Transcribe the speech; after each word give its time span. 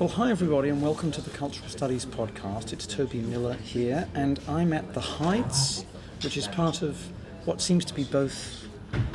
Well, 0.00 0.08
hi 0.08 0.30
everybody, 0.30 0.70
and 0.70 0.80
welcome 0.80 1.12
to 1.12 1.20
the 1.20 1.28
Cultural 1.28 1.68
Studies 1.68 2.06
podcast. 2.06 2.72
It's 2.72 2.86
Toby 2.86 3.18
Miller 3.18 3.52
here, 3.52 4.08
and 4.14 4.40
I'm 4.48 4.72
at 4.72 4.94
the 4.94 5.00
Heights, 5.00 5.84
which 6.24 6.38
is 6.38 6.48
part 6.48 6.80
of 6.80 6.96
what 7.44 7.60
seems 7.60 7.84
to 7.84 7.92
be 7.92 8.04
both 8.04 8.66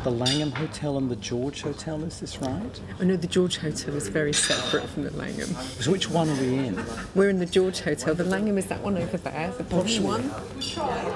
the 0.03 0.11
Langham 0.11 0.51
Hotel 0.51 0.97
and 0.97 1.09
the 1.09 1.15
George 1.15 1.63
Hotel. 1.63 2.03
Is 2.03 2.19
this 2.19 2.37
right? 2.37 2.79
I 2.99 3.03
know 3.03 3.15
the 3.15 3.27
George 3.27 3.57
Hotel 3.57 3.95
is 3.95 4.07
very 4.07 4.33
separate 4.33 4.87
from 4.87 5.03
the 5.03 5.11
Langham. 5.17 5.47
So, 5.47 5.91
which 5.91 6.09
one 6.09 6.29
are 6.29 6.35
we 6.39 6.59
in? 6.59 6.83
We're 7.15 7.29
in 7.29 7.39
the 7.39 7.45
George 7.45 7.79
Hotel. 7.79 8.13
The 8.13 8.23
Langham 8.23 8.57
is 8.57 8.67
that 8.67 8.81
one 8.81 8.97
over 8.97 9.17
there, 9.17 9.51
the 9.57 9.63
posh 9.63 9.99
one. 9.99 10.31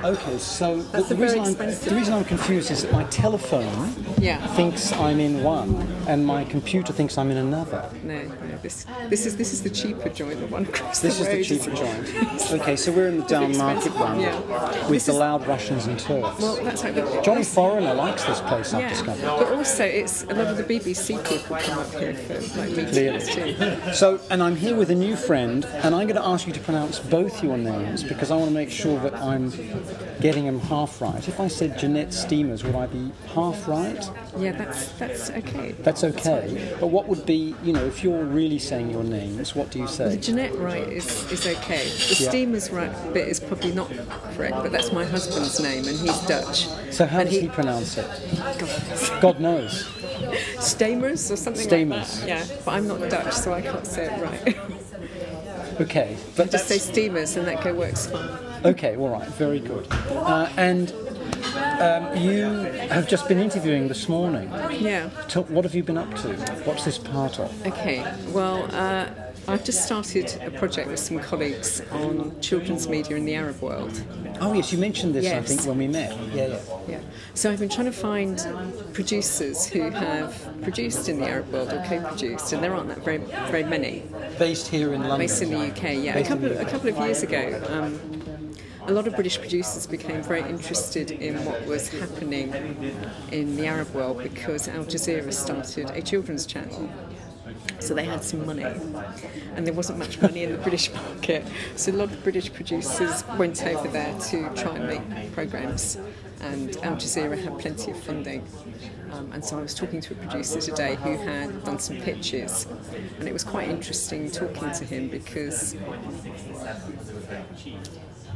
Okay, 0.03 0.37
so 0.39 0.81
the, 0.81 1.03
the 1.03 1.15
reason 1.15 1.39
I'm, 1.39 1.53
the 1.53 1.91
reason 1.95 2.13
I'm 2.13 2.25
confused 2.25 2.71
is 2.71 2.83
that 2.83 2.91
my 2.91 3.03
telephone 3.05 3.93
Yeah. 4.17 4.45
thinks 4.55 4.91
I'm 4.93 5.19
in 5.19 5.43
one, 5.43 5.75
and 6.07 6.25
my 6.25 6.43
computer 6.45 6.91
thinks 6.91 7.17
I'm 7.17 7.29
in 7.29 7.37
another. 7.37 7.89
No, 8.03 8.21
no, 8.23 8.57
this 8.63 8.85
this 9.07 9.25
is 9.25 9.37
this 9.37 9.53
is 9.53 9.61
the 9.61 9.69
cheaper 9.69 10.09
joint, 10.09 10.39
the 10.39 10.47
one 10.47 10.63
across 10.63 10.99
This 10.99 11.19
the 11.19 11.31
is 11.37 11.47
the 11.49 11.57
cheaper 11.57 11.75
joint. 11.75 12.51
Okay, 12.59 12.75
so 12.75 12.91
we're 12.91 13.07
in 13.07 13.19
the 13.19 13.25
down 13.25 13.55
market 13.57 13.93
one 13.95 14.19
yeah. 14.19 14.89
with 14.89 15.05
the 15.05 15.13
loud 15.13 15.45
Russians 15.47 15.85
and 15.85 15.99
Turks. 15.99 16.39
Well, 16.41 16.55
that's 16.63 16.83
like 16.83 16.95
the, 16.95 17.21
Johnny 17.23 17.43
Foreigner 17.43 17.93
likes 17.93 18.23
this 18.25 18.41
place, 18.49 18.73
I've 18.73 18.81
yeah, 18.81 18.89
discovered. 18.89 19.21
but 19.21 19.51
also 19.53 19.83
it's 19.85 20.23
a 20.23 20.33
lot 20.33 20.47
of 20.47 20.57
the 20.57 20.63
BBC 20.63 21.23
people 21.27 21.57
come 21.57 21.79
up 21.79 21.93
here 21.93 22.13
for 22.13 22.33
like 22.59 22.71
meetings 22.71 23.29
too. 23.29 23.93
So, 23.93 24.19
and 24.29 24.43
I'm 24.43 24.55
here 24.55 24.75
with 24.75 24.89
a 24.91 24.95
new 24.95 25.15
friend, 25.15 25.65
and 25.65 25.95
I'm 25.95 26.07
going 26.07 26.15
to 26.21 26.25
ask 26.25 26.47
you 26.47 26.53
to 26.53 26.59
pronounce 26.59 26.99
both 26.99 27.43
your 27.43 27.57
names 27.57 28.03
because 28.03 28.31
I 28.31 28.35
want 28.35 28.49
to 28.49 28.53
make 28.53 28.69
sure 28.71 28.99
that 29.01 29.15
I'm 29.15 29.49
getting 30.19 30.45
them 30.45 30.59
half 30.59 31.01
right. 31.01 31.25
If 31.27 31.39
I 31.39 31.47
said 31.47 31.77
Jeannette 31.77 32.09
Steemers, 32.09 32.63
would 32.63 32.75
I 32.75 32.87
be 32.87 33.11
half 33.33 33.67
right? 33.67 34.09
Yeah, 34.37 34.51
that's 34.51 34.89
that's 34.93 35.29
okay. 35.31 35.71
That's 35.79 36.03
okay. 36.03 36.75
But 36.79 36.87
what 36.87 37.07
would 37.07 37.25
be, 37.25 37.55
you 37.63 37.73
know, 37.73 37.83
if 37.83 38.03
you're 38.03 38.23
really 38.23 38.59
saying 38.59 38.91
your 38.91 39.03
names, 39.03 39.55
what 39.55 39.71
do 39.71 39.79
you 39.79 39.87
say? 39.87 40.09
The? 40.15 40.17
Jeannette 40.21 40.55
right 40.55 40.87
is, 40.87 41.31
is 41.31 41.47
okay. 41.47 41.83
The 41.85 42.17
Yeah. 42.23 42.31
Steemers 42.31 42.71
right 42.71 43.13
bit 43.13 43.27
is 43.27 43.39
probably 43.39 43.71
not 43.73 43.89
correct, 44.35 44.53
but 44.55 44.71
that's 44.71 44.91
my 44.93 45.03
husband's 45.03 45.59
name 45.59 45.87
and 45.87 45.97
he's 45.97 46.19
Dutch. 46.27 46.67
So, 46.91 47.05
how 47.05 47.21
and 47.21 47.29
does 47.29 47.39
he 47.39 47.47
pronounce 47.47 47.97
it? 47.97 48.05
God, 48.59 49.21
God 49.21 49.39
knows. 49.39 49.85
Stamers 50.59 51.31
or 51.31 51.35
something 51.35 51.67
Stamers. 51.67 52.19
like 52.19 52.27
that. 52.27 52.47
Yeah, 52.49 52.57
but 52.65 52.71
I'm 52.73 52.87
not 52.87 52.99
Dutch, 53.09 53.33
so 53.33 53.53
I 53.53 53.61
can't 53.61 53.85
say 53.87 54.05
it 54.05 54.21
right. 54.21 54.57
Okay, 55.81 56.17
but 56.35 56.51
Just 56.51 56.67
say 56.67 56.77
steamers, 56.77 57.37
and 57.37 57.47
that 57.47 57.63
go 57.63 57.73
works 57.73 58.05
fine. 58.07 58.27
okay. 58.65 58.97
All 58.97 59.07
right, 59.07 59.27
very 59.29 59.61
good. 59.61 59.87
Uh, 60.11 60.49
and 60.57 60.91
um, 61.55 62.15
you 62.17 62.43
have 62.89 63.07
just 63.07 63.27
been 63.27 63.39
interviewing 63.39 63.87
this 63.87 64.07
morning. 64.09 64.49
Yeah. 64.79 65.09
Tell- 65.27 65.43
What 65.43 65.63
have 65.65 65.75
you 65.75 65.83
been 65.83 65.97
up 65.97 66.13
to? 66.21 66.29
What's 66.65 66.85
this 66.85 66.97
part 66.97 67.39
of? 67.39 67.65
Okay. 67.67 68.03
Well, 68.29 68.67
uh, 68.75 69.07
I've 69.47 69.63
just 69.63 69.83
started 69.85 70.39
a 70.43 70.51
project 70.51 70.89
with 70.89 70.99
some 70.99 71.19
colleagues 71.19 71.81
on 71.91 72.39
children's 72.39 72.87
media 72.87 73.15
in 73.15 73.25
the 73.25 73.33
Arab 73.35 73.59
world. 73.61 74.03
Oh 74.41 74.53
yes, 74.53 74.71
you 74.71 74.77
mentioned 74.77 75.15
this 75.15 75.25
I 75.25 75.41
think 75.41 75.65
when 75.65 75.77
we 75.79 75.87
met. 75.87 76.15
Yeah, 76.33 76.47
yeah. 76.47 76.59
Yeah. 76.87 76.99
So 77.33 77.49
I've 77.51 77.59
been 77.59 77.69
trying 77.69 77.87
to 77.87 77.91
find 77.91 78.37
producers 78.93 79.65
who 79.65 79.89
have 79.89 80.47
produced 80.61 81.09
in 81.09 81.19
the 81.19 81.27
Arab 81.27 81.51
world 81.51 81.73
or 81.73 81.83
co-produced, 81.87 82.53
and 82.53 82.63
there 82.63 82.73
aren't 82.75 82.89
that 82.89 83.03
very 83.03 83.17
very 83.49 83.63
many. 83.63 84.03
Based 84.37 84.67
here 84.67 84.93
in 84.93 85.01
London. 85.01 85.19
based 85.19 85.41
in 85.41 85.49
the 85.49 85.57
UK. 85.71 85.95
Yeah, 86.03 86.17
a 86.17 86.23
couple 86.25 86.45
of, 86.51 86.59
a 86.59 86.65
couple 86.65 86.89
of 86.89 86.97
years 86.99 87.23
ago, 87.23 87.61
um, 87.69 88.18
a 88.89 88.91
lot 88.91 89.05
of 89.05 89.13
British 89.13 89.37
producers 89.37 89.85
became 89.85 90.23
very 90.23 90.41
interested 90.41 91.11
in 91.11 91.45
what 91.45 91.63
was 91.67 91.89
happening 91.89 92.51
in 93.31 93.55
the 93.55 93.67
Arab 93.67 93.93
world 93.93 94.17
because 94.23 94.67
Al 94.67 94.83
Jazeera 94.83 95.31
started 95.31 95.91
a 95.91 96.01
children's 96.01 96.47
channel. 96.47 96.89
So 97.79 97.93
they 97.93 98.05
had 98.05 98.23
some 98.23 98.47
money, 98.47 98.63
and 98.63 99.65
there 99.65 99.75
wasn't 99.75 99.99
much 99.99 100.19
money 100.21 100.43
in 100.43 100.53
the 100.53 100.57
British 100.57 100.91
market. 100.93 101.45
So 101.75 101.91
a 101.91 101.93
lot 101.93 102.11
of 102.11 102.23
British 102.23 102.51
producers 102.51 103.23
went 103.37 103.63
over 103.63 103.87
there 103.89 104.17
to 104.31 104.49
try 104.55 104.75
and 104.75 104.87
make 104.87 105.33
programs, 105.33 105.97
and 106.41 106.75
Al 106.77 106.95
Jazeera 106.95 107.41
had 107.41 107.59
plenty 107.59 107.91
of 107.91 107.99
funding. 107.99 108.43
Um, 109.11 109.31
and 109.33 109.45
so 109.45 109.59
I 109.59 109.61
was 109.61 109.75
talking 109.75 110.01
to 110.01 110.13
a 110.13 110.17
producer 110.17 110.59
today 110.61 110.95
who 110.95 111.15
had 111.15 111.63
done 111.63 111.77
some 111.77 111.97
pitches, 111.97 112.65
and 113.19 113.27
it 113.27 113.33
was 113.33 113.43
quite 113.43 113.69
interesting 113.69 114.31
talking 114.31 114.71
to 114.71 114.85
him 114.85 115.09
because 115.09 115.75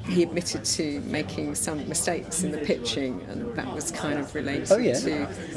he 0.05 0.21
admitted 0.21 0.65
to 0.65 0.99
making 1.01 1.55
some 1.55 1.87
mistakes 1.87 2.43
in 2.43 2.51
the 2.51 2.57
pitching, 2.57 3.21
and 3.29 3.55
that 3.55 3.73
was 3.73 3.89
kind 3.91 4.19
of 4.19 4.33
related 4.35 4.71
Oh, 4.71 4.77
yeah? 4.77 4.93
to 4.99 5.09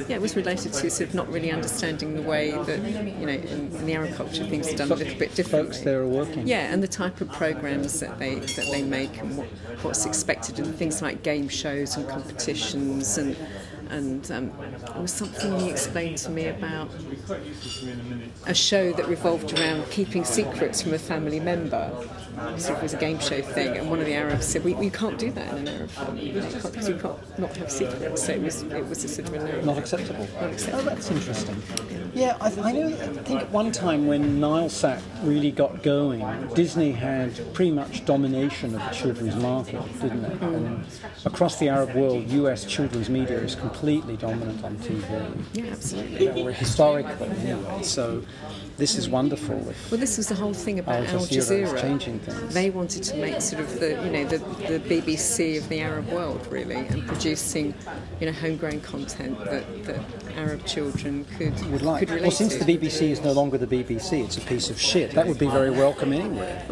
yeah, 0.08 0.16
it 0.16 0.20
was 0.22 0.36
related 0.36 0.72
to 0.72 0.88
sort 0.90 1.08
of 1.08 1.14
not 1.14 1.28
really 1.32 1.50
understanding 1.50 2.14
the 2.14 2.22
way 2.22 2.52
that 2.52 2.78
you 2.78 3.26
know 3.26 3.32
in, 3.32 3.74
in 3.74 3.86
the 3.86 3.94
agriculture 3.94 4.44
things 4.44 4.72
are 4.72 4.76
done 4.76 4.92
a 4.92 4.94
little 4.94 5.18
bit 5.18 5.34
differently. 5.34 5.72
Folks 5.72 5.80
there 5.80 6.00
are 6.00 6.08
working. 6.08 6.46
Yeah, 6.46 6.72
and 6.72 6.82
the 6.82 6.88
type 6.88 7.20
of 7.20 7.30
programs 7.32 7.98
that 8.00 8.18
they 8.18 8.36
that 8.36 8.68
they 8.70 8.82
make 8.82 9.18
and 9.18 9.36
what, 9.36 9.46
what's 9.82 10.06
expected, 10.06 10.58
and 10.60 10.74
things 10.76 11.02
like 11.02 11.22
game 11.22 11.48
shows 11.48 11.96
and 11.96 12.08
competitions, 12.08 13.18
and 13.18 13.36
and 13.90 14.30
um, 14.32 14.52
there 14.92 15.02
was 15.02 15.12
something 15.12 15.58
he 15.60 15.70
explained 15.70 16.18
to 16.18 16.30
me 16.30 16.46
about 16.46 16.90
a 18.46 18.54
show 18.54 18.92
that 18.92 19.06
revolved 19.08 19.58
around 19.58 19.88
keeping 19.90 20.24
secrets 20.24 20.82
from 20.82 20.94
a 20.94 20.98
family 20.98 21.40
member. 21.40 21.90
So 22.58 22.74
it 22.74 22.82
was 22.82 22.92
a 22.92 22.98
game 22.98 23.18
show 23.18 23.40
thing, 23.40 23.78
and 23.78 23.88
one 23.88 23.98
of 23.98 24.06
the 24.06 24.12
Arabs 24.12 24.46
said, 24.46 24.62
"We, 24.62 24.74
we 24.74 24.90
can't 24.90 25.18
do 25.18 25.30
that 25.30 25.52
in 25.54 25.66
an 25.66 25.68
Arab 25.68 25.90
family 25.90 26.32
because 26.32 26.88
you 26.88 26.96
can't 26.96 27.38
not 27.38 27.56
have 27.56 27.70
secrets." 27.70 28.24
So 28.24 28.32
it 28.32 28.42
was 28.42 28.62
it 28.62 28.86
was 28.86 29.04
a 29.04 29.08
sort 29.08 29.28
of 29.28 29.34
a 29.34 29.38
no. 29.38 29.60
Not 29.62 29.78
acceptable. 29.78 30.28
Not 30.40 30.52
acceptable. 30.52 30.80
Oh, 30.80 30.84
that's 30.84 31.10
interesting. 31.10 31.62
Yeah, 32.14 32.36
I, 32.40 32.52
I 32.60 32.72
know. 32.72 32.88
I 32.88 33.22
think 33.22 33.40
at 33.40 33.50
one 33.50 33.72
time 33.72 34.06
when 34.06 34.38
Nilesat 34.38 35.00
really 35.22 35.50
got 35.50 35.82
going, 35.82 36.24
Disney 36.54 36.92
had 36.92 37.54
pretty 37.54 37.70
much 37.70 38.04
domination 38.04 38.74
of 38.74 38.82
the 38.82 38.90
children's 38.90 39.36
market, 39.36 39.82
didn't 40.00 40.24
it? 40.24 40.40
Mm. 40.40 40.54
And 40.54 40.86
across 41.24 41.58
the 41.58 41.68
Arab 41.68 41.94
world, 41.94 42.30
U.S. 42.30 42.64
children's 42.64 43.08
media 43.08 43.38
is 43.38 43.54
completely 43.54 43.75
dominant 43.80 44.64
on 44.64 44.76
TV, 44.76 45.02
Yeah, 45.52 45.64
absolutely. 45.72 46.42
or 46.42 46.50
historically 46.52 47.28
anyway. 47.28 47.82
So 47.82 48.22
this 48.78 48.96
is 48.96 49.08
wonderful. 49.08 49.56
Well, 49.90 50.00
this 50.00 50.16
was 50.16 50.28
the 50.28 50.34
whole 50.34 50.54
thing 50.54 50.78
about 50.78 51.06
Al 51.06 51.20
Al 51.20 51.26
Jazeera 51.26 51.68
Jazeera. 51.68 51.80
changing 51.80 52.18
things. 52.20 52.54
They 52.54 52.70
wanted 52.70 53.02
to 53.04 53.16
make 53.16 53.40
sort 53.40 53.62
of 53.62 53.78
the, 53.80 53.90
you 54.04 54.10
know, 54.10 54.24
the, 54.24 54.38
the 54.38 54.80
BBC 54.80 55.58
of 55.58 55.68
the 55.68 55.80
Arab 55.80 56.08
world, 56.10 56.46
really, 56.50 56.74
and 56.76 57.06
producing, 57.06 57.74
you 58.20 58.26
know, 58.26 58.32
homegrown 58.32 58.80
content 58.80 59.38
that, 59.44 59.84
that 59.84 60.00
Arab 60.36 60.64
children 60.66 61.24
could 61.38 61.54
would 61.70 61.82
like. 61.82 62.00
could 62.00 62.10
relate 62.10 62.22
Well, 62.22 62.30
since 62.30 62.56
to. 62.56 62.64
the 62.64 62.76
BBC 62.78 63.10
is 63.10 63.20
no 63.22 63.32
longer 63.32 63.58
the 63.58 63.66
BBC, 63.66 64.24
it's 64.24 64.36
a 64.36 64.42
piece 64.42 64.70
of 64.70 64.80
shit. 64.80 65.12
That 65.12 65.26
would 65.26 65.38
be 65.38 65.48
very 65.48 65.70
welcome 65.70 66.12
anywhere. 66.12 66.64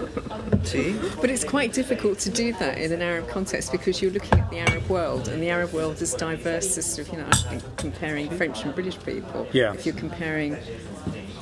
But 1.20 1.30
it's 1.30 1.44
quite 1.44 1.72
difficult 1.72 2.18
to 2.20 2.30
do 2.30 2.52
that 2.54 2.78
in 2.78 2.92
an 2.92 3.02
Arab 3.02 3.28
context 3.28 3.70
because 3.72 4.00
you're 4.02 4.10
looking 4.10 4.38
at 4.38 4.50
the 4.50 4.58
Arab 4.58 4.88
world, 4.88 5.28
and 5.28 5.42
the 5.42 5.50
Arab 5.50 5.72
world 5.72 6.00
is 6.02 6.14
diverse 6.14 6.76
as 6.78 6.93
sort 6.94 7.08
of, 7.08 7.14
you 7.14 7.20
know, 7.20 7.28
I 7.28 7.36
think 7.36 7.76
comparing 7.76 8.30
French 8.30 8.64
and 8.64 8.74
British 8.74 8.98
people. 9.00 9.46
Yeah. 9.52 9.72
If 9.72 9.86
you're 9.86 9.94
comparing, 9.94 10.56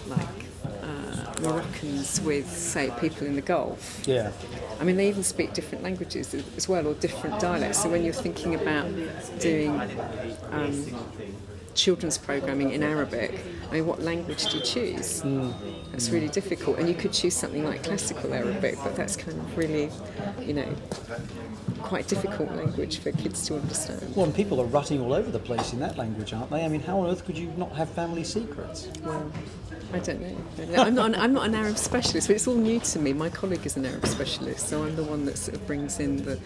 like, 0.09 0.29
uh, 0.83 1.41
Moroccans 1.43 2.21
with, 2.23 2.49
say, 2.51 2.91
people 3.01 3.27
in 3.27 3.37
the 3.37 3.43
Gulf. 3.43 4.03
Yeah. 4.07 4.33
I 4.81 4.85
mean, 4.85 4.97
they 4.97 5.09
even 5.09 5.23
speak 5.23 5.53
different 5.53 5.85
languages 5.85 6.35
as 6.57 6.69
well, 6.69 6.87
or 6.87 6.95
different 6.95 7.41
dialects. 7.41 7.83
So 7.83 7.89
when 7.89 8.05
you're 8.05 8.15
thinking 8.15 8.55
about 8.55 8.87
doing 9.39 9.81
um, 10.51 10.85
children's 11.75 12.19
programming 12.19 12.71
in 12.71 12.83
Arabic, 12.83 13.41
I 13.71 13.75
mean, 13.75 13.87
what 13.87 14.03
language 14.03 14.51
do 14.51 14.59
you 14.59 14.63
choose? 14.63 15.23
Hmm. 15.23 15.51
That's 15.91 16.11
really 16.11 16.29
difficult. 16.29 16.79
And 16.79 16.89
you 16.89 16.95
could 16.95 17.13
choose 17.13 17.35
something 17.35 17.65
like 17.65 17.83
classical 17.83 18.33
Arabic, 18.33 18.77
but 18.83 18.97
that's 18.97 19.17
kind 19.17 19.39
of 19.39 19.57
really, 19.57 19.91
you 20.41 20.55
know, 20.55 20.75
quite 21.83 22.09
difficult 22.09 22.51
language 22.53 22.99
for 22.99 23.13
kids 23.13 23.47
to 23.49 23.57
understand. 23.57 24.15
Well, 24.15 24.27
and 24.27 24.35
people 24.35 24.61
are 24.61 24.67
rutting 24.67 25.01
all 25.01 25.13
over 25.13 25.31
the 25.31 25.39
place 25.39 25.73
in 25.73 25.81
that 25.81 25.97
language, 25.97 26.33
aren't 26.33 26.51
they? 26.51 26.65
I 26.65 26.69
mean, 26.69 26.81
how 26.81 27.01
on 27.01 27.11
earth 27.11 27.25
could 27.25 27.37
you 27.37 27.53
not 27.57 27.73
have 27.73 27.91
family 27.91 28.25
secrets? 28.25 28.89
Well, 29.03 29.31
I 29.93 29.99
don't 29.99 30.21
know. 30.21 30.27
I 30.27 30.57
don't 30.57 30.71
know. 30.71 30.83
I'm 30.83 30.95
not, 30.95 31.07
an, 31.07 31.15
I'm 31.17 31.33
not 31.33 31.47
an 31.47 31.55
Arab 31.55 31.77
specialist, 31.77 32.29
but 32.29 32.37
it's 32.37 32.47
all 32.47 32.55
new 32.55 32.81
to 32.81 32.99
me. 32.99 33.13
My 33.13 33.29
colleague 33.29 33.65
is 33.67 33.77
an 33.77 33.85
Arab 33.85 34.07
specialist, 34.07 34.69
so 34.69 34.83
I'm 34.83 34.97
the 34.97 35.05
one 35.05 35.25
that 35.27 35.37
sort 35.37 35.57
of 35.57 35.67
brings 35.67 36.01
in 36.01 36.25
the, 36.25 36.39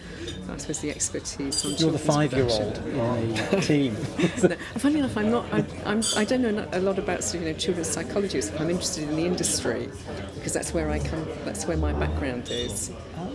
I 0.49 0.57
suppose, 0.57 0.79
the 0.79 0.91
expertise 0.91 1.65
on 1.65 1.75
You're 1.75 1.91
the 1.91 1.99
five-year-old 1.99 2.77
in 2.77 3.33
the 3.33 3.61
team. 3.61 3.95
No, 4.43 4.55
funny 4.79 4.99
enough, 4.99 5.17
I'm 5.17 5.31
not. 5.31 5.45
I, 5.53 5.65
I'm, 5.85 6.01
I 6.15 6.25
don't 6.25 6.41
know 6.41 6.67
a 6.71 6.79
lot 6.79 6.99
about 6.99 7.33
you 7.33 7.39
know 7.39 7.53
children's 7.53 7.89
psychology. 7.89 8.41
So 8.41 8.55
I'm 8.57 8.69
interested 8.69 9.03
in 9.03 9.15
the 9.15 9.25
industry 9.25 9.89
because 10.35 10.53
that's 10.53 10.73
where 10.73 10.89
I 10.89 10.99
come. 10.99 11.25
That's 11.45 11.65
where 11.65 11.77
my 11.77 11.93
background 11.93 12.49
is. 12.49 12.91
Oh. 13.17 13.31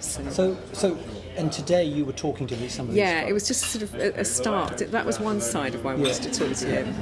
So, 0.00 0.30
So, 0.30 0.56
so, 0.72 0.98
and 1.36 1.52
today 1.52 1.84
you 1.84 2.04
were 2.04 2.12
talking 2.12 2.46
to 2.48 2.56
these 2.56 2.74
some 2.74 2.90
yeah, 2.90 3.22
it 3.22 3.32
was 3.32 3.46
just 3.46 3.64
sort 3.64 3.82
of 3.82 3.94
a, 3.94 4.20
a 4.20 4.24
start. 4.24 4.78
That 4.78 5.06
was 5.06 5.18
one 5.20 5.40
side 5.40 5.74
of 5.74 5.84
why 5.84 5.92
I 5.92 5.94
wanted 5.96 6.22
to 6.22 6.30
talk 6.32 6.56
to 6.56 6.66
him. 6.66 6.94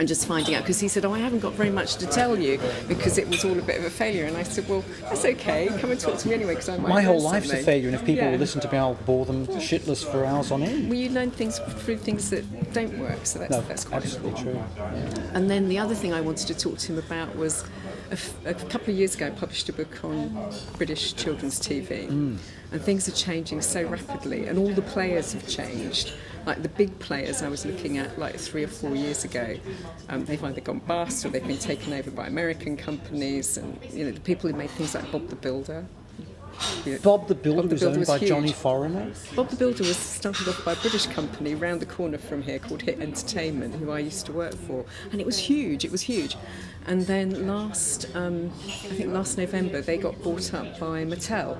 And 0.00 0.08
just 0.08 0.26
finding 0.26 0.54
out 0.54 0.62
because 0.62 0.80
he 0.80 0.88
said, 0.88 1.04
"Oh, 1.04 1.12
I 1.12 1.18
haven't 1.18 1.40
got 1.40 1.52
very 1.52 1.68
much 1.68 1.96
to 1.96 2.06
tell 2.06 2.38
you 2.38 2.58
because 2.88 3.18
it 3.18 3.28
was 3.28 3.44
all 3.44 3.58
a 3.58 3.60
bit 3.60 3.78
of 3.78 3.84
a 3.84 3.90
failure." 3.90 4.24
And 4.24 4.34
I 4.34 4.44
said, 4.44 4.66
"Well, 4.66 4.82
that's 5.02 5.26
okay. 5.26 5.68
Come 5.78 5.90
and 5.90 6.00
talk 6.00 6.16
to 6.16 6.28
me 6.28 6.32
anyway 6.32 6.54
because 6.54 6.70
I 6.70 6.78
might." 6.78 6.88
My 6.88 7.02
whole 7.02 7.20
life's 7.20 7.52
a 7.52 7.58
failure, 7.58 7.88
and 7.88 7.94
if 7.94 8.02
people 8.06 8.24
Yeah. 8.24 8.30
will 8.30 8.38
listen 8.38 8.62
to 8.62 8.72
me, 8.72 8.78
I'll 8.78 8.94
bore 8.94 9.26
them 9.26 9.46
shitless 9.46 10.02
for 10.02 10.24
hours 10.24 10.50
on 10.50 10.62
end. 10.62 10.88
Well, 10.88 10.98
you 10.98 11.10
learn 11.10 11.30
things 11.30 11.60
through 11.80 11.98
things 11.98 12.30
that 12.30 12.72
don't 12.72 12.98
work, 12.98 13.26
so 13.26 13.40
that's 13.40 13.50
No, 13.50 13.60
that's 13.68 13.84
quite 13.84 14.02
absolutely 14.02 14.42
true. 14.42 14.58
And 15.34 15.50
then 15.50 15.68
the 15.68 15.78
other 15.78 15.94
thing 15.94 16.14
I 16.14 16.22
wanted 16.22 16.46
to 16.46 16.54
talk 16.54 16.78
to 16.78 16.92
him 16.92 16.98
about 16.98 17.36
was 17.36 17.64
a, 18.08 18.14
f- 18.14 18.34
a 18.46 18.54
couple 18.54 18.94
of 18.94 18.98
years 18.98 19.14
ago, 19.14 19.26
I 19.26 19.30
published 19.30 19.68
a 19.68 19.74
book 19.74 20.02
on 20.02 20.50
British 20.78 21.12
children's 21.12 21.60
TV, 21.60 22.08
mm. 22.08 22.38
and 22.72 22.80
things 22.80 23.06
are 23.06 23.12
changing 23.12 23.60
so 23.60 23.82
rapidly, 23.82 24.46
and 24.46 24.58
all 24.58 24.72
the 24.72 24.80
players 24.80 25.34
have 25.34 25.46
changed. 25.46 26.14
Like 26.46 26.62
the 26.62 26.68
big 26.68 26.98
players 26.98 27.42
I 27.42 27.48
was 27.48 27.64
looking 27.66 27.98
at 27.98 28.18
like 28.18 28.36
three 28.36 28.64
or 28.64 28.68
four 28.68 28.96
years 28.96 29.24
ago, 29.24 29.56
um, 30.08 30.24
they've 30.24 30.42
either 30.42 30.60
gone 30.60 30.80
bust 30.80 31.24
or 31.24 31.28
they've 31.28 31.46
been 31.46 31.58
taken 31.58 31.92
over 31.92 32.10
by 32.10 32.26
American 32.26 32.76
companies, 32.76 33.56
and 33.58 33.78
you 33.92 34.04
know 34.04 34.10
the 34.10 34.20
people 34.20 34.50
who 34.50 34.56
made 34.56 34.70
things 34.70 34.94
like 34.94 35.10
Bob 35.12 35.28
the 35.28 35.36
Builder. 35.36 35.86
Know, 36.84 36.98
Bob 37.02 37.26
the 37.28 37.34
Builder 37.34 37.62
Bob 37.62 37.68
the 37.68 37.74
was 37.74 37.80
Builder 37.80 37.92
owned 37.92 37.98
was 38.00 38.08
by 38.08 38.18
huge. 38.18 38.28
Johnny 38.28 38.52
Foreigner. 38.52 39.12
Bob 39.34 39.48
the 39.48 39.56
Builder 39.56 39.82
was 39.82 39.96
started 39.96 40.48
off 40.48 40.62
by 40.64 40.72
a 40.72 40.76
British 40.76 41.06
company 41.06 41.54
round 41.54 41.80
the 41.80 41.86
corner 41.86 42.18
from 42.18 42.42
here 42.42 42.58
called 42.58 42.82
Hit 42.82 43.00
Entertainment, 43.00 43.74
who 43.76 43.90
I 43.90 44.00
used 44.00 44.26
to 44.26 44.32
work 44.32 44.54
for, 44.54 44.84
and 45.12 45.20
it 45.20 45.26
was 45.26 45.38
huge. 45.38 45.84
It 45.84 45.90
was 45.90 46.02
huge. 46.02 46.36
And 46.86 47.06
then 47.06 47.46
last, 47.46 48.06
um, 48.14 48.50
I 48.66 48.94
think 48.94 49.12
last 49.12 49.38
November, 49.38 49.80
they 49.80 49.96
got 49.96 50.20
bought 50.22 50.52
up 50.52 50.78
by 50.78 51.04
Mattel. 51.04 51.56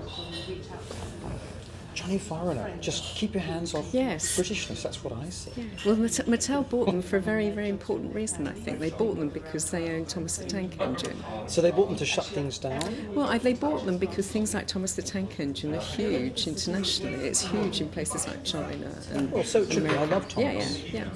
Johnny 1.95 2.19
Foreigner. 2.19 2.73
Just 2.81 3.15
keep 3.17 3.35
your 3.35 3.43
hands 3.43 3.75
off 3.75 3.89
Yes. 3.93 4.39
Britishness. 4.39 4.83
That's 4.83 5.03
what 5.03 5.13
I 5.13 5.29
see. 5.29 5.51
Well, 5.85 5.97
Mat- 5.97 6.27
Mattel 6.27 6.69
bought 6.69 6.87
them 6.87 7.03
for 7.03 7.17
a 7.17 7.21
very, 7.21 7.51
very 7.51 7.69
important 7.69 8.15
reason. 8.15 8.47
I 8.49 8.53
think 8.53 8.79
they 8.79 8.91
bought 8.91 9.17
them 9.19 9.29
because 9.29 9.71
they 9.71 9.91
own 9.95 10.05
Thomas 10.07 10.39
the 10.39 10.45
Tank 10.45 10.81
Engine. 10.81 11.23
So 11.47 11.61
they 11.61 11.71
bought 11.71 11.89
them 11.89 11.97
to 11.97 12.07
shut 12.07 12.27
things 12.27 12.59
down. 12.59 12.81
Well, 13.15 13.29
I, 13.29 13.39
they 13.39 13.55
bought 13.55 13.85
them 13.87 13.99
because 13.99 14.29
things 14.29 14.55
like 14.55 14.67
Thomas 14.67 14.95
the 14.95 15.03
Tank 15.03 15.39
Engine 15.41 15.75
are 15.75 15.81
huge 15.81 16.47
internationally. 16.47 17.15
It's 17.27 17.43
huge 17.43 17.81
in 17.81 17.89
places 17.89 18.27
like 18.27 18.45
China 18.45 18.91
and. 19.13 19.31
Well, 19.33 19.45
so 19.45 19.69
should. 19.69 19.87
I 19.87 20.05
love 20.07 20.27
Yeah, 20.37 20.53
Thomas. 20.53 20.79
yeah, 20.93 21.09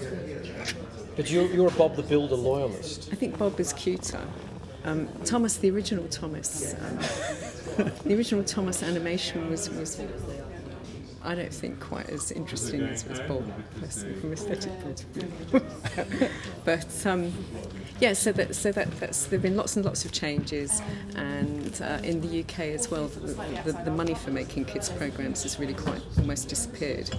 yeah. 0.45 0.67
But 1.17 1.31
you're, 1.31 1.47
you're 1.47 1.69
a 1.69 1.73
Bob 1.73 1.95
the 1.97 2.03
Builder 2.03 2.35
loyalist. 2.35 3.09
I 3.13 3.15
think 3.15 3.39
Bob 3.39 3.59
is 3.61 3.73
cuter. 3.73 4.21
Um, 4.85 5.09
Thomas, 5.25 5.57
the 5.57 5.71
original 5.71 6.07
Thomas, 6.09 6.75
um, 6.75 6.99
the 8.05 8.15
original 8.15 8.45
Thomas 8.45 8.83
animation 8.83 9.49
was, 9.49 9.71
was, 9.71 9.99
I 11.25 11.35
don't 11.35 11.53
think 11.53 11.81
quite 11.81 12.11
as 12.11 12.31
interesting 12.31 12.83
as, 12.83 13.07
as 13.07 13.19
Bob, 13.21 13.51
personally, 13.81 14.15
from 14.21 14.33
aesthetic 14.33 14.79
point 14.81 15.03
of 15.03 15.09
view. 15.09 16.29
but 16.65 17.07
um, 17.07 17.33
yeah, 17.99 18.13
so 18.13 18.31
that 18.33 18.55
so 18.55 18.73
that 18.73 18.91
that's 19.01 19.27
there've 19.27 19.43
been 19.43 19.57
lots 19.57 19.77
and 19.77 19.85
lots 19.85 20.05
of 20.05 20.13
changes, 20.13 20.83
and 21.17 21.81
uh, 21.83 21.99
in 22.03 22.21
the 22.21 22.41
UK 22.41 22.61
as 22.61 22.91
well, 22.91 23.09
the, 23.09 23.33
the, 23.65 23.73
the 23.85 23.91
money 23.91 24.15
for 24.15 24.31
making 24.31 24.67
kids 24.67 24.91
programs 24.91 25.43
has 25.45 25.59
really 25.59 25.75
quite 25.75 26.03
almost 26.19 26.49
disappeared. 26.49 27.11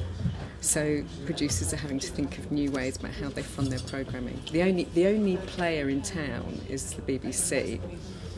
So 0.61 1.03
producers 1.25 1.73
are 1.73 1.77
having 1.77 1.99
to 1.99 2.11
think 2.11 2.37
of 2.37 2.51
new 2.51 2.71
ways 2.71 2.97
about 2.97 3.11
how 3.11 3.29
they 3.29 3.43
fund 3.43 3.71
their 3.71 3.79
programming. 3.79 4.39
The 4.51 4.63
only 4.63 4.83
the 4.93 5.07
only 5.07 5.37
player 5.37 5.89
in 5.89 6.01
town 6.01 6.61
is 6.69 6.93
the 6.93 7.01
BBC, 7.01 7.79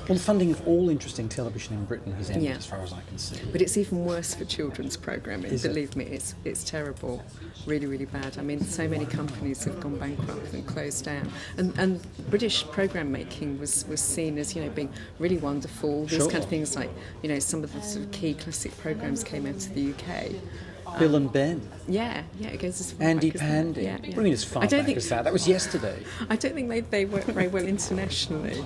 Well, 0.07 0.18
the 0.18 0.24
funding 0.24 0.51
of 0.51 0.65
all 0.65 0.89
interesting 0.89 1.27
television 1.27 1.74
in 1.74 1.83
Britain 1.83 2.13
has 2.13 2.30
ended, 2.30 2.44
Yeah. 2.44 2.56
as 2.56 2.65
far 2.65 2.80
as 2.81 2.94
I 2.94 3.01
can 3.09 3.18
see. 3.18 3.36
but 3.51 3.62
it's 3.62 3.75
even 3.75 4.06
worse 4.06 4.33
for 4.33 4.45
children's 4.45 4.95
programming. 4.95 5.51
Is 5.51 5.65
it? 5.65 5.69
Believe 5.69 5.98
me, 5.98 6.06
it's 6.06 6.33
it's 6.45 6.63
terrible, 6.63 7.21
really 7.65 7.88
really 7.88 8.06
bad. 8.06 8.38
I 8.38 8.42
mean, 8.42 8.62
so 8.63 8.88
many 8.88 9.06
companies 9.06 9.65
have 9.65 9.80
gone 9.81 9.98
bankrupt 9.98 10.54
and 10.54 10.65
closed 10.65 11.04
down, 11.04 11.30
and 11.57 11.77
and 11.77 12.00
British 12.30 12.63
program 12.68 13.12
making 13.12 13.59
was 13.59 13.86
was 13.89 14.00
seen 14.00 14.38
as 14.38 14.56
you 14.56 14.63
know 14.63 14.69
being 14.69 14.89
really 15.19 15.38
wonderful. 15.38 16.06
These 16.06 16.19
Sure. 16.19 16.30
kind 16.31 16.44
of 16.44 16.50
things 16.50 16.75
like 16.77 16.89
you 17.21 17.27
know 17.27 17.39
some 17.39 17.62
of 17.63 17.74
the 17.74 17.81
sort 17.81 18.06
of 18.06 18.12
key 18.12 18.33
classic 18.33 18.77
programs 18.77 19.24
came 19.25 19.45
out 19.45 19.56
of 19.56 19.74
the 19.74 19.92
UK. 19.92 20.36
Um, 20.88 21.00
Bill 21.00 21.15
and 21.18 21.33
Ben, 21.33 21.62
Yeah, 21.89 22.24
yeah, 22.39 22.48
it 22.48 22.62
goes 22.62 22.80
as 22.80 22.94
far 22.94 23.06
Andy 23.07 23.31
back. 23.31 23.42
Pandy. 23.42 23.81
Yeah, 23.83 23.98
yeah. 24.01 24.15
Mean 24.15 24.31
as 24.31 24.45
far 24.45 24.63
I 24.63 24.68
don't 24.68 24.80
back 24.80 24.86
think 24.86 24.98
as 25.00 25.09
that? 25.09 25.25
That 25.25 25.33
was 25.33 25.45
yesterday. 25.45 26.01
I 26.30 26.38
don't 26.38 26.54
think 26.54 26.69
they, 26.69 26.80
they 26.80 27.04
work 27.04 27.25
very 27.25 27.50
well 27.50 27.65
internationally. 27.75 28.63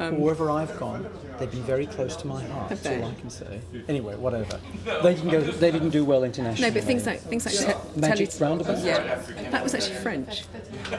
Um, 0.00 0.20
Wherever 0.20 0.48
I've 0.50 0.78
gone, 0.78 1.08
they've 1.38 1.50
been 1.50 1.64
very 1.64 1.86
close 1.86 2.14
to 2.16 2.26
my 2.28 2.42
heart. 2.44 2.68
That's 2.68 2.86
all? 2.86 3.04
I 3.04 3.14
can 3.14 3.30
say. 3.30 3.60
Anyway, 3.88 4.14
whatever. 4.14 4.60
They 5.02 5.14
didn't 5.14 5.30
go. 5.30 5.40
They 5.40 5.72
didn't 5.72 5.90
do 5.90 6.04
well 6.04 6.22
internationally. 6.22 6.70
No, 6.70 6.74
but 6.74 6.84
things 6.84 7.04
like 7.04 7.20
things 7.20 7.44
like 7.46 7.54
te- 7.94 8.00
Magic 8.00 8.30
tele- 8.30 8.48
Roundabout? 8.50 8.78
Yeah, 8.84 9.20
that 9.50 9.62
was 9.62 9.74
actually 9.74 9.96
French. 9.96 10.44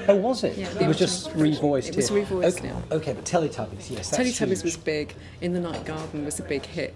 Oh, 0.09 0.15
was 0.15 0.43
it? 0.43 0.57
Yeah, 0.57 0.67
it 0.83 0.87
was 0.87 0.97
just 0.97 1.29
revoiced. 1.29 1.89
it 1.89 1.95
was 1.95 2.09
revoiced 2.11 2.57
Okay, 2.57 2.67
now. 2.67 2.81
okay, 2.91 3.13
but 3.13 3.23
Teletubbies, 3.23 3.89
yes, 3.89 4.11
Teletubbies 4.11 4.47
huge. 4.49 4.63
was 4.63 4.77
big. 4.77 5.13
In 5.39 5.53
the 5.53 5.59
Night 5.61 5.85
Garden 5.85 6.25
was 6.25 6.39
a 6.39 6.43
big 6.43 6.65
hit. 6.65 6.93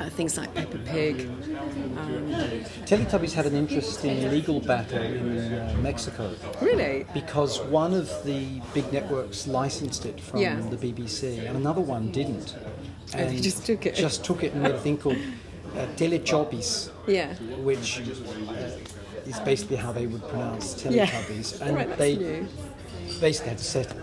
Uh, 0.00 0.08
things 0.10 0.36
like 0.36 0.52
Peppa 0.54 0.78
Pig. 0.78 1.28
Teletubbies 2.86 3.32
had 3.32 3.46
an 3.46 3.54
interesting 3.54 4.28
legal 4.30 4.60
battle 4.60 5.02
in 5.02 5.38
uh, 5.54 5.76
Mexico 5.80 6.34
Really? 6.60 7.06
because 7.14 7.60
one 7.60 7.94
of 7.94 8.08
the 8.24 8.60
big 8.72 8.92
networks 8.92 9.46
licensed 9.46 10.04
it 10.06 10.20
from 10.20 10.40
Yeah. 10.40 10.60
the 10.70 10.76
BBC 10.76 11.46
and 11.46 11.56
another 11.56 11.80
one 11.80 12.10
didn't. 12.10 12.54
And 13.14 13.30
they 13.30 13.40
just 13.40 13.64
took 13.66 13.86
it. 13.86 13.94
Just 13.94 14.24
took 14.24 14.42
it 14.42 14.52
and 14.52 14.62
made 14.62 14.72
a 14.74 14.78
thing 14.80 14.96
called 14.98 15.16
uh, 15.76 15.86
Telechobis, 15.96 16.90
Yeah. 17.06 17.34
which 17.62 18.00
uh, 18.00 19.30
is 19.30 19.38
basically 19.40 19.76
how 19.76 19.92
they 19.92 20.06
would 20.06 20.26
pronounce 20.28 20.84
Yeah. 20.84 21.06
Teletubbies. 21.06 21.60
And 21.64 21.76
Right, 21.76 21.96
they 21.98 22.16
new. 22.16 22.48
basically 23.20 23.50
had 23.50 23.58
to 23.58 23.64
settle. 23.64 24.00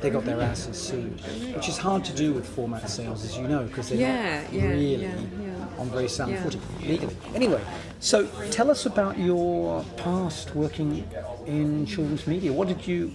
They 0.00 0.10
got 0.10 0.24
their 0.24 0.40
asses 0.40 0.76
sued, 0.78 1.20
which 1.54 1.68
is 1.68 1.78
hard 1.78 2.04
to 2.04 2.12
do 2.14 2.32
with 2.32 2.46
format 2.46 2.88
sales, 2.88 3.24
as 3.24 3.36
you 3.36 3.46
know, 3.48 3.64
because 3.64 3.88
they're 3.88 3.98
Yeah, 3.98 4.42
not 4.42 4.52
yeah, 4.52 4.68
really 4.68 4.94
yeah, 4.96 5.08
yeah. 5.40 5.80
on 5.80 5.90
very 5.90 6.08
sound 6.08 6.32
Yeah. 6.32 6.42
footing 6.42 6.60
legally. 6.86 7.16
Anyway, 7.34 7.60
so 8.00 8.26
tell 8.50 8.70
us 8.70 8.86
about 8.86 9.18
your 9.18 9.84
past 9.96 10.54
working 10.54 11.08
in 11.46 11.86
children's 11.86 12.26
media. 12.26 12.52
What 12.52 12.68
did 12.68 12.86
you 12.86 13.12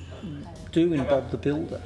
do 0.72 0.94
in 0.94 1.04
Bob 1.06 1.32
the 1.32 1.38
Builder? 1.38 1.82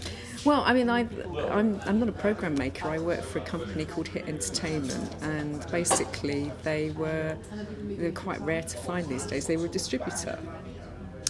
Well, 0.45 0.61
I 0.63 0.73
mean, 0.73 0.89
I, 0.89 1.07
I'm, 1.49 1.81
I'm 1.87 1.99
not 1.99 2.07
a 2.07 2.11
program 2.11 2.53
maker. 2.53 2.87
I 2.87 2.99
work 2.99 3.23
for 3.23 3.39
a 3.39 3.41
company 3.41 3.83
called 3.83 4.07
Hit 4.07 4.27
Entertainment, 4.29 5.15
and 5.23 5.65
basically 5.71 6.51
they 6.61 6.91
were 6.91 7.35
they 7.87 8.03
were 8.05 8.11
quite 8.11 8.39
rare 8.41 8.61
to 8.61 8.77
find 8.77 9.07
these 9.07 9.25
days. 9.25 9.47
They 9.47 9.57
were 9.57 9.65
a 9.65 9.69
distributor. 9.69 10.37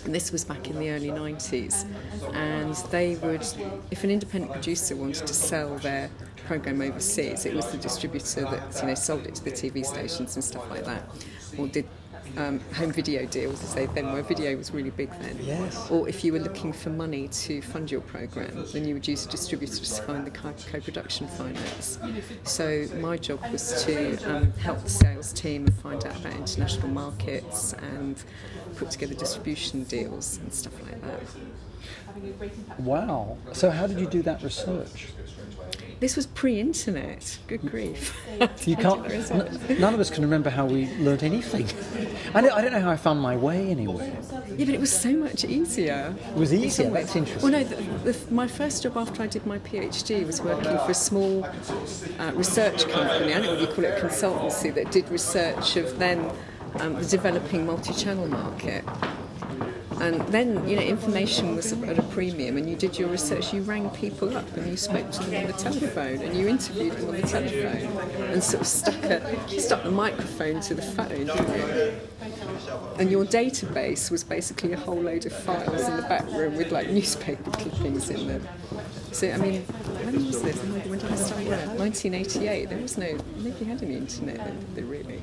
And 0.06 0.14
this 0.14 0.32
was 0.32 0.46
back 0.46 0.70
in 0.70 0.80
the 0.80 0.92
early 0.92 1.10
90s. 1.10 1.86
And 2.34 2.76
they 2.92 3.16
would, 3.16 3.46
if 3.92 4.04
an 4.04 4.12
independent 4.12 4.54
producer 4.54 4.96
wanted 4.96 5.26
to 5.28 5.34
sell 5.34 5.78
their 5.80 6.10
program 6.46 6.82
overseas, 6.82 7.46
it 7.46 7.56
was 7.56 7.72
the 7.72 7.78
distributor 7.78 8.42
that 8.42 8.80
you 8.80 8.88
know 8.88 8.94
sold 8.96 9.26
it 9.26 9.36
to 9.36 9.44
the 9.44 9.52
TV 9.52 9.84
stations 9.84 10.36
and 10.36 10.44
stuff 10.44 10.70
like 10.70 10.86
that, 10.86 11.04
or 11.58 11.68
did 11.68 11.88
um, 12.38 12.60
home 12.74 12.92
video 12.92 13.26
deals, 13.26 13.64
as 13.64 13.74
they 13.74 13.86
then 13.88 14.12
were. 14.12 14.22
Video 14.22 14.56
was 14.58 14.72
really 14.72 14.90
big 14.90 15.10
then. 15.22 15.38
Yes. 15.42 15.90
Or 15.92 16.08
if 16.10 16.24
you 16.24 16.34
were 16.34 16.40
looking 16.40 16.74
for 16.74 16.90
money 16.90 17.28
to 17.28 17.62
fund 17.62 17.92
your 17.92 18.02
program, 18.02 18.66
then 18.74 18.88
you 18.88 18.94
would 18.94 19.08
use 19.08 19.26
a 19.26 19.30
distributor 19.30 19.78
to 19.78 20.02
find 20.02 20.26
the 20.26 20.32
co- 20.32 20.54
co-production 20.72 21.28
finance. 21.28 22.00
So 22.44 22.88
my 23.00 23.18
job 23.18 23.40
was 23.52 23.84
to 23.86 24.18
um, 24.30 24.52
help 24.54 24.82
the 24.84 24.90
sales 24.90 25.32
team 25.34 25.66
and 25.66 25.74
find 25.76 26.06
out 26.06 26.18
about 26.20 26.36
international 26.36 26.90
markets 26.90 27.74
and 27.74 28.22
put 28.76 28.92
together 28.92 29.14
distribution 29.14 29.84
deals 29.84 30.38
and 30.38 30.54
stuff 30.54 30.74
like 30.84 31.02
that. 31.02 31.22
Wow. 32.80 33.38
So 33.54 33.70
how 33.70 33.88
did 33.88 34.00
you 34.00 34.08
do 34.08 34.22
that 34.24 34.42
research? 34.42 35.08
This 36.02 36.16
was 36.18 36.28
pre-internet. 36.28 37.38
Good 37.48 37.62
grief! 37.62 38.16
You 38.66 38.76
can't. 38.76 39.02
There 39.08 39.14
is 39.18 39.30
one. 39.32 39.48
n- 39.70 39.80
none 39.80 39.94
of 39.94 40.00
us 40.02 40.10
can 40.10 40.22
remember 40.24 40.50
how 40.50 40.66
we 40.66 40.94
learnt 40.98 41.24
anything. 41.24 41.68
I 42.34 42.42
don't, 42.42 42.52
I 42.52 42.62
don't 42.62 42.74
know 42.74 42.82
how 42.82 42.92
I 42.92 42.98
found 42.98 43.22
my 43.22 43.38
way 43.38 43.70
anywhere. 43.70 44.12
Yeah, 44.58 44.66
but 44.66 44.70
it 44.76 44.80
was 44.80 44.92
so 44.92 45.14
much 45.14 45.46
easier. 45.46 46.14
It 46.32 46.36
was 46.36 46.54
easier. 46.54 46.90
That's 46.90 47.16
interesting. 47.16 47.50
Well, 47.50 47.62
no, 47.62 47.64
the, 47.64 48.12
the, 48.12 48.32
my 48.34 48.46
first 48.48 48.84
job 48.84 48.98
after 48.98 49.24
I 49.24 49.28
did 49.28 49.46
my 49.46 49.60
PhD 49.60 50.26
was 50.26 50.42
working 50.42 50.78
for 50.80 50.92
a 50.92 50.94
small 50.94 51.46
uh, 51.46 52.32
research 52.36 52.88
company. 52.90 53.34
I 53.34 53.38
don't 53.40 53.44
know 53.44 53.52
what 53.54 53.62
you 53.62 53.68
call 53.68 53.86
it, 53.86 54.02
consultancy 54.02 54.74
that 54.76 54.92
did 54.92 55.08
research 55.10 55.78
of 55.78 55.98
then 55.98 56.30
um, 56.82 56.96
the 56.96 57.06
developing 57.06 57.66
multi-channel 57.66 58.28
market. 58.28 58.84
And 60.02 60.22
then, 60.28 60.68
you 60.68 60.76
know, 60.76 60.82
information 60.82 61.56
was 61.56 61.72
at 61.72 61.98
a 61.98 62.04
premium, 62.04 62.58
and 62.58 62.70
you 62.70 62.76
did 62.76 63.00
your 63.00 63.10
research. 63.10 63.54
You 63.54 63.62
rang 63.62 63.90
people 63.92 64.36
up, 64.36 64.56
and 64.58 64.68
you 64.68 64.78
spoke 64.78 65.10
to 65.12 65.24
them 65.24 65.46
on 65.46 65.52
the 65.52 65.58
telephone, 65.58 66.22
and 66.22 66.38
you 66.38 66.48
interviewed 66.48 66.94
them 66.94 67.10
on 67.10 67.22
the 67.22 67.28
telephone, 67.28 67.98
and 68.32 68.44
sort 68.44 68.62
of 68.62 68.68
stuck 68.68 69.04
a 69.06 69.60
stuck 69.60 69.84
the 69.84 69.92
microphone 69.92 70.60
to 70.62 70.74
the 70.74 70.82
phone. 70.82 71.30
And 73.00 73.10
your 73.10 73.26
database 73.26 74.12
was 74.12 74.24
basically 74.24 74.74
a 74.74 74.78
whole 74.78 75.00
load 75.00 75.26
of 75.26 75.34
files 75.34 75.88
in 75.88 75.96
the 75.96 76.04
back 76.04 76.26
room 76.32 76.56
with 76.56 76.72
like 76.72 76.90
newspaper 76.90 77.52
clippings 77.52 78.10
in 78.10 78.28
them. 78.28 78.48
So 79.12 79.32
I 79.32 79.38
mean, 79.38 79.62
when 79.62 80.26
was 80.26 80.42
this? 80.42 80.58
When 80.58 81.00
did 81.00 81.12
I 81.12 81.16
start 81.16 81.44
work? 81.46 81.80
1988. 81.80 82.70
There 82.70 82.80
was 82.80 82.98
no 82.98 83.18
nobody 83.38 83.66
had 83.66 83.82
any 83.82 83.96
internet 83.96 84.38
then, 84.76 84.90
really? 84.90 85.22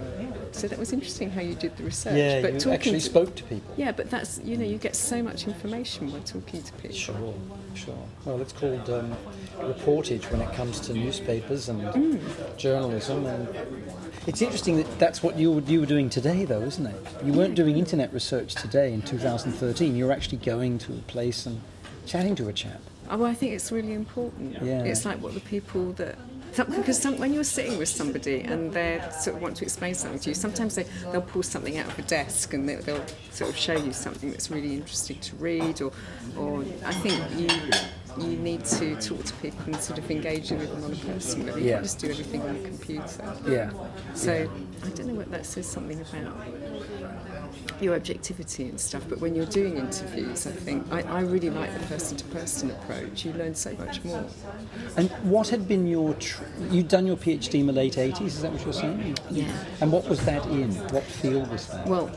So 0.53 0.69
that 0.69 0.79
was 0.79 0.93
interesting 0.93 1.31
how 1.31 1.41
you 1.41 1.55
did 1.55 1.77
the 1.77 1.85
research. 1.85 2.15
Yeah, 2.17 2.43
but 2.43 2.53
you 2.55 2.59
talking 2.61 2.73
actually 2.75 2.93
to- 3.01 3.01
spoke 3.01 3.35
to 3.37 3.43
people. 3.45 3.75
Yeah, 3.77 3.93
but 3.93 4.11
that's 4.11 4.39
you 4.45 4.57
know 4.57 4.65
you 4.65 4.77
get 4.79 4.95
so 4.95 5.23
much 5.23 5.47
information 5.47 6.11
by 6.11 6.19
talking 6.21 6.63
to 6.63 6.73
people. 6.75 6.97
Sure, 6.97 7.35
sure. 7.75 7.99
Well, 8.25 8.41
it's 8.41 8.53
called 8.53 8.89
um, 8.91 9.15
reportage 9.59 10.31
when 10.31 10.41
it 10.41 10.53
comes 10.55 10.79
to 10.81 10.93
newspapers 10.93 11.69
and 11.69 11.81
Mm. 11.83 12.57
journalism. 12.57 13.27
And 13.27 13.49
it's 14.27 14.43
interesting 14.43 14.77
that 14.77 14.99
that's 14.99 15.23
what 15.23 15.39
you 15.39 15.53
were, 15.53 15.61
you 15.63 15.81
were 15.81 15.87
doing 15.87 16.09
today, 16.11 16.45
though, 16.45 16.63
isn't 16.63 16.87
it? 16.87 16.97
You 17.25 17.33
weren't 17.33 17.55
doing 17.55 17.77
internet 17.77 18.13
research 18.13 18.55
today 18.55 18.93
in 18.93 19.03
2013. 19.03 19.97
You 19.97 20.07
were 20.07 20.13
actually 20.13 20.39
going 20.39 20.79
to 20.79 20.93
a 20.93 20.97
place 21.09 21.47
and 21.47 21.61
chatting 22.07 22.35
to 22.37 22.49
a 22.49 22.53
chap. 22.53 22.81
Oh, 23.11 23.17
well, 23.19 23.31
I 23.31 23.35
think 23.35 23.53
it's 23.53 23.71
really 23.73 23.95
important. 23.95 24.63
Yeah. 24.63 24.85
It's 24.85 25.05
like 25.05 25.21
what 25.21 25.35
the 25.35 25.41
people 25.41 25.93
that. 25.95 26.17
Because 26.57 26.99
some, 27.01 27.19
when 27.19 27.33
you're 27.33 27.45
sitting 27.45 27.79
with 27.79 27.89
somebody 27.89 28.41
and 28.43 28.73
they 28.73 29.03
sort 29.21 29.37
of 29.37 29.43
want 29.43 29.57
to 29.57 29.65
explain 29.65 29.95
something 29.95 30.21
to 30.21 30.31
you, 30.31 30.35
sometimes 30.35 30.75
they, 30.75 30.85
they'll 31.11 31.23
pull 31.23 31.43
something 31.43 31.79
out 31.79 31.87
of 31.87 31.99
a 31.99 32.03
desk 32.03 32.53
and 32.55 32.69
they, 32.69 32.77
they'll 32.77 33.05
sort 33.31 33.51
of 33.51 33.57
show 33.57 33.75
you 33.77 33.93
something 33.93 34.31
that's 34.31 34.51
really 34.51 34.75
interesting 34.75 35.19
to 35.21 35.37
read, 35.37 35.81
or, 35.81 35.93
or 36.37 36.61
I 36.85 36.93
think 36.95 37.19
you 37.39 37.49
you 38.19 38.37
need 38.37 38.63
to 38.63 38.95
talk 38.97 39.25
to 39.25 39.33
people 39.37 39.65
and 39.65 39.77
sort 39.77 39.99
of 39.99 40.11
engage 40.11 40.51
with 40.51 40.71
them 40.71 40.85
on 40.85 40.93
a 40.93 40.97
personal 40.97 41.47
level. 41.47 41.63
You 41.63 41.69
Yeah. 41.69 41.73
can't 41.77 41.85
just 41.85 41.99
do 41.99 42.11
everything 42.11 42.43
on 42.43 42.57
a 42.57 42.61
computer. 42.61 43.35
Yeah. 43.49 43.71
So 44.15 44.51
I 44.85 44.89
don't 44.91 45.07
know 45.07 45.15
what 45.15 45.31
that 45.31 45.47
says 45.47 45.67
something 45.67 45.99
about 45.99 46.37
your 47.83 47.95
objectivity 47.95 48.69
and 48.69 48.79
stuff, 48.81 49.05
but 49.09 49.21
when 49.21 49.35
you're 49.35 49.47
doing 49.47 49.77
interviews, 49.77 50.47
I 50.47 50.51
think 50.51 50.87
I, 50.91 51.03
I 51.03 51.21
really 51.21 51.51
like 51.51 51.73
the 51.73 51.87
person 51.87 52.17
to 52.17 52.25
person 52.27 52.71
approach. 52.71 53.25
You 53.25 53.33
learn 53.33 53.55
so 53.55 53.73
much 53.75 54.03
more. 54.05 54.25
And 54.97 55.11
what 55.23 55.49
had 55.49 55.67
been 55.67 55.87
your? 55.87 56.15
Tr- 56.15 56.45
you'd 56.71 56.89
done 56.89 57.07
your 57.07 57.17
PhD 57.17 57.61
in 57.61 57.67
the 57.67 57.73
late 57.73 57.99
eighties. 57.99 58.37
Is 58.37 58.43
that 58.43 58.53
what 58.53 58.65
you're 58.65 58.73
saying? 58.73 59.17
Yeah. 59.31 59.51
And 59.81 59.91
what 59.93 60.09
was 60.09 60.25
that 60.25 60.45
in? 60.47 60.71
What 60.91 61.05
field 61.05 61.51
was 61.51 61.67
that? 61.69 61.87
Well, 61.87 62.11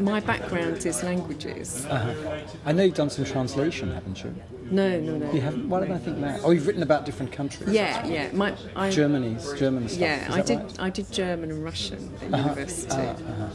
my 0.00 0.20
background 0.20 0.84
is 0.84 1.02
languages. 1.02 1.86
Uh-huh. 1.88 2.40
I 2.64 2.72
know 2.72 2.82
you've 2.84 2.94
done 2.94 3.10
some 3.10 3.24
translation, 3.24 3.92
haven't 3.92 4.22
you? 4.22 4.34
No, 4.70 4.98
no, 5.00 5.16
no. 5.18 5.32
You 5.32 5.40
haven't. 5.40 5.68
Why 5.68 5.80
did 5.80 5.90
I 5.92 5.98
think 5.98 6.20
that? 6.20 6.40
Oh, 6.44 6.50
you've 6.50 6.66
written 6.66 6.82
about 6.82 7.06
different 7.06 7.32
countries. 7.32 7.70
Yeah, 7.70 8.04
yeah. 8.06 8.30
My, 8.32 8.54
I, 8.74 8.90
Germany's 8.90 9.52
German 9.54 9.88
stuff. 9.88 10.00
Yeah, 10.00 10.28
I 10.30 10.40
did. 10.42 10.58
right? 10.58 10.80
I 10.80 10.90
did 10.90 11.10
German 11.12 11.50
and 11.50 11.62
Russian 11.64 12.12
at 12.22 12.34
Uh-huh. 12.34 12.48
university, 12.50 12.94
uh-huh. 12.96 13.48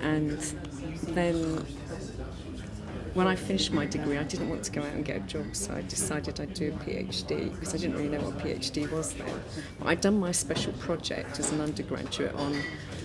and 0.00 0.38
then 1.08 1.66
when 3.14 3.26
I 3.26 3.34
finished 3.34 3.72
my 3.72 3.86
degree, 3.86 4.18
I 4.18 4.22
didn't 4.22 4.48
want 4.48 4.62
to 4.64 4.70
go 4.70 4.82
out 4.82 4.92
and 4.92 5.04
get 5.04 5.16
a 5.16 5.20
job, 5.20 5.56
so 5.56 5.74
I 5.74 5.82
decided 5.82 6.40
I'd 6.40 6.54
do 6.54 6.68
a 6.68 6.84
PhD 6.84 7.50
because 7.52 7.74
I 7.74 7.78
didn't 7.78 7.96
really 7.96 8.08
know 8.08 8.20
what 8.20 8.40
a 8.40 8.46
PhD 8.46 8.88
was 8.90 9.12
then. 9.14 9.26
But 9.80 9.88
I'd 9.88 10.00
done 10.00 10.20
my 10.20 10.30
special 10.30 10.72
project 10.74 11.40
as 11.40 11.50
an 11.50 11.60
undergraduate 11.60 12.34
on 12.36 12.56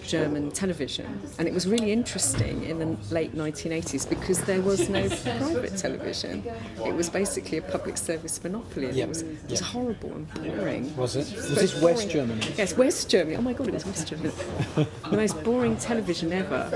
German 0.07 0.51
television, 0.51 1.21
and 1.39 1.47
it 1.47 1.53
was 1.53 1.67
really 1.67 1.91
interesting 1.91 2.63
in 2.63 2.79
the 2.79 2.97
late 3.13 3.35
1980s 3.35 4.07
because 4.07 4.41
there 4.43 4.61
was 4.61 4.87
no 4.89 5.07
private 5.09 5.75
television. 5.77 6.43
It 6.85 6.93
was 6.93 7.09
basically 7.09 7.57
a 7.57 7.61
public 7.61 7.97
service 7.97 8.41
monopoly, 8.43 8.87
and 8.89 8.97
it 8.97 9.09
was, 9.09 9.21
it 9.21 9.49
was 9.49 9.59
horrible 9.61 10.11
and 10.13 10.33
boring. 10.35 10.95
Was 10.95 11.15
it? 11.15 11.33
Was 11.35 11.55
this 11.55 11.81
West. 11.81 12.09
Germany? 12.09 12.41
Yes, 12.55 12.77
West 12.77 13.09
Germany. 13.09 13.35
Oh 13.37 13.41
my 13.41 13.53
God, 13.53 13.67
it 13.67 13.73
was 13.73 13.85
West 13.85 14.07
Germany. 14.07 14.31
the 14.75 14.87
most 15.11 15.43
boring 15.43 15.75
television 15.77 16.31
ever. 16.31 16.69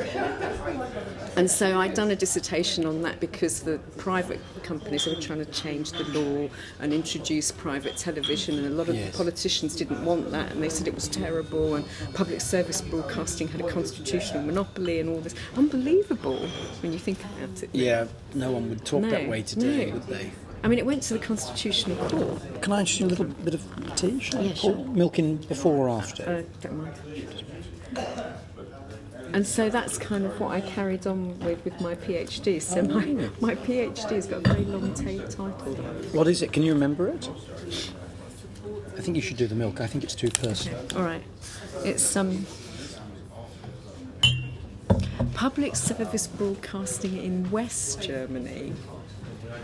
And 1.35 1.49
so 1.49 1.79
I'd 1.79 1.93
done 1.93 2.09
a 2.11 2.15
dissertation 2.15 2.85
on 2.85 3.01
that 3.03 3.19
because 3.19 3.61
the 3.61 3.77
private 3.97 4.39
companies 4.63 5.05
were 5.05 5.15
trying 5.15 5.39
to 5.45 5.51
change 5.51 5.91
the 5.91 6.03
law 6.05 6.49
and 6.79 6.93
introduce 6.93 7.51
private 7.51 7.95
television, 7.95 8.57
and 8.57 8.67
a 8.67 8.69
lot 8.71 8.89
of 8.89 8.95
Yes. 8.95 9.15
politicians 9.15 9.75
didn't 9.75 10.03
want 10.03 10.31
that, 10.31 10.51
and 10.51 10.63
they 10.63 10.69
said 10.69 10.87
it 10.87 10.95
was 10.95 11.07
terrible, 11.07 11.75
and 11.75 11.85
public 12.13 12.41
service 12.41 12.81
broadcasting 12.81 13.18
had 13.25 13.61
a 13.61 13.69
constitutional 13.69 14.43
monopoly 14.43 14.99
and 14.99 15.09
all 15.09 15.19
this. 15.19 15.35
Unbelievable 15.57 16.39
when 16.81 16.93
you 16.93 16.99
think 16.99 17.17
about 17.23 17.63
it. 17.63 17.69
Yeah, 17.73 18.07
no 18.33 18.51
one 18.51 18.69
would 18.69 18.85
talk 18.85 19.03
that 19.03 19.23
No, 19.23 19.29
way 19.29 19.41
today, 19.43 19.87
no. 19.87 19.93
would 19.93 20.07
they? 20.07 20.31
I 20.63 20.67
mean, 20.67 20.79
it 20.79 20.85
went 20.85 21.03
to 21.03 21.13
the 21.13 21.19
Constitutional 21.19 21.95
Court. 22.09 22.61
Can 22.61 22.73
I 22.73 22.81
ask 22.81 22.99
you 22.99 23.05
a 23.05 23.07
little 23.07 23.25
bit 23.25 23.53
of 23.53 23.95
tea? 23.95 24.19
Shall 24.19 24.41
I 24.41 24.43
Yeah, 24.43 24.53
pour 24.57 24.73
sure. 24.75 24.85
milk 24.87 25.17
in 25.19 25.37
before 25.37 25.87
or 25.87 25.89
after? 25.89 26.23
Uh, 26.23 26.43
don't 26.61 26.77
mind. 26.77 26.93
And 29.31 29.45
so 29.45 29.69
that's 29.69 29.97
kind 29.99 30.25
of 30.25 30.39
what 30.39 30.51
I 30.51 30.61
carried 30.61 31.05
on 31.05 31.37
with 31.39 31.63
with 31.63 31.79
my 31.81 31.93
PhD. 31.95 32.59
So 32.61 32.81
my, 32.81 33.29
my 33.39 33.55
PhD 33.55 34.09
has 34.11 34.25
got 34.25 34.45
a 34.45 34.49
very 34.53 34.65
long 34.65 34.93
ta- 34.95 35.23
title. 35.27 35.75
what 36.13 36.27
is 36.27 36.41
it? 36.41 36.51
Can 36.51 36.63
you 36.63 36.73
remember 36.73 37.07
it? 37.09 37.29
I 38.97 39.01
think 39.01 39.15
you 39.15 39.21
should 39.21 39.37
do 39.37 39.47
the 39.47 39.55
milk. 39.55 39.79
I 39.79 39.87
think 39.87 40.03
it's 40.03 40.15
too 40.15 40.29
personal. 40.29 40.79
All 40.97 41.03
right, 41.03 41.21
it's 41.85 42.15
um, 42.17 42.45
public 45.33 45.75
service 45.75 46.27
broadcasting 46.27 47.17
in 47.17 47.49
West 47.51 48.01
Germany 48.01 48.73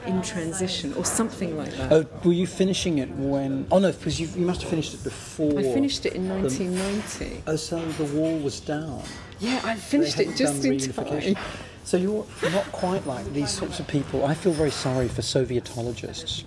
in 0.05 0.22
transition, 0.22 0.94
or 0.94 1.05
something 1.05 1.58
like 1.58 1.72
that. 1.77 1.91
Oh, 1.91 2.05
were 2.24 2.34
you 2.34 2.48
finishing 2.48 3.00
it 3.00 3.10
when? 3.12 3.67
Oh 3.72 3.79
no, 3.79 3.91
because 3.91 4.20
you, 4.20 4.27
you 4.27 4.46
must 4.46 4.62
have 4.62 4.70
finished 4.70 4.94
it 4.94 5.03
before. 5.03 5.60
I 5.60 5.63
finished 5.63 6.05
it 6.05 6.13
in 6.13 6.29
1990. 6.29 7.44
Oh, 7.48 7.55
so 7.55 7.79
the 7.79 8.05
wall 8.05 8.38
was 8.39 8.60
down. 8.60 9.03
Yeah, 9.39 9.60
I 9.63 9.75
finished 9.75 10.20
it 10.20 10.36
just 10.36 10.63
in 10.63 10.79
time. 10.79 11.36
So 11.86 11.98
you're 11.98 12.25
not 12.51 12.65
quite 12.72 13.06
like 13.06 13.32
these 13.32 13.51
sorts 13.51 13.80
of 13.80 13.88
people. 13.88 14.25
I 14.25 14.34
feel 14.34 14.51
very 14.54 14.72
sorry 14.72 15.08
for 15.08 15.22
Sovietologists 15.22 16.42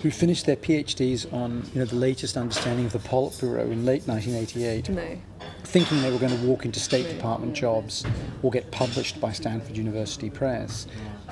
who 0.00 0.10
finished 0.10 0.46
their 0.46 0.56
PhDs 0.56 1.32
on 1.32 1.62
you 1.72 1.78
know 1.78 1.84
the 1.84 1.94
latest 1.94 2.36
understanding 2.36 2.86
of 2.86 2.92
the 2.92 2.98
Politburo 2.98 3.70
in 3.70 3.86
late 3.86 4.02
1988, 4.08 4.88
No. 4.90 5.16
thinking 5.62 6.02
they 6.02 6.10
were 6.10 6.18
going 6.18 6.36
to 6.36 6.44
walk 6.44 6.64
into 6.64 6.80
State 6.80 7.08
Department 7.08 7.54
jobs 7.54 8.04
or 8.42 8.50
get 8.50 8.68
published 8.72 9.20
by 9.20 9.30
Stanford 9.30 9.76
University 9.76 10.28
Press, 10.28 10.88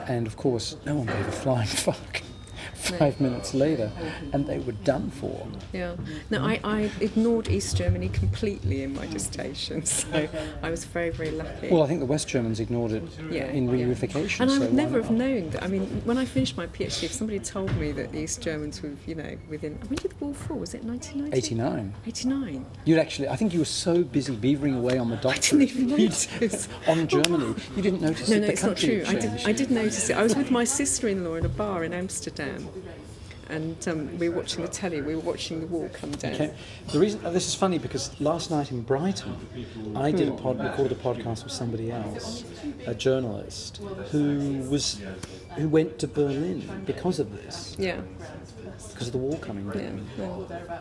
and 0.07 0.29
of 0.29 0.37
course 0.37 0.77
no 0.87 0.95
one 0.95 1.07
gave 1.07 1.27
a 1.27 1.33
flying 1.33 1.67
fuck. 1.87 2.23
Five 2.99 3.21
minutes 3.21 3.55
later, 3.55 3.91
and 4.33 4.47
they 4.47 4.59
were 4.59 4.73
done 4.73 5.11
for. 5.11 5.47
Yeah. 5.73 5.97
No, 6.31 6.45
I, 6.45 6.61
I 6.65 6.91
ignored 7.01 7.49
East 7.49 7.77
Germany 7.77 8.09
completely 8.09 8.83
in 8.83 8.95
my 8.95 9.07
dissertation, 9.07 9.85
so 9.85 10.29
I 10.63 10.71
was 10.71 10.85
very, 10.85 11.11
very 11.11 11.31
lucky. 11.31 11.69
Well, 11.69 11.83
I 11.83 11.87
think 11.87 12.01
the 12.01 12.07
West 12.07 12.29
Germans 12.29 12.61
ignored 12.61 12.93
it 12.93 13.03
yeah, 13.31 13.47
in 13.47 13.69
yeah. 13.69 13.87
reunification. 13.87 14.41
And 14.41 14.51
I 14.51 14.55
so 14.55 14.61
would 14.61 14.75
never 14.75 15.01
have 15.03 15.11
known 15.11 15.51
that. 15.51 15.63
I 15.63 15.67
mean, 15.67 15.87
when 16.05 16.19
I 16.19 16.25
finished 16.25 16.57
my 16.57 16.67
PhD, 16.67 17.05
if 17.05 17.13
somebody 17.13 17.39
told 17.39 17.75
me 17.77 17.93
that 17.93 18.13
the 18.13 18.21
East 18.21 18.43
Germans 18.43 18.83
were, 18.83 18.93
you 19.07 19.15
know, 19.15 19.37
within. 19.49 19.75
When 19.89 19.97
did 19.97 20.13
the 20.13 20.25
war 20.25 20.35
fall? 20.35 20.59
Was 20.59 20.75
it 20.75 20.85
1990? 20.85 21.37
89. 21.37 21.95
89. 22.07 22.67
You'd 22.85 22.99
actually, 22.99 23.29
I 23.29 23.37
think 23.37 23.53
you 23.53 23.61
were 23.61 23.65
so 23.65 24.03
busy 24.03 24.37
beavering 24.37 24.77
away 24.77 24.99
on 24.99 25.11
the 25.11 25.17
doctorate. 25.17 25.43
didn't 25.43 25.63
even 25.63 25.89
notice. 25.89 26.69
on 26.89 27.07
Germany, 27.07 27.55
you 27.77 27.83
didn't 27.83 28.03
notice 28.03 28.29
No, 28.29 28.35
that 28.35 28.41
no, 28.41 28.47
the 28.47 28.53
it's 28.53 28.63
not 28.63 28.77
true. 28.77 29.05
I 29.07 29.15
did. 29.15 29.47
I 29.47 29.53
did 29.53 29.71
notice 29.71 30.11
it. 30.11 30.17
I 30.17 30.23
was 30.23 30.37
with 30.37 30.51
my 30.51 30.65
sister-in-law 30.65 31.35
in 31.37 31.45
a 31.45 31.49
bar 31.49 31.85
in 31.85 31.93
Amsterdam, 31.93 32.69
and 33.51 33.89
um, 33.89 34.19
we 34.19 34.29
were 34.29 34.37
watching 34.37 34.63
the 34.63 34.69
telly. 34.69 35.03
We 35.03 35.15
were 35.15 35.21
watching 35.21 35.61
the 35.61 35.67
wall 35.67 35.89
come 35.93 36.13
down. 36.13 36.35
Okay. 36.35 36.55
The 36.93 36.99
reason 36.99 37.25
uh, 37.25 37.31
this 37.31 37.47
is 37.47 37.55
funny 37.55 37.79
because 37.79 38.19
last 38.21 38.51
night 38.51 38.71
in 38.71 38.83
Brighton, 38.83 39.35
I 39.97 40.11
did 40.13 40.29
a 40.29 40.33
pod, 40.33 40.59
recorded 40.61 40.93
a 40.99 41.01
podcast 41.01 41.45
with 41.45 41.53
somebody 41.53 41.91
else, 41.91 42.45
a 42.87 42.95
journalist 42.95 43.81
who 44.11 44.65
was 44.71 45.01
who 45.57 45.69
went 45.69 45.99
to 45.99 46.07
Berlin 46.07 46.83
because 46.87 47.19
of 47.19 47.33
this, 47.37 47.77
Yeah, 47.79 48.01
because 48.93 49.09
of 49.09 49.13
the 49.13 49.19
wall 49.19 49.37
coming 49.39 49.67
yeah. 49.67 49.83
down. 49.83 50.07
yeah. 50.19 50.81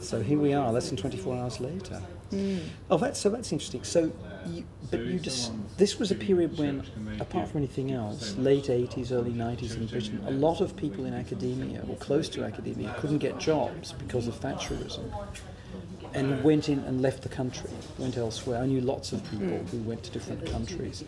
So 0.00 0.22
here 0.22 0.38
we 0.38 0.52
are, 0.52 0.70
less 0.72 0.88
than 0.88 0.96
24 0.96 1.36
hours 1.36 1.60
later. 1.60 2.00
Hmm. 2.30 2.58
Oh, 2.90 2.98
that's 2.98 3.20
so 3.20 3.28
that's 3.30 3.52
interesting. 3.52 3.84
So, 3.84 4.12
you, 4.46 4.64
but 4.90 5.00
you 5.00 5.18
just 5.18 5.52
this 5.76 5.98
was 5.98 6.10
a 6.10 6.14
period 6.14 6.58
when, 6.58 6.84
apart 7.20 7.48
from 7.48 7.58
anything 7.58 7.92
else, 7.92 8.36
late 8.36 8.64
80s, 8.64 9.12
early 9.12 9.32
90s 9.32 9.76
in 9.76 9.86
Britain, 9.86 10.22
a 10.26 10.30
lot 10.30 10.60
of 10.60 10.76
people 10.76 11.04
in 11.04 11.14
academia 11.14 11.84
or 11.88 11.96
close 11.96 12.28
to 12.30 12.44
academia 12.44 12.94
couldn't 12.98 13.18
get 13.18 13.38
jobs 13.38 13.92
because 13.92 14.26
of 14.26 14.34
Thatcherism, 14.40 15.04
and 16.14 16.42
went 16.44 16.68
in 16.68 16.78
and 16.80 17.00
left 17.02 17.22
the 17.22 17.28
country, 17.28 17.70
went 17.98 18.16
elsewhere. 18.16 18.60
I 18.62 18.66
knew 18.66 18.80
lots 18.80 19.12
of 19.12 19.22
people 19.30 19.46
Hmm. 19.58 19.66
who 19.66 19.78
went 19.88 20.02
to 20.04 20.10
different 20.10 20.44
countries. 20.46 21.04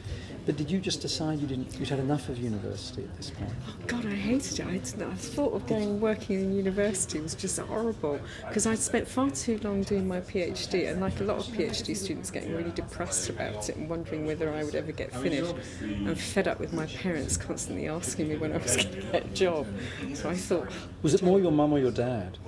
But 0.47 0.57
did 0.57 0.71
you 0.71 0.81
just 0.81 1.03
decide 1.03 1.41
you 1.41 1.47
didn't? 1.47 1.79
You'd 1.79 1.89
had 1.91 1.99
enough 1.99 2.29
of 2.31 2.39
university 2.39 3.03
at 3.05 3.17
this 3.17 3.31
point. 3.31 3.51
Oh 3.69 3.75
God, 3.87 4.07
I 4.07 4.15
hated 4.15 4.61
it. 4.61 4.67
I, 4.67 5.05
I 5.07 5.15
thought 5.15 5.53
of 5.55 5.67
going 5.67 6.01
working 6.01 6.41
in 6.41 6.53
university 6.57 7.21
was 7.21 7.35
just 7.35 7.59
horrible 7.59 8.19
because 8.49 8.67
I'd 8.67 8.79
spent 8.79 9.07
far 9.07 9.31
too 9.31 9.59
long 9.63 9.83
doing 9.83 10.09
my 10.09 10.21
PhD, 10.21 10.91
and 10.91 11.01
like 11.01 11.21
a 11.21 11.25
lot 11.25 11.37
of 11.39 11.47
PhD 11.55 11.95
students, 11.95 12.31
getting 12.31 12.57
really 12.57 12.71
depressed 12.71 13.29
about 13.29 13.69
it 13.69 13.77
and 13.77 13.89
wondering 13.91 14.25
whether 14.27 14.51
I 14.53 14.65
would 14.65 14.75
ever 14.75 14.93
get 14.93 15.15
finished. 15.15 15.55
I'm 15.83 16.15
fed 16.15 16.49
up 16.49 16.61
with 16.61 16.73
my 16.73 16.87
parents 16.87 17.37
constantly 17.37 17.89
asking 17.89 18.29
me 18.29 18.37
when 18.37 18.53
I 18.53 18.57
was 18.57 18.77
going 18.77 18.91
to 18.91 19.01
get 19.03 19.25
a 19.27 19.29
job. 19.29 19.67
So 20.15 20.31
I 20.31 20.35
thought, 20.35 20.69
Was 21.03 21.13
it 21.15 21.23
more 21.23 21.39
your 21.41 21.53
mum 21.53 21.73
or 21.73 21.79
your 21.79 21.91
dad? 21.91 22.39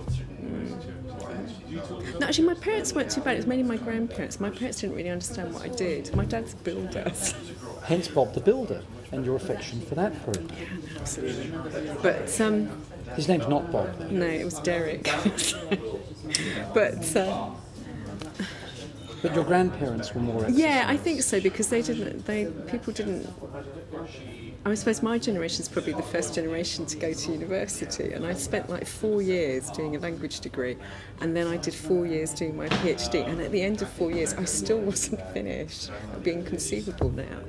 No, 2.18 2.26
actually, 2.26 2.46
my 2.46 2.54
parents 2.54 2.92
weren't 2.92 3.10
too 3.10 3.20
bad. 3.20 3.34
It 3.34 3.36
was 3.38 3.46
mainly 3.46 3.64
my 3.64 3.76
grandparents. 3.76 4.40
My 4.40 4.50
parents 4.50 4.80
didn't 4.80 4.96
really 4.96 5.10
understand 5.10 5.52
what 5.54 5.62
I 5.62 5.68
did. 5.68 6.14
My 6.14 6.24
dad's 6.24 6.52
a 6.54 6.56
builder. 6.56 7.12
Hence 7.84 8.08
Bob 8.08 8.34
the 8.34 8.40
Builder 8.40 8.82
and 9.12 9.24
your 9.24 9.36
affection 9.36 9.80
for 9.80 9.94
that 9.96 10.12
group. 10.24 10.52
Absolutely. 10.96 11.50
But 12.02 12.40
um, 12.40 12.68
His 13.16 13.28
name's 13.28 13.48
not 13.48 13.70
Bob. 13.72 13.96
though. 13.98 14.08
no, 14.08 14.26
it 14.26 14.44
was 14.44 14.58
Derek. 14.60 15.04
but. 16.74 17.16
Uh, 17.16 17.50
But 19.22 19.34
your 19.34 19.44
grandparents 19.44 20.14
were 20.14 20.22
more. 20.22 20.48
Yeah, 20.48 20.86
I 20.88 20.96
think 20.96 21.22
so 21.22 21.40
because 21.42 21.68
they 21.68 21.82
didn't. 21.82 22.24
They 22.24 22.46
people 22.70 22.92
didn't 22.94 23.26
I 24.62 24.74
suppose 24.74 25.02
my 25.02 25.18
generation 25.18 25.62
is 25.62 25.70
probably 25.70 25.94
the 25.94 26.02
first 26.02 26.34
generation 26.34 26.84
to 26.84 26.98
go 26.98 27.14
to 27.14 27.32
university, 27.32 28.12
and 28.12 28.26
I 28.26 28.34
spent 28.34 28.68
like 28.68 28.86
four 28.86 29.22
years 29.22 29.70
doing 29.70 29.96
a 29.96 29.98
language 29.98 30.40
degree, 30.40 30.76
and 31.22 31.34
then 31.34 31.46
I 31.46 31.56
did 31.56 31.72
four 31.72 32.06
years 32.06 32.34
doing 32.34 32.58
my 32.58 32.68
PhD, 32.68 33.26
and 33.26 33.40
at 33.40 33.52
the 33.52 33.62
end 33.62 33.80
of 33.80 33.88
four 33.88 34.10
years, 34.10 34.34
I 34.34 34.44
still 34.44 34.78
wasn't 34.90 35.22
finished. 35.32 35.88
It 35.88 36.14
would 36.14 36.24
be 36.24 36.32
inconceivable 36.32 37.08
now, 37.10 37.40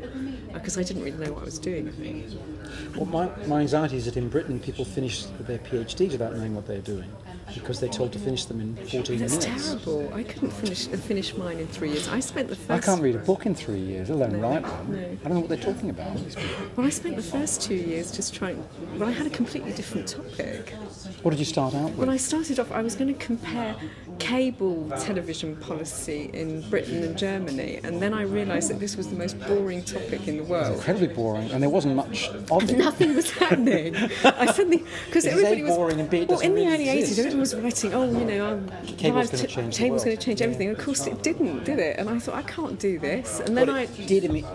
because 0.53 0.77
I 0.77 0.83
didn't 0.83 1.03
really 1.03 1.17
know 1.17 1.33
what 1.33 1.41
I 1.41 1.45
was 1.45 1.59
doing. 1.59 1.91
Well, 2.95 3.05
my, 3.05 3.29
my 3.45 3.59
anxiety 3.59 3.97
is 3.97 4.05
that 4.05 4.15
in 4.15 4.29
Britain 4.29 4.57
people 4.57 4.85
finish 4.85 5.25
their 5.41 5.59
PhDs 5.59 6.13
without 6.13 6.33
knowing 6.33 6.55
what 6.55 6.65
they're 6.65 6.79
doing 6.79 7.11
because 7.53 7.79
they're 7.79 7.89
told 7.89 8.11
to 8.13 8.19
finish 8.19 8.45
them 8.45 8.59
in 8.61 8.75
14 8.75 9.17
That's 9.19 9.37
minutes. 9.45 9.67
terrible. 9.69 10.13
I 10.13 10.23
couldn't 10.23 10.51
finish 10.51 10.87
finish 10.87 11.35
mine 11.35 11.59
in 11.59 11.67
three 11.67 11.89
years. 11.91 12.07
I 12.07 12.19
spent 12.19 12.47
the 12.49 12.55
first. 12.55 12.69
I 12.71 12.79
can't 12.79 13.01
read 13.01 13.15
a 13.15 13.19
book 13.19 13.45
in 13.45 13.55
three 13.55 13.79
years, 13.79 14.09
let 14.09 14.29
alone 14.29 14.41
No, 14.41 14.47
write 14.49 14.63
one. 14.63 14.91
no. 14.91 14.97
I 14.99 15.23
don't 15.25 15.33
know 15.33 15.39
what 15.41 15.49
they're 15.49 15.57
talking 15.73 15.89
about. 15.89 16.15
Well, 16.75 16.85
I 16.85 16.89
spent 16.89 17.15
the 17.15 17.21
first 17.23 17.61
two 17.61 17.75
years 17.75 18.11
just 18.11 18.33
trying. 18.33 18.63
Well, 18.97 19.09
I 19.09 19.11
had 19.11 19.27
a 19.27 19.29
completely 19.29 19.73
different 19.73 20.07
topic. 20.07 20.73
What 21.23 21.31
did 21.31 21.39
you 21.39 21.45
start 21.45 21.73
out 21.75 21.89
with? 21.91 21.95
When 21.99 22.09
I 22.09 22.17
started 22.17 22.59
off, 22.59 22.71
I 22.71 22.81
was 22.81 22.95
going 22.95 23.13
to 23.13 23.19
compare 23.25 23.75
cable 24.21 24.89
television 24.99 25.55
policy 25.57 26.29
in 26.33 26.61
Britain 26.69 27.03
and 27.03 27.17
Germany, 27.17 27.79
and 27.83 28.01
then 28.01 28.13
I 28.13 28.23
realised 28.23 28.69
that 28.69 28.79
this 28.79 28.95
was 28.95 29.07
the 29.09 29.15
most 29.15 29.39
boring 29.47 29.83
topic 29.83 30.27
in 30.27 30.37
the 30.37 30.43
world. 30.43 30.75
Incredibly 30.75 31.07
boring, 31.07 31.49
and 31.51 31.61
there 31.63 31.69
wasn't 31.69 31.95
much 31.95 32.29
of 32.29 32.69
it. 32.69 32.77
Nothing 32.77 33.15
was 33.15 33.29
happening. 33.31 33.95
I 34.23 34.45
suddenly 34.51 34.83
because 35.05 35.25
everybody 35.25 35.63
was 35.63 35.75
boring, 35.75 35.99
and 35.99 36.09
B, 36.09 36.25
well 36.27 36.39
in 36.39 36.53
the 36.55 36.61
really 36.61 36.73
early 36.73 36.89
exist. 36.89 37.11
eighties. 37.13 37.19
Everyone 37.19 37.39
was 37.39 37.55
writing, 37.55 37.93
oh, 37.93 38.03
you 38.19 38.25
know, 38.25 38.45
um, 38.53 38.71
Cable's 38.97 39.29
gonna 39.31 39.47
t- 39.47 39.53
change 39.55 39.75
the 39.77 39.83
cable's 39.83 40.03
going 40.05 40.17
to 40.17 40.23
change 40.23 40.41
everything. 40.41 40.69
Of 40.69 40.77
course, 40.77 41.07
it 41.07 41.23
didn't, 41.23 41.63
did 41.63 41.79
it? 41.79 41.97
And 41.99 42.09
I 42.09 42.19
thought 42.19 42.35
I 42.35 42.43
can't 42.43 42.79
do 42.79 42.99
this. 42.99 43.39
And 43.39 43.57
then 43.57 43.67
But 43.67 43.75
I 43.75 43.85
did 43.85 44.23
imi- 44.23 44.45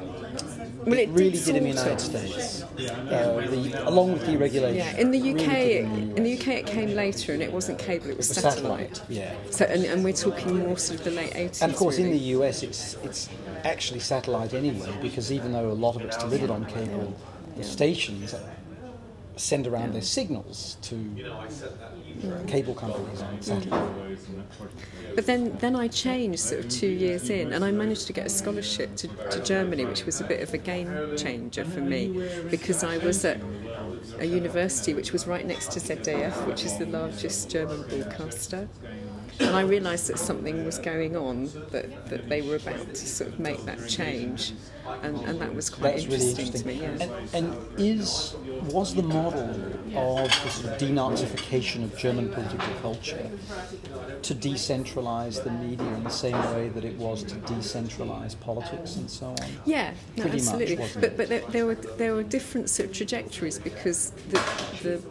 well, 0.87 0.99
it 0.99 1.09
really 1.11 1.39
did 1.39 1.57
in 1.57 1.65
the 1.65 1.69
United 1.71 2.01
of. 2.01 2.01
States, 2.01 2.63
uh, 2.63 3.47
the, 3.51 3.89
along 3.89 4.13
with 4.13 4.23
deregulation. 4.23 4.77
Yeah, 4.77 4.97
in 4.97 5.11
the 5.11 5.21
really 5.21 5.45
UK, 5.45 5.53
did 5.55 6.17
in 6.17 6.23
the 6.23 6.39
UK 6.39 6.49
it 6.49 6.67
came 6.67 6.95
later, 6.95 7.33
and 7.33 7.43
it 7.43 7.53
wasn't 7.53 7.79
cable; 7.79 8.09
it 8.09 8.17
was 8.17 8.29
The 8.29 8.35
satellite. 8.35 8.97
satellite, 8.97 9.11
yeah. 9.11 9.35
So, 9.51 9.65
and, 9.65 9.85
and 9.85 10.05
we're 10.05 10.13
talking 10.13 10.59
more 10.61 10.79
sort 10.79 11.01
of 11.01 11.05
the 11.05 11.11
late 11.11 11.35
eighties. 11.35 11.61
And 11.63 11.73
of 11.73 11.79
course, 11.79 11.99
in 11.99 12.11
the 12.11 12.19
US, 12.37 12.63
it's 12.63 12.95
it's 13.03 13.29
actually 13.65 14.01
satellite 14.01 14.55
anyway, 14.55 14.97
because 15.03 15.33
even 15.33 15.53
though 15.53 15.71
a 15.71 15.73
lot 15.73 15.97
of 15.97 16.03
it's 16.03 16.17
delivered 16.17 16.51
on 16.51 16.65
cable, 16.67 17.15
the 17.57 17.65
stations 17.65 18.35
send 19.37 19.67
around 19.67 19.93
their 19.93 20.03
signals 20.03 20.79
to 20.83 20.95
cable 22.47 22.75
companies 22.75 23.23
on 23.23 23.43
satellite. 23.43 24.19
But 25.15 25.27
then, 25.27 25.57
then 25.59 25.77
I 25.77 25.89
changed 25.89 26.41
sort 26.41 26.65
of 26.65 26.71
two 26.71 26.89
years 26.89 27.31
in, 27.31 27.53
and 27.53 27.65
I 27.65 27.71
managed 27.71 28.07
to 28.09 28.13
get 28.13 28.27
a 28.27 28.29
scholarship 28.31 28.97
to, 28.97 29.09
to 29.09 29.43
Germany, 29.43 29.85
which 29.85 30.05
was 30.05 30.21
a 30.21 30.25
bit 30.25 30.41
of 30.43 30.53
a 30.55 30.59
game 30.59 31.17
changer 31.17 31.65
for 31.65 31.81
me, 31.81 32.29
because 32.51 32.85
I 32.85 32.99
was 32.99 33.25
at 33.25 33.41
a 34.19 34.25
university 34.25 34.95
which 34.95 35.13
was 35.13 35.27
right 35.27 35.47
next 35.47 35.73
to 35.73 35.81
ZDF, 35.81 36.47
which 36.47 36.65
is 36.65 36.79
the 36.79 36.87
largest 36.87 37.51
German 37.51 37.83
broadcaster. 37.89 38.69
And 39.39 39.55
I 39.55 39.63
realised 39.63 40.09
that 40.09 40.19
something 40.19 40.65
was 40.65 40.79
going 40.79 41.17
on, 41.17 41.51
that, 41.71 42.09
that 42.09 42.29
they 42.29 42.43
were 42.43 42.57
about 42.57 42.95
to 42.95 43.07
sort 43.07 43.31
of 43.31 43.39
make 43.39 43.65
that 43.67 43.89
change, 43.89 44.53
and, 45.03 45.17
and 45.23 45.41
that 45.41 45.55
was 45.55 45.69
quite 45.69 45.97
That's 45.97 46.07
really 46.07 46.31
interesting, 46.31 46.71
interesting. 46.71 46.99
to 46.99 47.07
me. 47.09 47.09
Yeah. 47.09 47.37
And, 47.39 47.47
and 47.55 47.81
is 47.81 48.35
was 48.63 48.95
the 48.95 49.03
model 49.03 49.51
of 49.95 50.31
the 50.31 50.49
sort 50.49 50.73
of 50.73 50.81
denazification 50.81 51.85
of 51.85 51.97
German 51.97 52.31
political 52.31 52.75
culture 52.81 53.31
to 54.23 54.35
decentralise 54.35 55.43
the 55.45 55.51
media 55.51 55.87
in 55.87 56.05
the 56.05 56.11
same 56.11 56.39
way 56.55 56.69
that 56.71 56.85
it 56.85 56.97
was 56.97 57.23
to 57.25 57.35
decentralise 57.37 58.39
politics 58.41 58.97
and 58.97 59.11
so 59.11 59.27
on? 59.27 59.37
Yeah, 59.65 59.93
no, 60.17 60.23
Pretty 60.25 60.39
much, 60.39 60.47
absolutely. 60.47 60.77
wasn't 60.77 61.01
but 61.03 61.17
but 61.17 61.29
there, 61.29 61.43
there 61.51 61.67
were 61.67 61.75
there 61.75 62.15
were 62.15 62.23
different 62.23 62.71
sort 62.71 62.89
of 62.89 62.95
trajectories 62.95 63.59
because 63.59 64.11
the, 64.31 64.41
the 64.83 65.03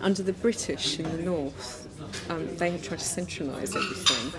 under 0.00 0.22
the 0.22 0.32
British 0.32 0.98
in 1.00 1.10
the 1.16 1.22
north, 1.22 1.87
um, 2.28 2.56
they 2.56 2.70
had 2.70 2.82
tried 2.82 2.98
to 3.00 3.04
centralise 3.04 3.74
everything. 3.76 4.32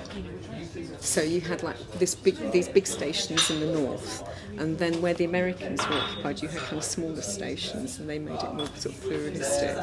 So 1.00 1.22
you 1.22 1.42
had 1.42 1.64
like 1.64 1.78
this 1.94 2.16
big 2.16 2.36
these 2.52 2.68
big 2.68 2.88
stations 2.88 3.50
in 3.50 3.60
the 3.60 3.80
north, 3.80 4.24
and 4.58 4.78
then 4.78 5.02
where 5.02 5.14
the 5.14 5.26
Americans 5.26 5.88
were 5.88 5.96
occupied, 5.96 6.42
you 6.42 6.48
had 6.50 6.62
kind 6.62 6.78
of 6.78 6.84
smaller 6.84 7.22
stations, 7.22 8.00
and 8.00 8.10
they 8.10 8.20
made 8.20 8.40
it 8.40 8.54
more 8.54 8.68
sort 8.68 8.96
of 8.96 9.02
pluralistic. 9.02 9.78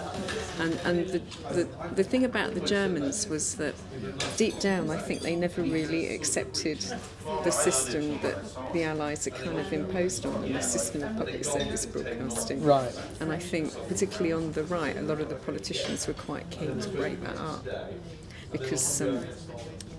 And 0.61 0.75
and 0.85 1.09
the, 1.09 1.19
the 1.53 1.69
the 1.95 2.05
thing 2.05 2.25
about 2.25 2.55
the 2.55 2.61
Germans 2.61 3.29
was 3.29 3.55
that 3.57 3.75
deep 4.37 4.59
down, 4.61 4.91
I 4.91 4.99
think 4.99 5.23
they 5.23 5.37
never 5.37 5.63
really 5.63 6.15
accepted 6.15 6.79
the 7.45 7.51
system 7.51 8.19
that 8.21 8.37
the 8.73 8.85
Allies 8.85 9.25
had 9.25 9.35
kind 9.35 9.59
of 9.59 9.73
imposed 9.73 10.27
on 10.27 10.43
them, 10.43 10.53
the 10.53 10.63
system 10.63 11.03
of 11.03 11.17
public 11.17 11.45
service 11.45 11.87
broadcasting. 11.87 12.63
Right. 12.63 12.93
And 13.21 13.33
I 13.33 13.39
think, 13.39 13.73
particularly 13.89 14.33
on 14.33 14.53
the 14.53 14.65
right, 14.65 14.97
a 14.97 15.03
lot 15.03 15.21
of 15.21 15.29
the 15.29 15.35
politicians 15.35 16.07
were 16.07 16.15
quite 16.15 16.49
keen 16.51 16.79
to 16.81 16.89
break 16.91 17.23
that 17.23 17.37
up 17.37 17.65
because, 18.53 19.01
um, 19.01 19.25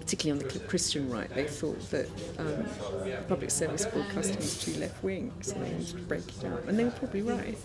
particularly 0.08 0.42
on 0.42 0.48
the 0.48 0.60
Christian 0.60 1.10
right, 1.10 1.30
they 1.36 1.44
thought 1.44 1.82
that 1.92 2.08
um, 2.40 2.66
public 3.28 3.52
service 3.52 3.86
broadcasting 3.86 4.38
was 4.38 4.58
too 4.58 4.80
left 4.80 5.04
wing, 5.04 5.34
so 5.42 5.52
they 5.56 5.70
wanted 5.70 5.88
to 5.88 5.98
break 5.98 6.24
it 6.30 6.46
up. 6.46 6.66
And 6.66 6.80
they 6.80 6.86
were 6.86 6.92
probably 6.92 7.24
right. 7.24 7.58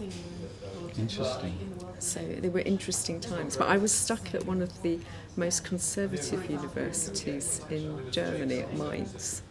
Interesting. 0.98 1.56
So 2.00 2.18
they 2.20 2.48
were 2.48 2.62
interesting 2.62 3.20
times. 3.20 3.56
But 3.56 3.68
I 3.68 3.76
was 3.76 3.92
stuck 3.92 4.34
at 4.34 4.44
one 4.44 4.60
of 4.60 4.82
the 4.82 4.98
most 5.36 5.64
conservative 5.64 6.50
universities 6.50 7.60
in 7.70 8.10
Germany, 8.10 8.58
at 8.58 8.76
Mainz. 8.76 9.42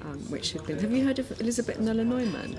Um, 0.00 0.20
which 0.30 0.52
had 0.52 0.66
been. 0.66 0.78
Have 0.78 0.90
you 0.90 1.04
heard 1.04 1.18
of 1.18 1.38
Elisabeth 1.38 1.80
Noelle-Neumann? 1.80 2.58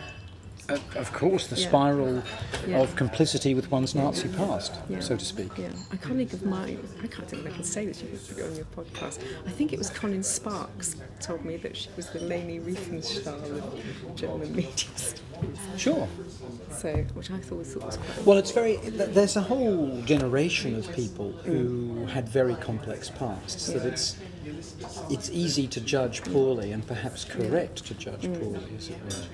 Of 0.70 1.14
course, 1.14 1.48
the 1.48 1.56
Yeah. 1.56 1.68
spiral 1.68 2.24
Yeah. 2.68 2.82
of 2.82 2.96
complicity 2.96 3.54
with 3.54 3.70
one's 3.72 3.94
Nazi 3.94 4.28
past, 4.30 4.74
Yeah. 4.90 5.00
so 5.00 5.16
to 5.16 5.26
speak. 5.26 5.52
Yeah, 5.58 5.70
a 5.92 5.98
colleague 5.98 6.34
of 6.34 6.44
mine, 6.44 6.80
I 7.04 7.08
can't 7.08 7.28
think 7.28 7.46
if 7.46 7.52
I 7.52 7.56
can 7.56 7.64
say 7.64 7.86
this, 7.86 8.02
you 8.02 8.08
can 8.08 8.18
put 8.18 8.38
it 8.40 8.46
on 8.50 8.56
your 8.56 8.66
podcast. 8.76 9.20
I 9.46 9.52
think 9.52 9.74
it 9.74 9.78
was 9.78 9.90
Colin 9.90 10.24
Sparks 10.24 10.96
told 11.22 11.46
me 11.46 11.58
that 11.58 11.78
she 11.78 11.90
was 11.96 12.08
the 12.10 12.20
Leni 12.20 12.60
Riefenstahl 12.60 13.58
of 13.58 14.16
German 14.16 14.56
media 14.56 14.74
studies. 14.96 15.16
Sure. 15.78 16.08
So, 16.72 16.94
which 17.14 17.32
I 17.32 17.40
thought 17.40 17.60
was, 17.60 17.74
thought 17.74 17.86
was 17.86 17.98
quite. 17.98 18.26
Well, 18.26 18.38
it's 18.38 18.52
very. 18.52 18.78
There's 18.78 19.36
a 19.36 19.42
whole 19.42 20.02
generation 20.02 20.76
of 20.76 20.92
people 20.94 21.32
mm. 21.32 21.44
who 21.44 22.06
had 22.08 22.28
very 22.28 22.56
complex 22.56 23.10
pasts. 23.10 23.68
That 23.68 23.86
it's 23.86 24.18
it's 25.10 25.30
easy 25.30 25.68
to 25.68 25.82
judge 25.82 26.24
poorly 26.24 26.72
and 26.72 26.86
perhaps 26.86 27.24
correct 27.24 27.86
to 27.88 27.94
judge 27.96 28.24
mm. 28.24 28.40
poorly, 28.40 28.76
as 28.78 28.90
it 28.90 28.98
were. 29.04 29.26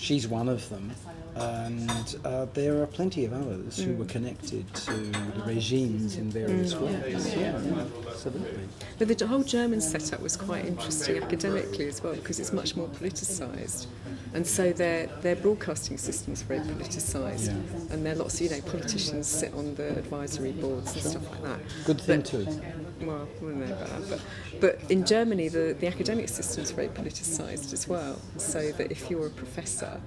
She's 0.00 0.26
one 0.26 0.48
of 0.48 0.66
them, 0.70 0.90
and 1.34 2.16
uh, 2.24 2.46
there 2.54 2.80
are 2.82 2.86
plenty 2.86 3.26
of 3.26 3.34
others 3.34 3.78
who 3.78 3.94
were 3.94 4.06
connected 4.06 4.72
to 4.74 4.92
the 4.94 5.42
regimes 5.46 6.16
in 6.16 6.30
various 6.30 6.74
ways. 6.74 7.36
Yeah, 7.36 7.60
yeah, 7.60 7.84
absolutely. 8.08 8.66
But 8.98 9.18
the 9.18 9.26
whole 9.26 9.42
German 9.42 9.82
setup 9.82 10.20
was 10.22 10.38
quite 10.38 10.64
interesting 10.64 11.22
academically 11.22 11.86
as 11.86 12.02
well 12.02 12.14
because 12.14 12.40
it's 12.40 12.52
much 12.52 12.76
more 12.76 12.88
politicised. 12.88 13.86
And 14.32 14.46
so 14.46 14.72
their, 14.72 15.08
their 15.20 15.36
broadcasting 15.36 15.98
system's 15.98 16.40
very 16.42 16.60
politicised. 16.60 17.48
Yeah. 17.48 17.92
And 17.94 18.06
there 18.06 18.14
are 18.14 18.16
lots 18.16 18.36
of, 18.40 18.40
you 18.42 18.50
know, 18.56 18.62
politicians 18.62 19.26
sit 19.26 19.52
on 19.52 19.74
the 19.74 19.90
advisory 19.98 20.52
boards 20.52 20.94
and 20.94 21.02
stuff 21.02 21.30
like 21.30 21.42
that. 21.42 21.58
Good 21.84 22.00
thing 22.00 22.20
But- 22.20 22.26
too. 22.26 22.60
Well, 23.02 23.28
I 23.36 23.40
don't 23.40 23.60
know 23.60 23.74
about 23.74 23.88
that. 23.88 24.20
But, 24.60 24.60
but 24.60 24.90
in 24.90 25.04
Germany, 25.04 25.48
the, 25.48 25.76
the 25.78 25.86
academic 25.86 26.28
system 26.28 26.62
is 26.64 26.70
very 26.70 26.88
politicised 26.88 27.72
as 27.72 27.88
well. 27.88 28.18
So 28.36 28.72
that 28.72 28.90
if 28.90 29.10
you're 29.10 29.26
a 29.26 29.30
professor 29.30 30.00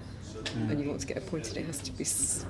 and 0.69 0.79
you 0.79 0.89
want 0.89 1.01
to 1.01 1.07
get 1.07 1.17
appointed, 1.17 1.57
it 1.57 1.65
has 1.65 1.79
to 1.79 1.91
be, 1.91 2.05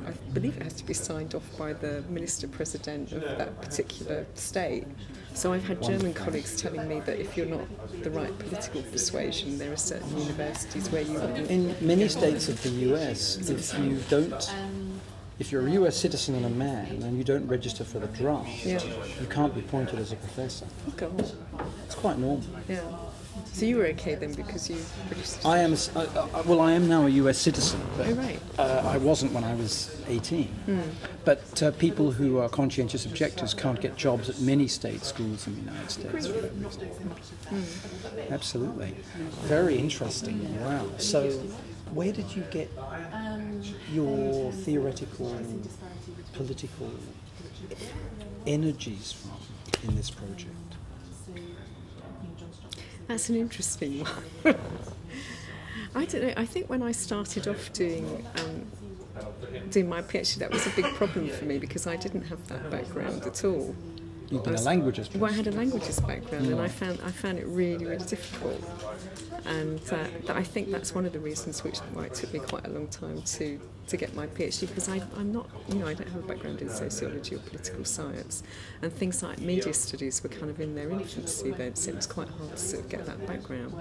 I 0.07 0.11
believe 0.33 0.57
it 0.57 0.63
has 0.63 0.73
to 0.73 0.85
be 0.85 0.93
signed 0.93 1.35
off 1.35 1.43
by 1.57 1.73
the 1.73 2.03
minister 2.09 2.47
president 2.47 3.11
of 3.11 3.21
that 3.21 3.61
particular 3.61 4.25
state. 4.33 4.85
So 5.33 5.51
I've 5.51 5.65
had 5.65 5.81
German 5.81 6.13
colleagues 6.13 6.61
telling 6.61 6.87
me 6.87 6.99
that 7.01 7.19
if 7.19 7.35
you're 7.35 7.47
not 7.47 7.67
the 8.03 8.11
right 8.11 8.37
political 8.37 8.81
persuasion, 8.83 9.57
there 9.57 9.71
are 9.71 9.77
certain 9.77 10.17
universities 10.17 10.89
where 10.91 11.01
you. 11.01 11.17
In 11.45 11.75
many 11.81 12.07
states 12.07 12.49
of 12.49 12.61
the 12.61 12.69
US, 12.93 13.49
if 13.49 13.77
you 13.79 13.97
don't, 14.09 14.53
if 15.39 15.51
you're 15.51 15.67
a 15.67 15.71
US 15.71 15.95
citizen 15.97 16.35
and 16.35 16.45
a 16.45 16.49
man 16.49 17.01
and 17.03 17.17
you 17.17 17.23
don't 17.23 17.47
register 17.47 17.83
for 17.83 17.99
the 17.99 18.07
draft, 18.07 18.65
Yeah. 18.65 18.79
you 19.19 19.27
can't 19.27 19.53
be 19.53 19.61
appointed 19.61 19.99
as 19.99 20.11
a 20.11 20.15
professor. 20.15 20.65
God. 20.97 21.31
It's 21.85 21.95
quite 21.95 22.17
normal. 22.19 22.43
Yeah. 22.69 22.81
So 23.51 23.65
you 23.65 23.77
were 23.77 23.85
okay 23.87 24.15
then 24.15 24.33
because 24.33 24.69
you 24.69 24.77
British. 25.07 25.43
I 25.45 25.59
am, 25.59 25.75
well, 26.47 26.61
I 26.61 26.71
am 26.73 26.87
now 26.87 27.05
a 27.05 27.09
US 27.09 27.37
citizen, 27.39 27.79
but 27.97 28.07
Oh, 28.07 28.13
right. 28.13 28.39
uh, 28.59 28.83
I 28.85 28.97
wasn't 28.97 29.31
when 29.33 29.43
I 29.43 29.55
was 29.55 29.95
18. 30.07 30.49
But 31.25 31.61
uh, 31.63 31.71
people 31.71 32.11
who 32.11 32.37
are 32.39 32.49
conscientious 32.49 33.05
objectors 33.05 33.53
can't 33.53 33.79
get 33.81 33.95
jobs 33.95 34.29
at 34.29 34.39
many 34.39 34.67
state 34.67 35.03
schools 35.03 35.47
in 35.47 35.55
the 35.55 35.61
United 35.71 35.89
States. 35.91 36.13
reason. 36.13 36.65
Absolutely. 38.29 38.95
Very 39.43 39.77
interesting. 39.77 40.59
Wow. 40.63 40.87
So, 40.97 41.41
where 41.93 42.11
did 42.11 42.35
you 42.35 42.43
get 42.51 42.71
your 43.91 44.51
theoretical, 44.51 45.31
and 45.33 45.67
political 46.33 46.91
energies 48.47 49.11
from 49.11 49.89
in 49.89 49.95
this 49.95 50.09
project? 50.09 50.49
That's 53.07 53.29
an 53.29 53.35
interesting 53.35 53.99
one. 53.99 54.55
I 55.95 56.05
don't 56.05 56.23
know. 56.23 56.33
I 56.37 56.45
think 56.45 56.69
when 56.69 56.81
I 56.81 56.91
started 56.91 57.47
off 57.47 57.71
doing 57.73 58.25
um, 58.37 58.65
doing 59.69 59.87
my 59.87 60.01
PhD, 60.01 60.35
that 60.37 60.51
was 60.51 60.65
a 60.65 60.71
big 60.71 60.85
problem 60.95 61.29
for 61.29 61.45
me 61.45 61.59
because 61.59 61.85
I 61.85 61.95
didn't 61.95 62.23
have 62.23 62.47
that 62.47 62.71
background 62.71 63.23
at 63.23 63.43
all. 63.45 63.75
You've 64.29 64.43
been 64.43 64.55
a 64.55 64.61
languages 64.61 65.09
Well, 65.13 65.31
I 65.31 65.35
had 65.35 65.47
a 65.47 65.51
languages 65.51 65.99
background, 65.99 66.47
and 66.47 66.59
I 66.59 66.67
found 66.67 66.99
I 67.03 67.11
found 67.11 67.37
it 67.37 67.45
really, 67.47 67.85
really 67.85 68.05
difficult. 68.05 68.61
And 69.45 69.81
uh, 69.91 70.33
I 70.33 70.43
think 70.43 70.71
that's 70.71 70.95
one 70.95 71.05
of 71.05 71.13
the 71.13 71.19
reasons 71.19 71.63
which 71.63 71.79
why 71.93 72.05
it 72.05 72.13
took 72.13 72.33
me 72.33 72.39
quite 72.39 72.65
a 72.65 72.69
long 72.69 72.87
time 72.87 73.21
to 73.21 73.59
to 73.87 73.97
get 73.97 74.15
my 74.15 74.27
PhD 74.27 74.67
because 74.67 74.87
I, 74.87 75.01
I'm 75.17 75.33
not, 75.33 75.49
you 75.67 75.75
know, 75.75 75.87
I 75.87 75.93
don't 75.93 76.07
have 76.07 76.23
a 76.23 76.27
background 76.27 76.61
in 76.61 76.69
sociology 76.69 77.35
or 77.35 77.39
political 77.39 77.83
science, 77.83 78.43
and 78.81 78.91
things 78.93 79.21
like 79.21 79.39
media 79.39 79.73
studies 79.73 80.23
were 80.23 80.29
kind 80.29 80.49
of 80.49 80.61
in 80.61 80.73
their 80.75 80.89
infancy 80.89 81.51
then, 81.51 81.75
so 81.75 81.91
it 81.91 81.95
was 81.97 82.07
quite 82.07 82.29
hard 82.29 82.51
to 82.51 82.57
sort 82.57 82.85
of 82.85 82.89
get 82.89 83.05
that 83.05 83.25
background. 83.27 83.73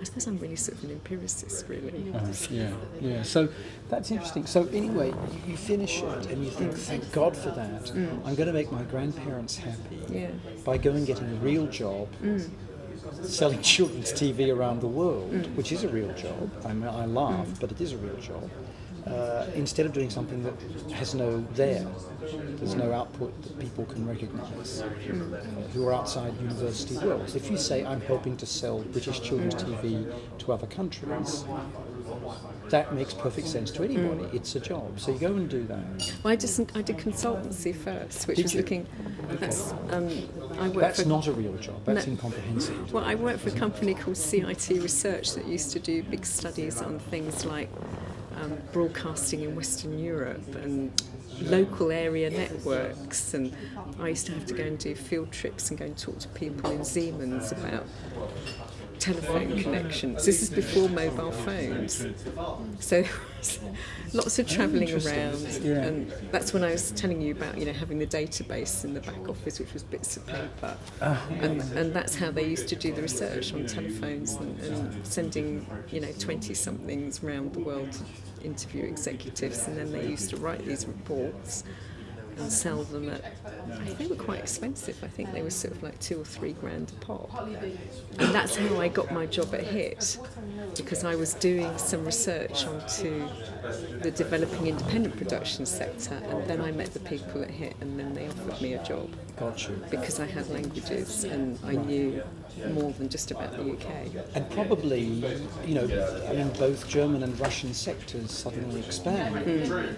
I 0.00 0.04
suppose 0.04 0.26
I'm 0.26 0.38
really 0.38 0.56
sort 0.56 0.78
of 0.78 0.84
an 0.84 0.90
empiricist, 0.90 1.66
really. 1.68 2.12
Uh, 2.12 2.26
yeah, 2.50 2.72
yeah. 3.00 3.22
So 3.22 3.48
that's 3.88 4.10
interesting. 4.10 4.44
So 4.46 4.66
anyway, 4.66 5.08
you, 5.08 5.52
you 5.52 5.56
finish 5.56 6.02
it 6.02 6.26
and 6.26 6.44
you 6.44 6.50
think, 6.50 6.74
thank 6.74 7.10
God 7.12 7.36
for 7.36 7.50
that. 7.52 7.90
I'm 8.24 8.34
going 8.34 8.48
to 8.48 8.52
make 8.52 8.70
my 8.72 8.82
grandparents 8.82 9.56
happy 9.56 10.00
Yeah. 10.10 10.28
by 10.64 10.78
going 10.78 10.98
and 10.98 11.06
getting 11.06 11.30
a 11.30 11.34
real 11.36 11.66
job, 11.66 12.08
selling 13.22 13.60
children's 13.62 14.12
TV 14.12 14.54
around 14.54 14.80
the 14.80 14.88
world, 14.88 15.54
which 15.56 15.72
is 15.72 15.84
a 15.84 15.88
real 15.88 16.12
job. 16.14 16.50
I, 16.64 16.72
mean, 16.72 16.88
I 16.88 17.06
laugh, 17.06 17.48
but 17.60 17.70
it 17.70 17.80
is 17.80 17.92
a 17.92 17.96
real 17.98 18.16
job. 18.16 18.50
Uh, 19.06 19.46
instead 19.54 19.84
of 19.84 19.92
doing 19.92 20.08
something 20.08 20.42
that 20.42 20.54
has 20.92 21.14
no 21.14 21.38
there, 21.52 21.86
there's 22.56 22.74
no 22.74 22.90
output 22.92 23.30
that 23.42 23.58
people 23.58 23.84
can 23.84 24.06
recognise 24.08 24.80
uh, 24.80 24.86
who 25.74 25.86
are 25.86 25.92
outside 25.92 26.34
university 26.40 26.96
worlds. 27.06 27.36
If 27.36 27.50
you 27.50 27.58
say 27.58 27.84
I'm 27.84 28.00
helping 28.00 28.34
to 28.38 28.46
sell 28.46 28.80
British 28.80 29.20
children's 29.20 29.56
TV 29.56 30.10
to 30.38 30.52
other 30.54 30.66
countries, 30.66 31.44
that 32.70 32.94
makes 32.94 33.12
perfect 33.12 33.46
sense 33.46 33.70
to 33.72 33.84
anybody. 33.84 34.24
It's 34.34 34.56
a 34.56 34.60
job, 34.60 34.98
so 34.98 35.12
you 35.12 35.18
go 35.18 35.34
and 35.34 35.50
do 35.50 35.64
that. 35.64 36.12
Well, 36.22 36.32
I 36.32 36.36
just 36.36 36.58
I 36.74 36.80
did 36.80 36.96
consultancy 36.96 37.74
first, 37.76 38.26
which 38.26 38.36
Did 38.38 38.44
was 38.44 38.54
you? 38.54 38.60
looking. 38.62 38.86
That's 39.38 39.72
um, 39.90 40.08
I 40.58 40.68
worked 40.68 40.80
That's 40.80 41.02
for. 41.02 41.08
not 41.08 41.26
a 41.26 41.32
real 41.32 41.54
job. 41.58 41.84
That's 41.84 42.06
No. 42.06 42.12
incomprehensible. 42.12 42.86
Well, 42.90 43.04
I 43.04 43.16
worked 43.16 43.40
for 43.40 43.50
a 43.50 43.52
company 43.52 43.92
called 43.94 44.16
CIT 44.16 44.70
Research 44.70 45.34
that 45.34 45.46
used 45.46 45.72
to 45.72 45.78
do 45.78 46.02
big 46.04 46.24
studies 46.24 46.80
on 46.80 46.98
things 46.98 47.44
like 47.44 47.68
um, 48.42 48.58
broadcasting 48.72 49.42
in 49.42 49.56
Western 49.56 49.98
Europe 49.98 50.54
and 50.56 51.02
local 51.42 51.90
area 51.90 52.30
networks. 52.30 53.34
And 53.34 53.54
I 54.00 54.08
used 54.08 54.26
to 54.26 54.32
have 54.32 54.46
to 54.46 54.54
go 54.54 54.64
and 54.64 54.78
do 54.78 54.94
field 54.94 55.32
trips 55.32 55.70
and 55.70 55.78
go 55.78 55.86
and 55.86 55.96
talk 55.96 56.18
to 56.20 56.28
people 56.28 56.70
in 56.70 56.84
Siemens 56.84 57.52
about 57.52 57.86
telephone 58.98 59.60
connections. 59.60 60.24
This 60.24 60.42
is 60.42 60.50
before 60.50 60.88
mobile 60.88 61.32
phones. 61.32 62.06
So 62.80 63.04
lots 64.12 64.38
of 64.38 64.48
travelling 64.48 64.92
around. 64.92 65.40
Yeah. 65.62 65.82
And 65.82 66.10
that's 66.30 66.52
when 66.54 66.64
I 66.64 66.72
was 66.72 66.90
telling 66.92 67.20
you 67.20 67.32
about, 67.32 67.58
you 67.58 67.66
know, 67.66 67.72
having 67.72 67.98
the 67.98 68.06
database 68.06 68.84
in 68.84 68.94
the 68.94 69.00
back 69.00 69.28
office, 69.28 69.58
which 69.58 69.72
was 69.72 69.82
bits 69.82 70.16
of 70.16 70.26
paper. 70.26 70.76
and, 71.00 71.60
and 71.76 71.92
that's 71.92 72.14
how 72.14 72.30
they 72.30 72.48
used 72.48 72.68
to 72.68 72.76
do 72.76 72.92
the 72.92 73.02
research 73.02 73.52
on 73.52 73.66
telephones 73.66 74.34
and, 74.34 74.58
and 74.60 75.06
sending, 75.06 75.66
you 75.90 76.00
know, 76.00 76.12
20 76.18 76.54
somethings 76.54 77.22
around 77.22 77.52
the 77.52 77.60
world 77.60 77.96
interview 78.44 78.84
executives. 78.84 79.66
And 79.66 79.76
then 79.76 79.92
they 79.92 80.06
used 80.06 80.30
to 80.30 80.36
write 80.36 80.64
these 80.64 80.86
reports 80.86 81.64
and 82.36 82.50
sell 82.50 82.82
them 82.82 83.10
at, 83.10 83.22
they 83.98 84.06
were 84.06 84.16
quite 84.16 84.40
expensive. 84.40 84.98
I 85.04 85.06
think 85.06 85.32
they 85.32 85.42
were 85.42 85.50
sort 85.50 85.74
of 85.74 85.82
like 85.82 85.98
two 86.00 86.20
or 86.20 86.24
three 86.24 86.52
grand 86.52 86.90
a 86.90 87.04
pop. 87.04 87.46
And 88.18 88.34
that's 88.34 88.56
how 88.56 88.80
I 88.80 88.88
got 88.88 89.12
my 89.12 89.26
job 89.26 89.54
at 89.54 89.62
HIT, 89.62 90.18
because 90.76 91.04
I 91.04 91.14
was 91.14 91.34
doing 91.34 91.76
some 91.78 92.04
research 92.04 92.66
onto 92.66 93.28
the 94.00 94.10
developing 94.10 94.66
independent 94.66 95.16
production 95.16 95.64
sector, 95.64 96.14
and 96.14 96.44
then 96.48 96.60
I 96.60 96.72
met 96.72 96.92
the 96.92 97.00
people 97.00 97.42
at 97.42 97.50
HIT, 97.50 97.76
and 97.80 97.98
then 97.98 98.14
they 98.14 98.26
offered 98.26 98.60
me 98.60 98.74
a 98.74 98.82
job 98.84 99.10
Got 99.38 99.68
you. 99.68 99.82
because 99.90 100.20
I 100.20 100.26
had 100.26 100.48
languages 100.50 101.24
and 101.24 101.58
I 101.64 101.72
knew 101.72 102.22
more 102.72 102.92
than 102.92 103.08
just 103.08 103.30
about 103.30 103.56
the 103.56 103.62
UK. 103.72 104.26
And 104.34 104.48
probably, 104.50 105.00
you 105.66 105.74
know, 105.74 105.84
I 106.28 106.34
mean, 106.34 106.50
both 106.58 106.88
German 106.88 107.22
and 107.22 107.38
Russian 107.40 107.74
sectors 107.74 108.30
suddenly 108.30 108.80
expand. 108.80 109.34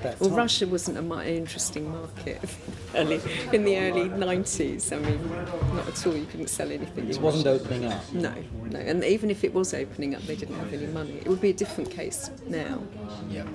that 0.03 0.18
Well. 0.20 0.31
Russia 0.31 0.66
wasn't 0.66 0.99
a 0.99 1.03
interesting 1.37 1.90
market 1.90 2.40
early, 2.94 3.20
in 3.53 3.64
the 3.64 3.79
early 3.79 4.09
90s. 4.09 4.92
I 4.92 4.99
mean, 4.99 5.29
not 5.75 5.87
at 5.88 6.07
all. 6.07 6.16
You 6.16 6.27
couldn't 6.27 6.49
sell 6.49 6.70
anything. 6.70 7.09
It 7.11 7.20
wasn't 7.20 7.46
Russia. 7.46 7.62
opening 7.64 7.92
up. 7.92 8.12
No, 8.12 8.33
no. 8.70 8.79
And 8.79 9.05
even 9.05 9.31
if 9.31 9.44
it 9.44 9.53
was 9.53 9.75
opening 9.75 10.14
up, 10.14 10.22
they 10.22 10.37
didn't 10.37 10.57
have 10.57 10.72
any 10.72 10.87
money. 10.87 11.18
It 11.18 11.29
would 11.29 11.40
be 11.40 11.51
a 11.51 11.55
different 11.55 11.90
case 11.90 12.31
now. 12.46 12.83
Yeah. 13.31 13.46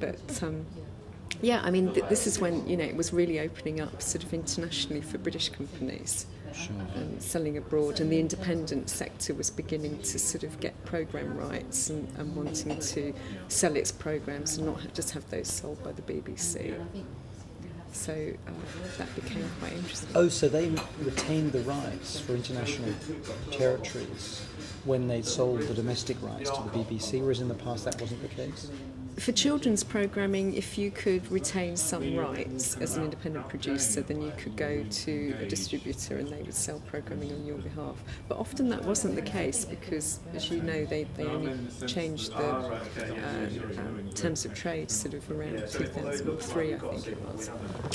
But 0.00 0.42
um, 0.42 0.64
yeah, 1.42 1.60
I 1.62 1.70
mean, 1.70 1.92
th- 1.92 2.06
this 2.08 2.26
is 2.26 2.38
when 2.40 2.66
you 2.66 2.76
know 2.76 2.84
it 2.84 2.96
was 2.96 3.12
really 3.12 3.40
opening 3.40 3.80
up 3.80 4.00
sort 4.02 4.24
of 4.24 4.32
internationally 4.34 5.00
for 5.00 5.18
British 5.18 5.48
companies 5.50 6.26
Sure. 6.54 6.76
and 6.94 7.20
selling 7.20 7.56
abroad, 7.56 7.98
and 8.00 8.12
the 8.12 8.20
independent 8.20 8.88
sector 8.88 9.34
was 9.34 9.50
beginning 9.50 9.98
to 10.02 10.18
sort 10.20 10.44
of 10.44 10.60
get 10.60 10.72
program 10.84 11.36
rights 11.36 11.90
and, 11.90 12.06
and 12.16 12.36
wanting 12.36 12.78
to 12.78 13.12
sell 13.48 13.74
its 13.74 13.90
programs 13.90 14.56
and 14.56 14.66
not 14.68 14.80
have, 14.80 14.94
just 14.94 15.10
have 15.10 15.28
those 15.30 15.48
sold 15.48 15.82
by 15.82 15.90
the 15.90 16.02
BBC. 16.02 16.74
So 17.90 18.12
uh, 18.12 18.50
that 18.98 19.12
became 19.16 19.48
quite 19.60 19.72
interesting. 19.72 20.10
Oh, 20.14 20.28
so 20.28 20.48
they 20.48 20.68
retained 21.00 21.52
the 21.52 21.60
rights 21.60 22.20
for 22.20 22.34
international 22.34 22.92
territories 23.50 24.44
when 24.84 25.06
they 25.08 25.22
sold 25.22 25.60
the 25.62 25.74
domestic 25.74 26.16
rights 26.22 26.50
to 26.50 26.62
the 26.62 26.70
BBC, 26.70 27.20
whereas 27.20 27.40
in 27.40 27.48
the 27.48 27.54
past 27.54 27.84
that 27.84 28.00
wasn't 28.00 28.22
the 28.22 28.28
case. 28.28 28.70
For 29.18 29.30
children's 29.30 29.84
programming, 29.84 30.54
if 30.54 30.76
you 30.76 30.90
could 30.90 31.30
retain 31.30 31.76
some 31.76 32.16
rights 32.16 32.76
as 32.78 32.96
an 32.96 33.04
independent 33.04 33.48
producer, 33.48 34.00
then 34.00 34.20
you 34.20 34.32
could 34.36 34.56
go 34.56 34.84
to 34.84 35.36
a 35.40 35.46
distributor 35.46 36.18
and 36.18 36.28
they 36.28 36.42
would 36.42 36.52
sell 36.54 36.80
programming 36.80 37.32
on 37.32 37.46
your 37.46 37.58
behalf. 37.58 37.96
But 38.28 38.38
often 38.38 38.68
that 38.70 38.84
wasn't 38.84 39.14
the 39.14 39.22
case 39.22 39.64
because, 39.64 40.18
as 40.34 40.50
you 40.50 40.62
know, 40.62 40.84
they, 40.84 41.04
they 41.16 41.26
only 41.26 41.56
changed 41.86 42.32
the 42.32 42.44
uh, 42.44 42.80
um, 43.78 44.10
terms 44.14 44.44
of 44.44 44.52
trade 44.52 44.90
sort 44.90 45.14
of 45.14 45.30
around 45.30 45.58
2003, 45.70 46.74
I 46.74 46.78
think 46.78 47.06
it 47.06 47.22
was. 47.22 47.50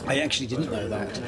I 0.08 0.20
actually 0.20 0.48
didn't 0.48 0.72
know 0.72 0.88
that. 0.88 1.20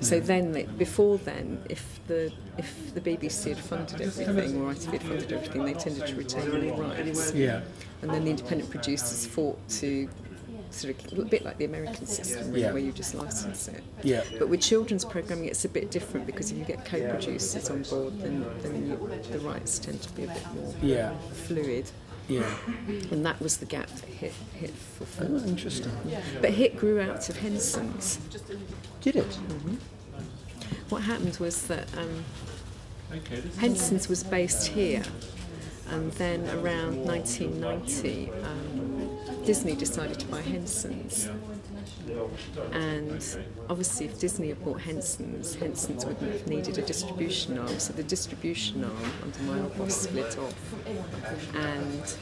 So 0.00 0.20
then, 0.20 0.52
they, 0.52 0.64
before 0.64 1.18
then, 1.18 1.64
if 1.68 2.00
the 2.06 2.32
if 2.58 2.94
the 2.94 3.00
BBC 3.00 3.48
had 3.48 3.58
funded 3.58 4.00
everything 4.00 4.60
or 4.62 4.72
ITV 4.72 4.92
had 4.92 5.02
funded 5.02 5.32
everything, 5.32 5.64
they 5.64 5.74
tended 5.74 6.06
to 6.06 6.14
retain 6.14 6.70
all 6.70 6.82
rights. 6.82 7.32
Yeah. 7.34 7.62
And 8.02 8.10
then 8.10 8.24
the 8.24 8.30
independent 8.30 8.68
producers 8.70 9.24
fought 9.26 9.58
to 9.80 10.08
sort 10.70 10.96
of 11.12 11.18
a 11.18 11.24
bit 11.24 11.44
like 11.44 11.58
the 11.58 11.64
American 11.66 12.06
system, 12.06 12.48
really, 12.48 12.62
Yeah. 12.62 12.72
where 12.72 12.82
you 12.82 12.92
just 12.92 13.14
license 13.14 13.68
it. 13.68 13.82
Yeah. 14.02 14.24
But 14.38 14.48
with 14.48 14.60
children's 14.60 15.04
programming, 15.04 15.46
it's 15.46 15.64
a 15.64 15.68
bit 15.68 15.90
different 15.90 16.26
because 16.26 16.50
if 16.50 16.58
you 16.58 16.64
get 16.64 16.84
co-producers 16.84 17.68
on 17.70 17.82
board, 17.82 18.18
then, 18.20 18.44
then 18.62 18.86
you, 18.86 19.10
the 19.30 19.38
rights 19.40 19.78
tend 19.78 20.00
to 20.02 20.12
be 20.12 20.24
a 20.24 20.28
bit 20.28 20.46
more 20.54 20.74
Yeah. 20.82 21.12
fluid. 21.46 21.90
Yeah. 22.28 22.48
And 23.10 23.24
that 23.26 23.40
was 23.40 23.58
the 23.58 23.66
gap 23.66 23.88
that 23.88 24.04
hit 24.08 24.32
hit 24.54 24.70
fulfilled. 24.70 25.42
Oh, 25.44 25.48
interesting. 25.48 25.92
But 26.40 26.50
Hit 26.50 26.76
grew 26.78 27.00
out 27.00 27.28
of 27.28 27.36
Henson's. 27.36 28.18
Did 29.02 29.16
it? 29.16 29.38
What 30.88 31.02
happened 31.02 31.36
was 31.38 31.66
that 31.66 31.88
um, 31.98 32.24
Henson's 33.58 34.08
was 34.08 34.22
based 34.22 34.68
here, 34.68 35.02
and 35.90 36.12
then 36.12 36.48
around 36.58 37.04
1990, 37.04 38.30
um, 38.42 39.18
Disney 39.44 39.74
decided 39.74 40.18
to 40.20 40.26
buy 40.26 40.40
Henson's. 40.40 41.28
And 42.72 43.24
obviously, 43.68 44.06
if 44.06 44.18
Disney 44.18 44.48
had 44.48 44.64
bought 44.64 44.80
Henson's, 44.80 45.54
Henson's 45.54 46.04
wouldn't 46.04 46.32
have 46.32 46.46
needed 46.46 46.78
a 46.78 46.82
distribution 46.82 47.58
arm, 47.58 47.78
so 47.78 47.92
the 47.92 48.02
distribution 48.02 48.84
arm 48.84 49.12
under 49.22 49.42
my 49.42 49.60
old 49.60 49.76
boss 49.76 50.02
split 50.02 50.38
off. 50.38 50.54
And 51.54 52.16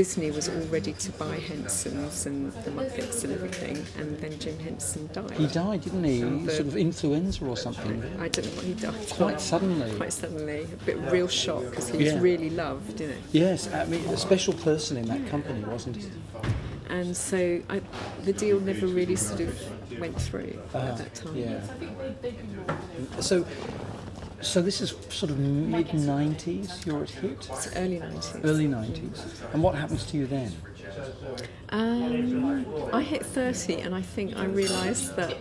Disney 0.00 0.30
was 0.30 0.48
all 0.48 0.62
ready 0.70 0.94
to 0.94 1.12
buy 1.12 1.34
Henson's 1.36 2.24
and 2.24 2.50
the 2.64 2.70
Muppets 2.70 3.22
and 3.22 3.34
everything, 3.34 3.84
and 3.98 4.16
then 4.18 4.38
Jim 4.38 4.58
Henson 4.58 5.10
died. 5.12 5.32
He 5.32 5.46
died, 5.46 5.82
didn't 5.82 6.04
he? 6.04 6.22
But- 6.24 6.54
Sort 6.54 6.68
of 6.68 6.76
influenza 6.78 7.44
or 7.44 7.54
something. 7.54 8.02
I 8.18 8.28
don't 8.28 8.46
know 8.46 8.52
what 8.52 8.64
he 8.64 8.72
died. 8.72 8.94
Quite 9.10 9.42
suddenly. 9.42 9.94
Quite 9.96 10.14
suddenly. 10.14 10.62
A 10.62 10.84
bit 10.86 10.96
of 10.96 11.12
real 11.12 11.28
shock 11.28 11.64
because 11.68 11.90
he 11.90 11.98
was 11.98 12.14
Yeah. 12.14 12.18
really 12.22 12.48
loved, 12.48 12.98
you 12.98 13.08
know. 13.08 13.14
Yes, 13.32 13.70
I 13.74 13.84
mean, 13.84 14.02
a 14.06 14.16
special 14.16 14.54
person 14.54 14.96
in 14.96 15.06
that 15.08 15.28
company, 15.28 15.62
wasn't 15.64 15.96
he? 15.96 16.04
And 16.88 17.14
so 17.14 17.60
I, 17.68 17.82
the 18.24 18.32
deal 18.32 18.58
never 18.58 18.86
really 18.86 19.16
sort 19.16 19.40
of 19.40 20.00
went 20.00 20.18
through 20.18 20.58
Ah, 20.74 20.78
at 20.78 20.96
that 20.96 21.14
time. 21.14 21.36
Yeah. 21.36 21.60
So, 23.20 23.44
so 24.40 24.62
this 24.62 24.80
is 24.80 24.94
sort 25.10 25.30
of 25.30 25.38
mid 25.38 25.88
'90s. 25.88 26.84
You're 26.86 27.02
at 27.02 27.10
Hit, 27.10 27.48
It's 27.50 27.76
early 27.76 27.98
90s. 28.00 28.40
early 28.44 28.66
'90s, 28.68 29.42
and 29.52 29.62
what 29.62 29.74
happens 29.74 30.04
to 30.06 30.16
you 30.16 30.26
then? 30.26 30.52
Um, 31.70 32.66
I 32.92 33.00
hit 33.02 33.24
30 33.24 33.80
and 33.82 33.94
I 33.94 34.02
think 34.02 34.36
I 34.36 34.44
realised 34.44 35.14
that 35.16 35.36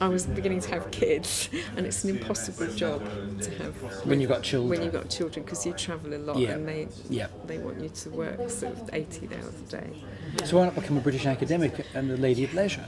I 0.00 0.08
was 0.08 0.26
beginning 0.26 0.60
to 0.62 0.70
have 0.70 0.90
kids 0.90 1.48
and 1.76 1.86
it's 1.86 2.02
an 2.02 2.10
impossible 2.10 2.66
job 2.74 3.00
to 3.40 3.50
have 3.62 3.74
When 4.06 4.20
you've 4.20 4.28
got 4.28 4.42
children. 4.42 4.70
when 4.70 4.82
you've 4.82 4.92
got 4.92 5.08
children 5.08 5.44
because 5.44 5.64
you 5.64 5.72
travel 5.72 6.12
a 6.14 6.18
lot 6.18 6.36
Yeah. 6.38 6.50
and 6.50 6.66
they 6.66 6.88
Yeah. 7.08 7.28
they 7.46 7.58
want 7.58 7.80
you 7.80 7.90
to 7.90 8.10
work 8.10 8.50
sort 8.50 8.72
of 8.72 8.90
18 8.92 9.30
hours 9.34 9.54
a 9.68 9.70
day. 9.70 10.04
So 10.44 10.56
why 10.58 10.64
not 10.64 10.74
become 10.74 10.96
a 10.96 11.00
British 11.00 11.26
academic 11.26 11.86
and 11.94 12.10
a 12.10 12.16
lady 12.16 12.42
of 12.44 12.52
leisure? 12.54 12.86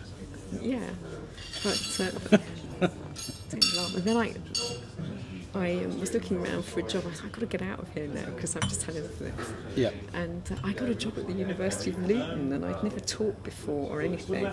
Yeah, 0.61 0.81
but 1.63 2.01
uh, 2.83 2.89
didn't 3.53 3.77
last. 3.77 3.95
And 3.95 4.05
then 4.05 4.17
I, 4.17 4.35
I 5.55 5.87
was 6.01 6.15
looking 6.15 6.39
around 6.39 6.65
for 6.65 6.81
a 6.81 6.83
job. 6.83 7.05
I 7.07 7.11
thought 7.11 7.27
I've 7.27 7.33
got 7.33 7.41
to 7.41 7.47
get 7.47 7.63
out 7.63 7.79
of 7.79 7.93
here 7.93 8.07
now 8.07 8.25
because 8.35 8.57
I've 8.57 8.69
just 8.69 8.83
had 8.85 8.97
enough 8.97 9.11
of 9.13 9.19
this. 9.19 9.53
Yeah. 9.77 9.91
And 10.15 10.43
uh, 10.51 10.57
I 10.67 10.73
got 10.73 10.89
a 10.89 10.95
job 10.95 11.19
at 11.19 11.27
the 11.27 11.33
University 11.33 11.91
of 11.91 11.99
Luton, 12.07 12.53
and 12.53 12.65
I'd 12.65 12.83
never 12.83 13.01
taught 13.01 13.43
before 13.43 13.91
or 13.91 14.01
anything, 14.01 14.49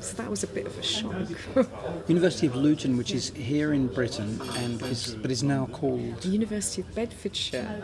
so 0.00 0.16
that 0.16 0.28
was 0.28 0.42
a 0.42 0.48
bit 0.48 0.66
of 0.66 0.76
a 0.78 0.82
shock. 0.82 1.14
University 2.08 2.46
of 2.46 2.56
Luton, 2.56 2.96
which 2.96 3.12
is 3.12 3.30
here 3.30 3.72
in 3.72 3.86
Britain, 3.86 4.40
and 4.56 4.82
is, 4.82 5.14
but 5.14 5.30
is 5.30 5.42
now 5.42 5.66
called 5.66 6.20
the 6.22 6.28
University 6.28 6.82
of 6.82 6.94
Bedfordshire. 6.94 7.80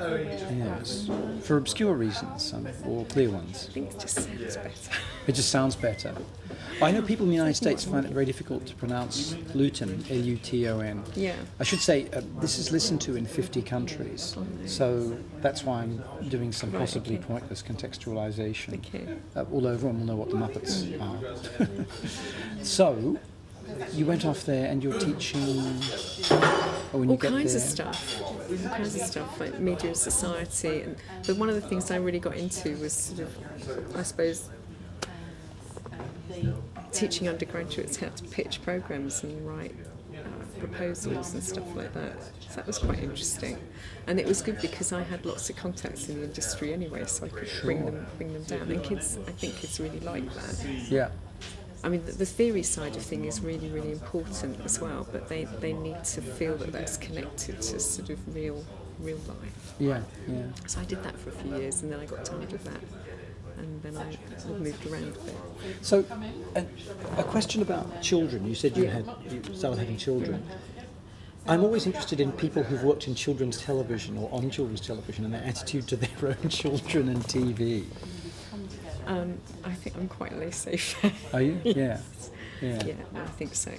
yes 0.50 1.08
for 1.42 1.56
obscure 1.56 1.94
reasons 1.94 2.52
um, 2.52 2.66
or 2.86 3.04
clear 3.06 3.30
ones. 3.30 3.68
I 3.70 3.72
think 3.72 3.90
it 3.90 4.00
just 4.00 4.16
sounds 4.16 4.56
better. 4.56 4.70
It 5.24 5.36
just 5.36 5.50
sounds 5.50 5.76
better. 5.76 6.12
I 6.80 6.90
know 6.90 7.00
people 7.00 7.26
in 7.26 7.30
the 7.30 7.36
United 7.36 7.54
States 7.54 7.84
find 7.84 8.04
it 8.04 8.10
very 8.10 8.24
difficult 8.24 8.66
to 8.66 8.74
pronounce 8.74 9.36
Luton, 9.54 10.04
L-U-T-O-N. 10.10 11.04
Yeah. 11.14 11.36
I 11.60 11.62
should 11.62 11.78
say 11.78 12.08
uh, 12.12 12.22
this 12.40 12.58
is 12.58 12.72
listened 12.72 13.00
to 13.02 13.16
in 13.16 13.26
50 13.26 13.62
countries, 13.62 14.36
so 14.66 15.16
that's 15.40 15.64
why 15.64 15.82
I'm 15.82 16.02
doing 16.28 16.52
some 16.52 16.72
possibly 16.72 17.18
pointless 17.18 17.62
contextualisation. 17.62 18.74
Okay. 18.78 19.06
Uh, 19.36 19.44
although 19.52 19.72
everyone 19.72 20.00
will 20.00 20.06
know 20.06 20.16
what 20.16 20.30
the 20.30 20.36
Muppets 20.36 21.00
are. 21.00 22.64
so, 22.64 23.18
you 23.92 24.06
went 24.06 24.24
off 24.24 24.44
there 24.44 24.66
and 24.66 24.82
you're 24.82 24.98
teaching. 24.98 25.58
Or 26.92 27.00
when 27.00 27.10
all 27.10 27.16
get 27.16 27.30
kinds 27.30 27.54
there, 27.54 27.62
of 27.62 27.68
stuff, 27.68 28.22
all 28.22 28.68
kinds 28.68 28.94
of 28.96 29.02
stuff 29.02 29.40
like 29.40 29.58
media 29.58 29.88
and 29.88 29.96
society. 29.96 30.82
And 30.82 30.96
but 31.26 31.36
one 31.36 31.48
of 31.48 31.54
the 31.54 31.60
things 31.60 31.90
I 31.90 31.96
really 31.96 32.18
got 32.18 32.36
into 32.36 32.76
was 32.76 32.92
sort 32.92 33.20
of, 33.20 33.96
I 33.96 34.02
suppose, 34.02 34.48
teaching 36.92 37.28
undergraduates 37.28 37.96
how 37.96 38.08
to 38.08 38.24
pitch 38.24 38.62
programs 38.62 39.22
and 39.22 39.46
write 39.46 39.74
proposals 40.66 41.34
and 41.34 41.42
stuff 41.42 41.74
like 41.74 41.92
that. 41.94 42.16
So 42.48 42.56
that 42.56 42.66
was 42.66 42.78
quite 42.78 43.00
interesting, 43.00 43.58
and 44.06 44.20
it 44.20 44.26
was 44.26 44.42
good 44.42 44.60
because 44.60 44.92
I 44.92 45.02
had 45.02 45.24
lots 45.24 45.50
of 45.50 45.56
contacts 45.56 46.08
in 46.08 46.18
the 46.20 46.24
industry 46.24 46.72
anyway, 46.72 47.04
so 47.06 47.26
I 47.26 47.28
could 47.28 47.50
bring 47.62 47.84
them 47.84 48.06
bring 48.16 48.32
them 48.32 48.44
down. 48.44 48.70
And 48.70 48.82
kids, 48.82 49.18
I 49.26 49.32
think 49.32 49.56
kids 49.56 49.80
really 49.80 50.00
like 50.00 50.32
that. 50.34 50.64
Yeah. 50.88 51.10
I 51.84 51.88
mean, 51.88 52.04
the, 52.06 52.12
the 52.12 52.26
theory 52.26 52.62
side 52.62 52.94
of 52.94 53.02
thing 53.02 53.24
is 53.24 53.40
really, 53.40 53.68
really 53.68 53.90
important 53.90 54.60
as 54.64 54.80
well, 54.80 55.06
but 55.10 55.28
they, 55.28 55.46
they 55.58 55.72
need 55.72 56.04
to 56.04 56.22
feel 56.22 56.56
that 56.58 56.70
that's 56.70 56.96
connected 56.96 57.60
to 57.60 57.80
sort 57.80 58.10
of 58.10 58.34
real, 58.34 58.64
real 59.00 59.18
life. 59.26 59.74
Yeah, 59.80 60.02
yeah. 60.28 60.44
So 60.68 60.80
I 60.80 60.84
did 60.84 61.02
that 61.02 61.18
for 61.18 61.30
a 61.30 61.32
few 61.32 61.56
years, 61.56 61.82
and 61.82 61.90
then 61.90 61.98
I 61.98 62.06
got 62.06 62.24
tired 62.24 62.52
of 62.52 62.62
that, 62.64 62.80
and 63.62 63.82
then 63.82 63.96
I 63.96 64.38
sort 64.38 64.56
of 64.56 64.60
moved 64.60 64.86
around 64.86 65.04
a 65.04 65.10
bit. 65.10 65.34
So, 65.80 66.04
a, 66.56 66.66
a 67.18 67.24
question 67.24 67.62
about 67.62 68.02
children. 68.02 68.46
You 68.46 68.54
said 68.54 68.76
you 68.76 68.88
had 68.88 69.06
you 69.30 69.42
started 69.54 69.78
having 69.78 69.96
children. 69.96 70.44
I'm 71.46 71.64
always 71.64 71.86
interested 71.86 72.20
in 72.20 72.30
people 72.32 72.62
who've 72.62 72.84
worked 72.84 73.08
in 73.08 73.14
children's 73.14 73.60
television 73.60 74.16
or 74.16 74.28
on 74.32 74.48
children's 74.50 74.80
television 74.80 75.24
and 75.24 75.34
their 75.34 75.42
attitude 75.42 75.88
to 75.88 75.96
their 75.96 76.36
own 76.40 76.48
children 76.48 77.08
and 77.08 77.18
TV. 77.24 77.84
Um, 79.06 79.38
I 79.64 79.72
think 79.72 79.96
I'm 79.96 80.08
quite 80.08 80.38
laissez-faire. 80.38 81.12
Are 81.32 81.42
you? 81.42 81.60
Yeah. 81.64 82.00
Yeah. 82.60 82.84
Yeah, 82.84 82.94
I 83.16 83.26
think 83.26 83.56
so. 83.56 83.72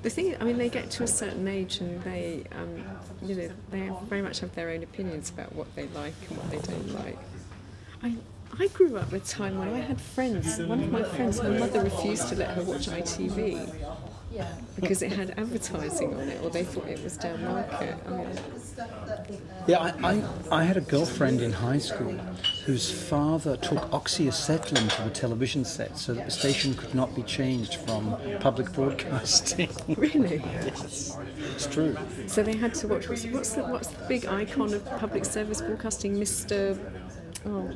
The 0.00 0.08
thing, 0.08 0.34
I 0.40 0.44
mean, 0.44 0.56
they 0.56 0.70
get 0.70 0.90
to 0.92 1.02
a 1.02 1.06
certain 1.06 1.46
age 1.46 1.80
and 1.80 2.02
they, 2.02 2.44
um, 2.52 2.82
you 3.22 3.34
know, 3.34 3.50
they 3.70 3.90
very 4.08 4.22
much 4.22 4.40
have 4.40 4.54
their 4.54 4.70
own 4.70 4.82
opinions 4.82 5.28
about 5.28 5.54
what 5.54 5.72
they 5.76 5.86
like 5.88 6.14
and 6.28 6.38
what 6.38 6.50
they 6.50 6.58
don't 6.58 6.94
like. 6.94 7.18
I, 8.02 8.16
I 8.58 8.68
grew 8.68 8.96
up 8.96 9.12
at 9.12 9.22
a 9.22 9.24
time 9.24 9.58
when 9.58 9.68
I 9.68 9.80
had 9.80 10.00
friends. 10.00 10.58
One 10.58 10.82
of 10.82 10.92
my 10.92 11.02
friends, 11.02 11.38
her 11.40 11.58
mother 11.58 11.82
refused 11.82 12.28
to 12.28 12.36
let 12.36 12.50
her 12.50 12.62
watch 12.62 12.86
ITV 12.86 13.72
because 14.76 15.02
it 15.02 15.12
had 15.12 15.30
advertising 15.38 16.14
on 16.14 16.28
it, 16.28 16.42
or 16.42 16.50
they 16.50 16.64
thought 16.64 16.86
it 16.86 17.02
was 17.02 17.16
down 17.16 17.44
market. 17.44 17.96
I 18.06 18.10
mean, 18.10 18.28
Yeah, 19.66 19.78
I, 19.78 20.12
I, 20.12 20.22
I 20.50 20.64
had 20.64 20.76
a 20.76 20.80
girlfriend 20.80 21.40
in 21.40 21.52
high 21.52 21.78
school 21.78 22.12
whose 22.64 22.90
father 22.90 23.56
took 23.56 23.78
oxyacetylene 23.90 24.94
to 24.96 25.02
the 25.02 25.10
television 25.10 25.64
set 25.64 25.98
so 25.98 26.14
that 26.14 26.26
the 26.26 26.30
station 26.30 26.74
could 26.74 26.94
not 26.94 27.14
be 27.14 27.22
changed 27.22 27.76
from 27.76 28.16
public 28.40 28.72
broadcasting. 28.72 29.70
really? 29.96 30.36
yes, 30.36 31.16
it's 31.54 31.66
true. 31.66 31.96
So 32.26 32.42
they 32.42 32.56
had 32.56 32.74
to 32.74 32.88
watch. 32.88 33.08
What's, 33.08 33.24
what's 33.26 33.52
the 33.52 33.62
what's 33.64 33.88
the 33.88 34.04
big 34.08 34.26
icon 34.26 34.72
of 34.72 34.84
public 34.98 35.24
service 35.24 35.60
broadcasting, 35.60 36.16
Mr. 36.16 36.78
Oh, 37.44 37.70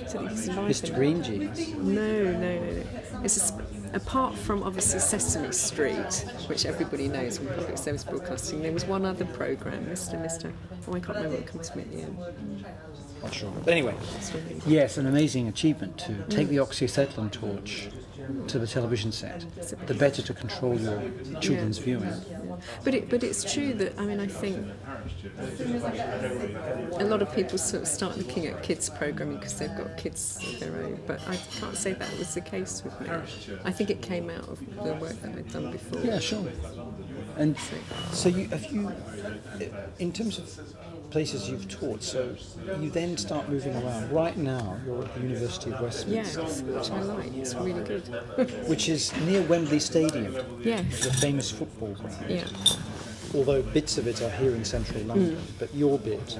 is 0.00 0.14
it 0.14 0.20
his 0.28 0.48
life 0.48 0.58
Mr. 0.58 0.88
in- 0.88 0.94
Green 0.94 1.22
Jeans. 1.22 1.74
No, 1.74 2.24
no, 2.24 2.32
no, 2.32 2.60
no. 2.60 2.82
It's 3.24 3.36
a 3.36 3.40
sp- 3.40 3.66
apart 3.94 4.34
from 4.34 4.62
obviously 4.62 5.00
Sesame 5.00 5.52
Street, 5.52 6.24
which 6.46 6.66
everybody 6.66 7.08
knows 7.08 7.38
from 7.38 7.48
public 7.48 7.78
service 7.78 8.04
broadcasting. 8.04 8.62
There 8.62 8.72
was 8.72 8.84
one 8.84 9.04
other 9.04 9.24
program, 9.24 9.86
Mr. 9.86 10.20
Mister. 10.20 10.52
Oh, 10.86 10.94
I 10.94 11.00
can't 11.00 11.16
remember 11.16 11.36
what 11.36 11.46
comes 11.46 11.70
to 11.70 11.76
me 11.76 11.82
at 11.84 11.92
the 11.92 12.00
end. 12.02 12.18
Not 13.22 13.34
sure. 13.34 13.52
But 13.64 13.72
anyway, 13.72 13.94
yes, 14.66 14.96
an 14.96 15.06
amazing 15.06 15.48
achievement 15.48 15.98
to 15.98 16.14
take 16.28 16.48
the 16.48 16.56
mm. 16.56 16.66
oxyacetylene 16.66 17.32
torch 17.32 17.88
to 18.48 18.58
the 18.58 18.66
television 18.66 19.12
set. 19.12 19.44
The 19.86 19.94
better 19.94 20.22
to 20.22 20.34
control 20.34 20.78
your 20.78 21.02
children's 21.40 21.78
viewing. 21.78 22.12
But 22.84 22.94
it, 22.94 23.08
but 23.08 23.22
it's 23.22 23.50
true 23.52 23.72
that 23.74 23.98
I 23.98 24.04
mean 24.04 24.20
I 24.20 24.26
think 24.26 24.66
a 26.98 27.04
lot 27.04 27.22
of 27.22 27.34
people 27.34 27.58
sort 27.58 27.82
of 27.82 27.88
start 27.88 28.16
looking 28.16 28.46
at 28.46 28.62
kids 28.62 28.90
programming 28.90 29.36
because 29.36 29.58
they've 29.58 29.76
got 29.76 29.96
kids 29.96 30.38
of 30.42 30.60
their 30.60 30.84
own. 30.84 31.00
But 31.06 31.20
I 31.28 31.36
can't 31.60 31.76
say 31.76 31.92
that 31.92 32.18
was 32.18 32.34
the 32.34 32.40
case 32.40 32.82
with 32.84 33.00
me. 33.00 33.08
I 33.64 33.70
think 33.70 33.90
it 33.90 34.02
came 34.02 34.30
out 34.30 34.48
of 34.48 34.58
the 34.58 34.94
work 34.94 35.20
that 35.22 35.36
I'd 35.36 35.52
done 35.52 35.70
before. 35.70 36.00
Yeah, 36.00 36.18
sure. 36.18 36.46
And 37.36 37.56
so 38.12 38.28
you 38.28 38.48
have 38.48 38.64
you, 38.72 38.92
in 39.98 40.12
terms 40.12 40.38
of 40.38 40.48
places 41.10 41.48
you've 41.48 41.68
taught, 41.68 42.02
so 42.02 42.34
you 42.80 42.90
then 42.90 43.16
start 43.16 43.48
moving 43.48 43.74
around. 43.76 44.10
Right 44.12 44.36
now, 44.36 44.78
you're 44.84 45.04
at 45.04 45.14
the 45.14 45.20
University 45.20 45.70
of 45.72 45.80
Yes, 45.80 46.06
Westminster, 46.36 46.42
which 46.64 46.90
I 46.90 47.02
like. 47.02 47.34
It's 47.34 47.54
really 47.54 47.82
good. 47.84 48.02
which 48.68 48.88
is 48.88 49.16
near 49.20 49.42
Wembley 49.42 49.80
Stadium, 49.80 50.36
yes. 50.62 51.04
the 51.04 51.12
famous 51.12 51.50
football 51.50 51.94
ground. 51.94 52.26
Yeah. 52.28 52.44
Although 53.34 53.62
bits 53.62 53.98
of 53.98 54.06
it 54.06 54.22
are 54.22 54.30
here 54.30 54.54
in 54.54 54.64
central 54.64 55.02
London, 55.04 55.36
hmm. 55.36 55.52
but 55.58 55.74
your 55.74 55.98
bit, 55.98 56.38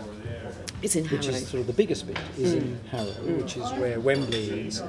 It's 0.82 0.96
in 0.96 1.04
which 1.06 1.26
Harrow. 1.26 1.36
is 1.36 1.48
sort 1.48 1.60
of 1.60 1.66
the 1.66 1.72
biggest 1.72 2.06
bit, 2.06 2.18
is 2.38 2.54
in 2.54 2.76
hmm. 2.76 2.86
Harrow, 2.88 3.10
hmm. 3.12 3.38
which 3.38 3.56
is 3.56 3.70
where 3.72 4.00
Wembley 4.00 4.66
is. 4.68 4.82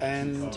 And 0.00 0.56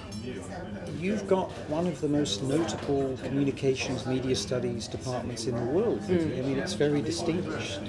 you've 0.99 1.27
got 1.27 1.51
one 1.69 1.87
of 1.87 1.99
the 2.01 2.07
most 2.07 2.43
notable 2.43 3.17
communications 3.23 4.05
media 4.05 4.35
studies 4.35 4.87
departments 4.87 5.47
in 5.47 5.55
the 5.55 5.71
world. 5.71 6.01
really. 6.07 6.39
I 6.39 6.41
mean, 6.43 6.57
it's 6.59 6.73
very 6.73 7.01
distinguished. 7.01 7.79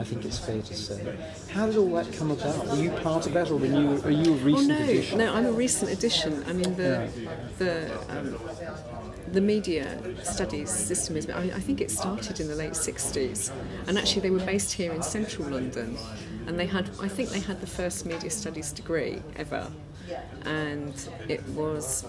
I 0.00 0.04
think 0.04 0.24
it's 0.24 0.38
fair 0.38 0.62
to 0.62 0.74
say. 0.74 1.16
How 1.50 1.66
did 1.66 1.76
all 1.76 1.90
that 1.94 2.12
come 2.12 2.30
about? 2.30 2.66
Were 2.68 2.76
you 2.76 2.90
part 2.90 3.26
of 3.26 3.34
that, 3.34 3.50
or 3.50 3.56
were 3.56 3.66
you, 3.66 4.00
are 4.04 4.10
you 4.10 4.32
a 4.32 4.36
Oh 4.36 4.44
recent 4.44 4.68
no, 4.68 4.84
addition? 4.84 5.18
no, 5.18 5.34
I'm 5.34 5.46
a 5.46 5.52
recent 5.52 5.90
addition. 5.92 6.44
I 6.48 6.52
mean 6.52 6.74
the 6.76 7.08
the 7.58 7.92
um, 8.10 8.38
the 9.36 9.40
media 9.42 9.98
studies 10.24 10.70
system 10.70 11.14
is. 11.14 11.28
I, 11.28 11.42
I 11.42 11.60
think 11.60 11.82
it 11.82 11.90
started 11.90 12.40
in 12.40 12.48
the 12.48 12.54
late 12.54 12.72
'60s, 12.72 13.52
and 13.86 13.98
actually 13.98 14.22
they 14.22 14.30
were 14.30 14.46
based 14.46 14.72
here 14.72 14.94
in 14.94 15.02
central 15.02 15.50
London, 15.50 15.98
and 16.46 16.58
they 16.58 16.64
had. 16.64 16.88
I 17.02 17.08
think 17.08 17.28
they 17.28 17.40
had 17.40 17.60
the 17.60 17.66
first 17.66 18.06
media 18.06 18.30
studies 18.30 18.72
degree 18.72 19.20
ever, 19.36 19.70
and 20.44 21.08
it 21.28 21.46
was. 21.50 22.04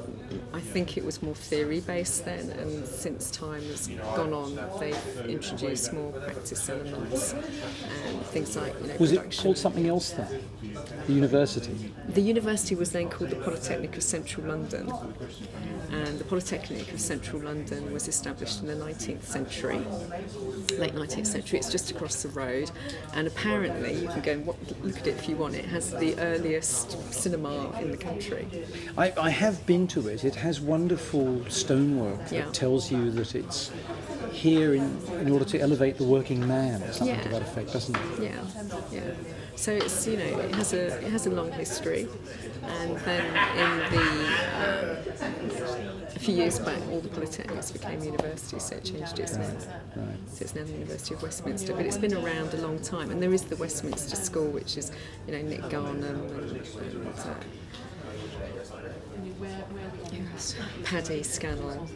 I 0.54 0.60
think 0.60 0.98
it 0.98 1.06
was 1.06 1.22
more 1.22 1.36
theory 1.36 1.82
based 1.82 2.26
then, 2.26 2.50
and 2.52 2.86
since 2.86 3.32
time 3.32 3.64
has 3.64 3.88
gone 4.16 4.34
on, 4.34 4.60
they've 4.80 5.26
introduced 5.28 5.94
more 5.94 6.12
practice 6.12 6.70
elements 6.70 7.34
and 7.34 8.22
things 8.28 8.56
like 8.56 8.74
you 8.82 8.88
know 8.88 8.96
Was 9.00 9.12
it 9.12 9.38
called 9.42 9.58
something 9.58 9.88
else 9.88 10.12
then? 10.12 10.44
The 11.08 11.14
university? 11.14 11.94
The 12.10 12.22
university 12.22 12.76
was 12.76 12.92
then 12.92 13.10
called 13.10 13.30
the 13.32 13.36
Polytechnic 13.38 13.96
of 13.96 14.04
Central 14.04 14.48
London, 14.48 14.92
and 15.92 16.20
the 16.20 16.24
Polytechnic 16.24 16.92
of 16.94 17.00
Central 17.00 17.42
London 17.42 17.92
was 17.92 18.08
established 18.08 18.62
in 18.62 18.68
the 18.68 18.76
19th 18.76 19.24
century, 19.24 19.80
late 20.78 20.94
19th 20.94 21.28
century. 21.28 21.60
It's 21.60 21.72
just 21.72 21.92
across 21.92 22.24
the 22.24 22.30
road, 22.30 22.72
and 23.14 23.28
apparently 23.28 23.94
you 24.02 24.08
can 24.08 24.22
go 24.22 24.32
and 24.32 24.48
look 24.84 24.98
at 24.98 25.08
it 25.08 25.18
if 25.18 25.30
you 25.30 25.36
want. 25.36 25.56
It 25.56 25.66
has 25.66 25.92
the 25.92 26.18
earliest 26.20 27.14
cinema 27.14 27.72
in 27.80 27.87
the 27.92 27.98
country. 27.98 28.48
I, 28.98 29.14
I 29.18 29.30
have 29.30 29.66
been 29.66 29.88
to 29.88 30.08
it. 30.08 30.24
It 30.24 30.36
has 30.36 30.60
wonderful 30.62 31.46
stonework 31.50 32.20
that 32.30 32.32
Yeah. 32.34 32.52
tells 32.52 32.92
you 32.92 33.12
that 33.12 33.36
it's 33.36 33.72
here 34.38 34.76
in, 34.76 35.02
in 35.22 35.32
order 35.32 35.46
to 35.46 35.60
elevate 35.60 35.98
the 35.98 36.04
working 36.04 36.48
man 36.48 36.84
or 36.84 36.94
something 36.94 37.20
to 37.22 37.30
that 37.30 37.42
effect, 37.42 37.74
doesn't 37.74 37.96
it? 37.96 38.02
Yeah, 38.22 38.44
yeah. 38.92 39.02
So 39.56 39.72
it's 39.72 40.06
you 40.06 40.18
know 40.18 40.40
it 40.40 40.54
has 40.54 40.74
a 40.74 40.86
it 41.06 41.12
has 41.12 41.26
a 41.26 41.32
long 41.32 41.52
history, 41.52 42.08
and 42.64 42.98
then 43.00 43.26
in 43.64 43.72
the 43.94 44.08
um, 44.64 45.28
a 46.16 46.20
few 46.20 46.36
years 46.36 46.60
back, 46.60 46.80
all 46.92 47.00
the 47.00 47.10
polytechnics 47.10 47.74
became 47.74 48.04
universities, 48.04 48.64
so 48.64 48.76
it 48.76 48.84
changed 48.86 49.20
its 49.20 49.36
name. 49.36 49.58
Right. 49.96 50.18
So 50.30 50.44
it's 50.44 50.56
now 50.56 50.64
the 50.64 50.74
University 50.74 51.16
of 51.16 51.24
Westminster, 51.24 51.74
but 51.74 51.86
it's 51.88 51.98
been 51.98 52.14
around 52.14 52.54
a 52.54 52.58
long 52.58 52.80
time, 52.80 53.10
and 53.10 53.22
there 53.22 53.34
is 53.34 53.44
the 53.44 53.56
Westminster 53.56 54.16
School, 54.16 54.50
which 54.52 54.78
is 54.78 54.92
you 55.26 55.34
know 55.34 55.42
Nick 55.42 55.62
Garnham 55.62 56.04
and, 56.04 56.52
and 56.52 57.20
uh, 57.20 57.34
Paddy 60.84 61.24
Scannell, 61.24 61.88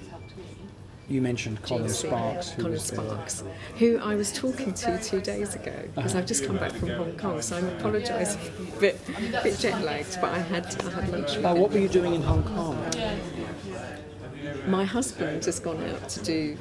You 1.12 1.22
mentioned 1.22 1.62
Colin 1.62 1.88
GC, 1.88 2.08
Sparks. 2.08 2.50
who 2.52 2.62
Colin. 2.64 2.80
Sparks, 2.80 3.44
who 3.78 4.00
I 4.00 4.16
was 4.16 4.32
talking 4.32 4.74
to 4.76 4.98
two 5.04 5.20
days 5.20 5.56
ago 5.56 5.74
because 5.94 6.16
I've 6.16 6.26
just 6.26 6.46
come 6.46 6.58
back 6.58 6.72
from 6.72 6.88
Hong 6.90 7.18
Kong, 7.18 7.42
so 7.42 7.58
I'm 7.58 7.68
apologising, 7.68 8.40
a 8.78 8.80
bit, 8.80 8.98
a 9.18 9.44
bit 9.44 9.60
jet 9.60 9.82
lagged, 9.84 10.18
but 10.22 10.30
I 10.32 10.40
had 10.40 10.66
I 10.86 10.90
had 10.90 11.10
lunch 11.10 11.36
with 11.36 11.42
Now, 11.42 11.56
what 11.56 11.72
were 11.72 11.80
you 11.80 11.90
doing 11.90 12.14
in 12.14 12.22
Hong 12.22 12.44
Kong? 12.44 12.78
My 14.68 14.86
husband 14.86 15.44
has 15.44 15.60
gone 15.60 15.84
out 15.84 16.08
to 16.08 16.24
do 16.24 16.58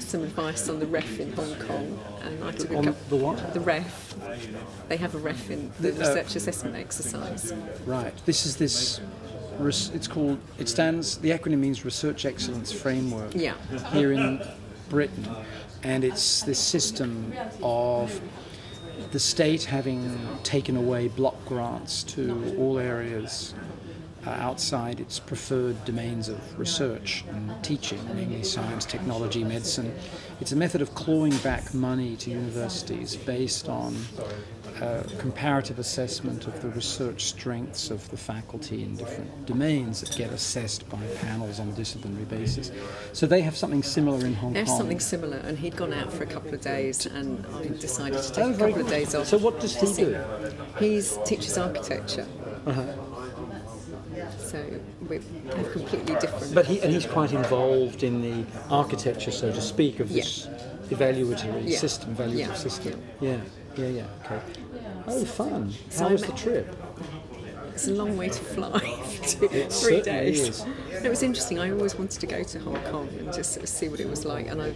some 0.00 0.24
advice 0.24 0.68
on 0.68 0.80
the 0.80 0.86
ref 0.86 1.20
in 1.20 1.32
Hong 1.34 1.54
Kong, 1.60 2.00
and 2.22 2.42
I 2.42 2.50
took 2.50 2.70
a 2.72 2.74
couple. 2.74 2.94
the 3.10 3.16
what? 3.16 3.54
The 3.54 3.60
ref. 3.60 4.16
They 4.88 4.96
have 4.96 5.14
a 5.14 5.18
ref 5.18 5.50
in 5.50 5.70
the 5.78 5.92
The, 5.92 5.96
uh, 5.96 6.08
research 6.08 6.34
assessment 6.34 6.74
exercise. 6.74 7.52
Right. 7.86 8.12
This 8.26 8.44
is 8.44 8.56
this. 8.56 9.00
It's 9.68 10.08
called. 10.08 10.38
It 10.58 10.68
stands. 10.68 11.18
The 11.18 11.30
acronym 11.30 11.58
means 11.58 11.84
Research 11.84 12.24
Excellence 12.24 12.72
Framework. 12.72 13.34
Yeah. 13.34 13.54
Here 13.92 14.12
in 14.12 14.42
Britain, 14.88 15.28
and 15.82 16.04
it's 16.04 16.42
this 16.42 16.58
system 16.58 17.32
of 17.62 18.20
the 19.10 19.18
state 19.18 19.64
having 19.64 20.18
taken 20.42 20.76
away 20.76 21.08
block 21.08 21.36
grants 21.44 22.02
to 22.04 22.54
all 22.58 22.78
areas 22.78 23.54
uh, 24.26 24.30
outside 24.30 25.00
its 25.00 25.18
preferred 25.18 25.84
domains 25.84 26.28
of 26.28 26.58
research 26.58 27.24
and 27.30 27.52
teaching, 27.64 27.98
namely 28.14 28.42
science, 28.44 28.84
technology, 28.84 29.42
medicine. 29.42 29.92
It's 30.40 30.52
a 30.52 30.56
method 30.56 30.80
of 30.80 30.94
clawing 30.94 31.36
back 31.38 31.74
money 31.74 32.16
to 32.16 32.30
universities 32.30 33.16
based 33.16 33.68
on 33.68 33.96
uh, 34.82 35.02
comparative 35.18 35.78
assessment 35.78 36.46
of 36.48 36.60
the 36.60 36.68
research 36.70 37.24
strengths 37.24 37.90
of 37.90 38.00
the 38.10 38.16
faculty 38.16 38.82
in 38.82 38.96
different 38.96 39.30
domains 39.46 40.00
that 40.00 40.16
get 40.16 40.30
assessed 40.32 40.88
by 40.90 40.98
panels 41.20 41.60
on 41.60 41.68
a 41.68 41.72
disciplinary 41.72 42.24
basis. 42.24 42.72
So 43.12 43.26
they 43.26 43.42
have 43.42 43.56
something 43.56 43.82
similar 43.84 44.26
in 44.26 44.34
Hong 44.34 44.52
There's 44.52 44.66
Kong. 44.68 44.74
There's 44.74 44.78
something 44.78 45.00
similar, 45.00 45.36
and 45.38 45.56
he'd 45.58 45.76
gone 45.76 45.92
out 45.92 46.12
for 46.12 46.24
a 46.24 46.26
couple 46.26 46.52
of 46.52 46.60
days, 46.60 47.06
and 47.06 47.46
I 47.54 47.66
decided 47.68 48.20
to 48.22 48.32
take 48.32 48.44
Oh, 48.44 48.50
a 48.50 48.58
couple 48.58 48.80
of 48.80 48.88
days 48.88 49.14
off. 49.14 49.26
So 49.28 49.38
what 49.38 49.60
does 49.60 49.74
he 49.80 49.86
do? 50.04 50.18
He 50.78 51.00
teaches 51.24 51.56
architecture. 51.58 52.26
Uh-huh. 52.66 52.82
So 54.38 54.62
we're 55.08 55.20
completely 55.72 56.14
different. 56.16 56.54
But 56.54 56.66
he 56.66 56.80
and 56.80 56.92
he's 56.92 57.06
quite 57.06 57.32
involved 57.32 58.02
in 58.02 58.20
the 58.20 58.44
architecture, 58.68 59.30
so 59.30 59.52
to 59.52 59.60
speak, 59.60 60.00
of 60.00 60.12
this 60.12 60.48
evaluatory 60.90 61.62
Yeah. 61.68 61.78
system, 61.78 62.14
evaluative 62.16 62.38
Yeah. 62.38 62.54
system. 62.54 63.00
Yeah. 63.20 63.36
yeah, 63.76 63.86
yeah, 63.86 64.06
okay. 64.24 64.40
Oh, 65.06 65.24
fun! 65.24 65.72
So 65.90 66.04
How 66.04 66.10
was 66.10 66.22
the 66.22 66.32
trip? 66.32 66.74
It's 67.74 67.88
a 67.88 67.92
long 67.92 68.16
way 68.16 68.28
to 68.28 68.38
fly 68.38 68.78
to 69.26 69.68
three 69.68 70.02
days. 70.02 70.40
is. 70.48 70.66
It 71.02 71.08
was 71.08 71.22
interesting. 71.22 71.58
I 71.58 71.70
always 71.72 71.94
wanted 71.96 72.20
to 72.20 72.26
go 72.26 72.42
to 72.42 72.58
Hong 72.60 72.80
Kong 72.84 73.08
and 73.18 73.32
just 73.32 73.54
sort 73.54 73.64
of 73.64 73.68
see 73.68 73.88
what 73.88 73.98
it 73.98 74.08
was 74.08 74.24
like. 74.24 74.46
And 74.46 74.60
I 74.62 74.74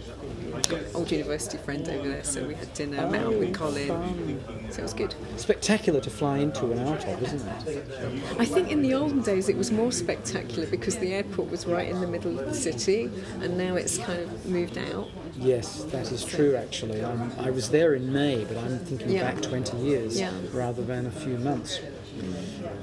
old 0.93 1.11
university 1.11 1.57
friend 1.57 1.87
over 1.87 2.07
there, 2.09 2.23
so 2.23 2.45
we 2.45 2.53
had 2.55 2.73
dinner, 2.73 3.07
met 3.09 3.25
up 3.25 3.33
with 3.33 3.53
Colin. 3.53 4.39
So 4.71 4.79
it 4.79 4.83
was 4.83 4.93
good. 4.93 5.15
Spectacular 5.37 5.99
to 6.01 6.09
fly 6.09 6.37
into 6.39 6.71
and 6.71 6.79
out 6.81 7.05
of, 7.05 7.23
isn't 7.23 7.47
it? 7.67 8.23
I 8.39 8.45
think 8.45 8.69
in 8.71 8.81
the 8.81 8.93
olden 8.93 9.21
days 9.21 9.49
it 9.49 9.57
was 9.57 9.71
more 9.71 9.91
spectacular 9.91 10.67
because 10.67 10.97
the 10.97 11.13
airport 11.13 11.49
was 11.49 11.65
right 11.65 11.87
in 11.87 12.01
the 12.01 12.07
middle 12.07 12.37
of 12.39 12.45
the 12.45 12.53
city, 12.53 13.09
and 13.41 13.57
now 13.57 13.75
it's 13.75 13.97
kind 13.97 14.19
of 14.19 14.45
moved 14.45 14.77
out. 14.77 15.07
Yes, 15.37 15.83
that 15.85 16.11
is 16.11 16.25
true. 16.25 16.55
Actually, 16.55 17.03
I'm, 17.03 17.31
I 17.39 17.51
was 17.51 17.69
there 17.69 17.93
in 17.93 18.11
May, 18.11 18.43
but 18.45 18.57
I'm 18.57 18.79
thinking 18.79 19.09
Yeah. 19.11 19.31
back 19.31 19.41
20 19.41 19.77
years 19.77 20.19
Yeah. 20.19 20.31
rather 20.51 20.83
than 20.83 21.05
a 21.05 21.11
few 21.11 21.37
months. 21.37 21.79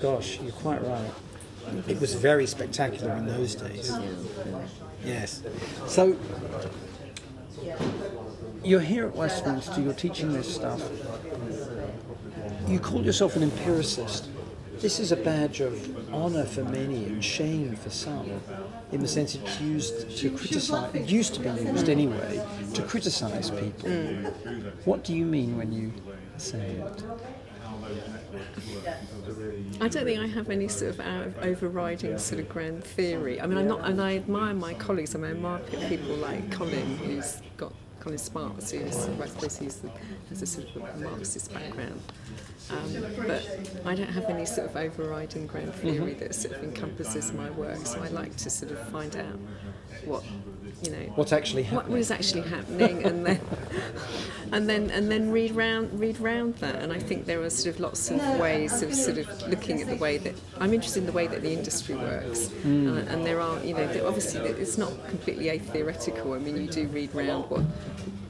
Gosh, 0.01 0.39
you're 0.41 0.53
quite 0.53 0.83
right. 0.87 1.11
It 1.89 2.01
was 2.01 2.15
very 2.15 2.47
spectacular 2.47 3.13
in 3.17 3.27
those 3.27 3.55
days. 3.55 3.93
Yes. 5.05 5.43
So 5.87 6.17
you're 8.65 8.81
here 8.81 9.07
at 9.07 9.15
Westminster. 9.15 9.81
You're 9.81 9.93
teaching 9.93 10.33
this 10.33 10.55
stuff. 10.55 10.83
You 12.67 12.79
call 12.79 13.05
yourself 13.05 13.37
an 13.37 13.43
empiricist. 13.43 14.29
This 14.81 14.99
is 14.99 15.13
a 15.13 15.17
badge 15.17 15.61
of 15.61 16.13
honour 16.13 16.45
for 16.45 16.65
many 16.65 17.05
and 17.05 17.25
shame 17.25 17.77
for 17.77 17.91
some, 17.91 18.41
in 18.93 19.01
the 19.01 19.09
sense 19.09 19.35
it's 19.35 19.61
used 19.61 20.17
to 20.19 20.31
criticise. 20.31 20.95
It 20.95 21.09
used 21.09 21.35
to 21.35 21.41
be 21.41 21.49
used 21.49 21.89
anyway 21.89 22.45
to 22.75 22.83
criticise 22.83 23.51
people. 23.51 23.89
Mm. 23.89 24.73
What 24.85 25.05
do 25.05 25.15
you 25.15 25.25
mean 25.25 25.57
when 25.57 25.73
you 25.73 25.93
say 26.37 26.59
it? 26.59 27.03
I 29.81 29.89
don't 29.89 30.05
think 30.05 30.21
I 30.21 30.27
have 30.27 30.51
any 30.51 30.69
sort 30.69 30.99
of 30.99 31.39
overriding 31.43 32.19
sort 32.19 32.41
of 32.41 32.49
grand 32.49 32.85
theory. 32.85 33.41
I 33.41 33.47
mean, 33.47 33.59
I'm 33.59 33.69
not, 33.69 33.81
and 33.85 34.01
I 34.01 34.17
admire 34.17 34.55
my 34.55 34.75
colleagues. 34.75 35.15
I 35.15 35.19
mean, 35.19 35.31
I 35.31 35.35
admire 35.35 35.61
people 35.89 36.17
like 36.17 36.51
Colin, 36.51 36.97
who's 36.99 37.41
got 37.57 37.73
Colin 38.01 38.19
Sparks, 38.19 38.71
who's, 38.71 39.09
I 39.09 39.27
suppose 39.27 39.59
he's 39.59 39.77
the, 39.77 39.91
has 40.29 40.43
a 40.43 40.47
sort 40.47 40.75
of 40.77 40.83
a 40.83 40.97
Marxist 40.99 41.53
background. 41.53 42.01
Um, 42.71 43.05
but 43.27 43.47
I 43.85 43.95
don't 43.95 44.09
have 44.09 44.25
any 44.25 44.47
sort 44.47 44.69
of 44.71 44.77
overriding 44.77 45.47
grand 45.47 45.75
theory 45.75 46.15
that 46.15 46.35
sort 46.35 46.55
of 46.55 46.65
encompasses 46.65 47.33
my 47.33 47.51
work. 47.51 47.85
So 47.87 48.03
I 48.03 48.09
like 48.09 48.37
to 48.37 48.51
sort 48.51 48.73
of 48.73 48.89
find 48.89 49.15
out 49.17 49.39
what 50.05 50.25
you 50.83 50.91
know 50.91 51.13
What's 51.15 51.33
actually 51.33 51.63
what, 51.65 51.73
happening? 51.73 51.93
what 51.93 52.01
is 52.01 52.11
actually 52.11 52.43
happening 52.43 53.05
and 53.05 53.25
then 53.25 53.41
and 54.53 54.69
then 54.69 54.91
and 54.91 55.11
then 55.11 55.31
read 55.31 55.53
round 55.53 55.99
read 55.99 56.19
round 56.21 56.57
that 56.57 56.77
and 56.77 56.93
I 56.93 56.99
think 56.99 57.27
there 57.27 57.41
are 57.43 57.49
sort 57.51 57.75
of 57.75 57.81
lots 57.81 58.11
of 58.11 58.21
ways 58.39 58.83
of 58.83 58.93
sort 58.95 59.19
of 59.19 59.49
looking 59.49 59.81
at 59.81 59.89
the 59.89 59.97
way 59.97 60.19
that 60.19 60.35
I'm 60.61 60.75
interested 60.75 61.01
in 61.01 61.07
the 61.07 61.13
way 61.13 61.27
that 61.27 61.43
the 61.43 61.53
industry 61.53 61.95
works 61.95 62.51
and, 62.65 62.99
and 63.09 63.25
there 63.25 63.41
are 63.41 63.63
you 63.65 63.75
know 63.75 63.85
obviously 64.07 64.41
it's 64.41 64.77
not 64.77 64.93
completely 65.09 65.49
a 65.51 65.59
theoretical. 65.59 66.35
I 66.35 66.39
mean 66.39 66.57
you 66.57 66.67
do 66.67 66.87
read 66.89 67.15
round 67.15 67.49
what 67.51 67.63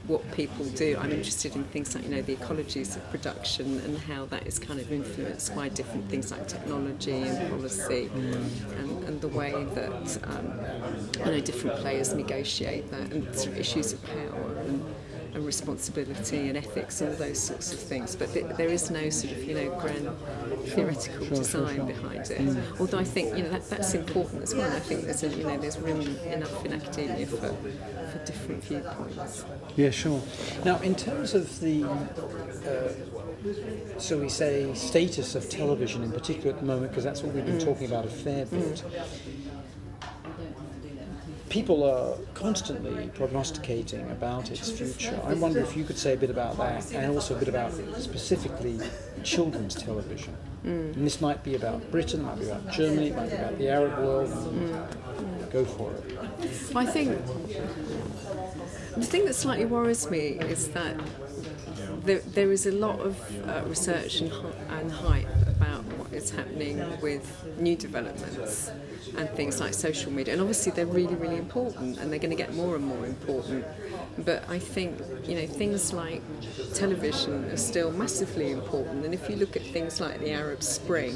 what 0.07 0.29
people 0.33 0.65
do. 0.65 0.95
I'm 1.01 1.11
interested 1.11 1.55
in 1.55 1.63
things 1.65 1.95
like 1.95 2.03
you 2.03 2.11
know 2.11 2.21
the 2.21 2.35
ecologies 2.35 2.95
of 2.95 3.09
production 3.09 3.79
and 3.81 3.97
how 3.97 4.24
that 4.27 4.47
is 4.47 4.59
kind 4.59 4.79
of 4.79 4.91
influenced 4.91 5.55
by 5.55 5.69
different 5.69 6.09
things 6.09 6.31
like 6.31 6.47
technology 6.47 7.11
and 7.11 7.49
policy, 7.49 8.09
and, 8.13 9.03
and 9.05 9.21
the 9.21 9.27
way 9.27 9.51
that 9.75 10.19
um, 10.23 10.51
you 11.25 11.31
know 11.31 11.39
different 11.39 11.77
players 11.79 12.13
negotiate 12.13 12.89
that 12.91 13.11
and 13.11 13.33
sort 13.35 13.47
of 13.49 13.57
issues 13.57 13.93
of 13.93 14.03
power 14.05 14.55
and, 14.67 14.83
and 15.33 15.45
responsibility 15.45 16.47
and 16.47 16.57
ethics, 16.57 17.01
and 17.01 17.11
all 17.11 17.17
those 17.17 17.39
sorts 17.39 17.73
of 17.73 17.79
things. 17.79 18.15
But 18.15 18.33
th- 18.33 18.45
there 18.57 18.69
is 18.69 18.89
no 18.89 19.09
sort 19.09 19.33
of 19.33 19.43
you 19.43 19.55
know 19.55 19.79
grand 19.79 20.09
theoretical 20.69 21.27
design 21.27 21.85
behind 21.85 22.29
it. 22.31 22.57
Although 22.79 22.99
I 22.99 23.03
think 23.03 23.37
you 23.37 23.43
know 23.43 23.49
that, 23.49 23.69
that's 23.69 23.93
important 23.93 24.43
as 24.43 24.55
well. 24.55 24.71
I 24.71 24.79
think 24.79 25.03
there's 25.03 25.23
a, 25.23 25.29
you 25.29 25.43
know 25.43 25.57
there's 25.57 25.77
room 25.77 26.01
enough 26.01 26.65
in 26.65 26.73
academia 26.73 27.25
for, 27.27 27.37
for 27.37 28.21
different 28.25 28.63
viewpoints. 28.63 29.45
Yeah, 29.75 29.89
sure. 29.89 30.21
Now, 30.63 30.79
in 30.79 30.95
terms 30.95 31.33
of 31.33 31.59
the, 31.59 31.83
uh, 31.83 33.14
so 33.97 34.17
we 34.17 34.29
say, 34.29 34.73
status 34.73 35.35
of 35.35 35.49
television 35.49 36.03
in 36.03 36.11
particular 36.11 36.51
at 36.51 36.59
the 36.59 36.65
moment, 36.65 36.91
because 36.91 37.03
that's 37.03 37.21
what 37.21 37.33
we've 37.33 37.45
been 37.45 37.57
mm. 37.57 37.63
talking 37.63 37.87
about 37.87 38.05
a 38.05 38.09
fair 38.09 38.45
bit, 38.45 38.83
people 41.49 41.83
are 41.83 42.17
constantly 42.33 43.07
prognosticating 43.09 44.09
about 44.11 44.51
its 44.51 44.69
future. 44.71 45.19
I 45.23 45.33
wonder 45.35 45.59
if 45.59 45.77
you 45.77 45.83
could 45.83 45.97
say 45.97 46.13
a 46.13 46.17
bit 46.17 46.29
about 46.29 46.57
that, 46.57 46.93
and 46.93 47.13
also 47.13 47.35
a 47.35 47.39
bit 47.39 47.47
about 47.47 47.71
specifically 47.97 48.79
children's 49.23 49.75
television. 49.75 50.35
Mm. 50.65 50.95
And 50.95 51.05
this 51.05 51.21
might 51.21 51.43
be 51.43 51.55
about 51.55 51.89
Britain, 51.91 52.21
it 52.21 52.23
might 52.23 52.39
be 52.39 52.47
about 52.47 52.71
Germany, 52.71 53.07
it 53.07 53.15
might 53.15 53.29
be 53.29 53.35
about 53.35 53.57
the 53.57 53.69
Arab 53.69 53.99
world. 53.99 54.29
Mm. 54.29 55.51
Go 55.51 55.63
for 55.63 55.91
it. 55.91 56.75
I 56.75 56.85
think 56.85 57.17
the 58.95 59.05
thing 59.05 59.25
that 59.25 59.35
slightly 59.35 59.65
worries 59.65 60.09
me 60.09 60.39
is 60.39 60.69
that 60.69 60.95
there, 62.05 62.19
there 62.19 62.51
is 62.51 62.65
a 62.65 62.71
lot 62.71 62.99
of 62.99 63.49
uh, 63.49 63.63
research 63.67 64.21
and, 64.21 64.31
and 64.69 64.91
hype 64.91 65.27
about 65.47 65.83
what 65.97 66.13
is 66.13 66.29
happening 66.29 66.77
with 67.01 67.25
new 67.57 67.75
developments 67.75 68.71
and 69.17 69.29
things 69.31 69.59
like 69.59 69.73
social 69.73 70.11
media. 70.11 70.33
And 70.33 70.41
obviously, 70.41 70.71
they're 70.71 70.85
really, 70.85 71.15
really 71.15 71.37
important 71.37 71.97
and 71.99 72.11
they're 72.11 72.19
going 72.19 72.35
to 72.35 72.35
get 72.35 72.53
more 72.53 72.75
and 72.75 72.85
more 72.85 73.05
important. 73.05 73.65
But 74.19 74.47
I 74.49 74.59
think, 74.59 74.99
you 75.25 75.35
know, 75.35 75.47
things 75.47 75.93
like 75.93 76.21
television 76.73 77.45
are 77.45 77.57
still 77.57 77.91
massively 77.91 78.51
important. 78.51 79.05
And 79.05 79.13
if 79.13 79.29
you 79.29 79.35
look 79.35 79.55
at 79.55 79.63
things 79.63 79.99
like 79.99 80.19
the 80.19 80.31
Arab 80.31 80.63
Spring, 80.63 81.15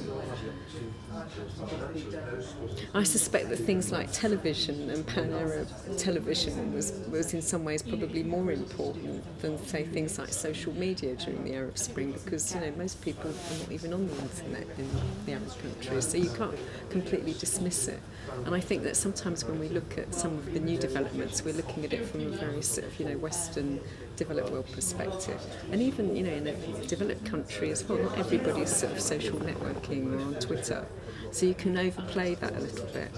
I 2.94 3.04
suspect 3.04 3.50
that 3.50 3.58
things 3.58 3.92
like 3.92 4.12
television 4.12 4.90
and 4.90 5.06
pan 5.06 5.34
Arab 5.34 5.68
television 5.98 6.74
was, 6.74 6.92
was 7.10 7.34
in 7.34 7.42
some 7.42 7.64
ways 7.64 7.82
probably 7.82 8.24
more 8.24 8.52
important 8.52 9.24
than, 9.42 9.58
say, 9.66 9.86
things 9.86 10.18
like 10.18 10.30
social 10.30 10.74
media 10.74 11.16
during 11.16 11.44
the 11.44 11.56
Arab 11.56 11.78
Spring 11.78 12.12
because, 12.12 12.54
you 12.54 12.62
know, 12.62 12.72
most 12.78 13.02
people 13.02 13.30
are 13.30 13.60
not 13.60 13.72
even 13.72 13.94
on 13.94 14.08
the 14.08 14.22
internet 14.22 14.68
in 14.78 14.90
the 15.26 15.34
Arab 15.34 15.62
countries, 15.62 16.08
so 16.08 16.18
you 16.18 16.30
can't 16.32 16.58
completely 16.90 17.34
dismiss 17.34 17.88
it. 17.88 18.00
And 18.46 18.56
I 18.56 18.60
think 18.60 18.84
that 18.84 18.96
sometimes 18.96 19.46
when 19.46 19.60
we 19.60 19.70
look 19.70 19.98
at 19.98 20.14
some 20.14 20.34
of 20.34 20.54
the 20.54 20.60
new 20.60 20.78
developments, 20.78 21.44
we're 21.44 21.54
looking 21.54 21.86
at 21.86 21.94
it 21.94 22.06
from 22.06 22.22
a 22.22 22.30
very 22.30 22.62
sort 22.62 22.88
of, 22.88 23.00
you 23.00 23.06
know, 23.08 23.18
Western 23.18 23.80
developed 24.16 24.51
world 24.51 24.72
perspective. 24.72 25.41
And 25.72 25.82
even, 25.82 26.16
you 26.16 26.24
know, 26.24 26.34
in 26.34 26.47
a 26.47 26.53
developed 26.86 27.26
country 27.26 27.72
as 27.72 27.84
well, 27.88 27.99
not 27.99 28.18
everybody's 28.18 28.76
sort 28.76 28.93
of 28.93 28.99
social 28.99 29.38
networking 29.39 30.14
or 30.14 30.22
on 30.22 30.36
Twitter. 30.36 30.86
So 31.32 31.45
you 31.45 31.53
can 31.53 31.78
overplay 31.78 32.36
that 32.36 32.55
a 32.55 32.60
little 32.60 32.88
bit. 32.88 33.10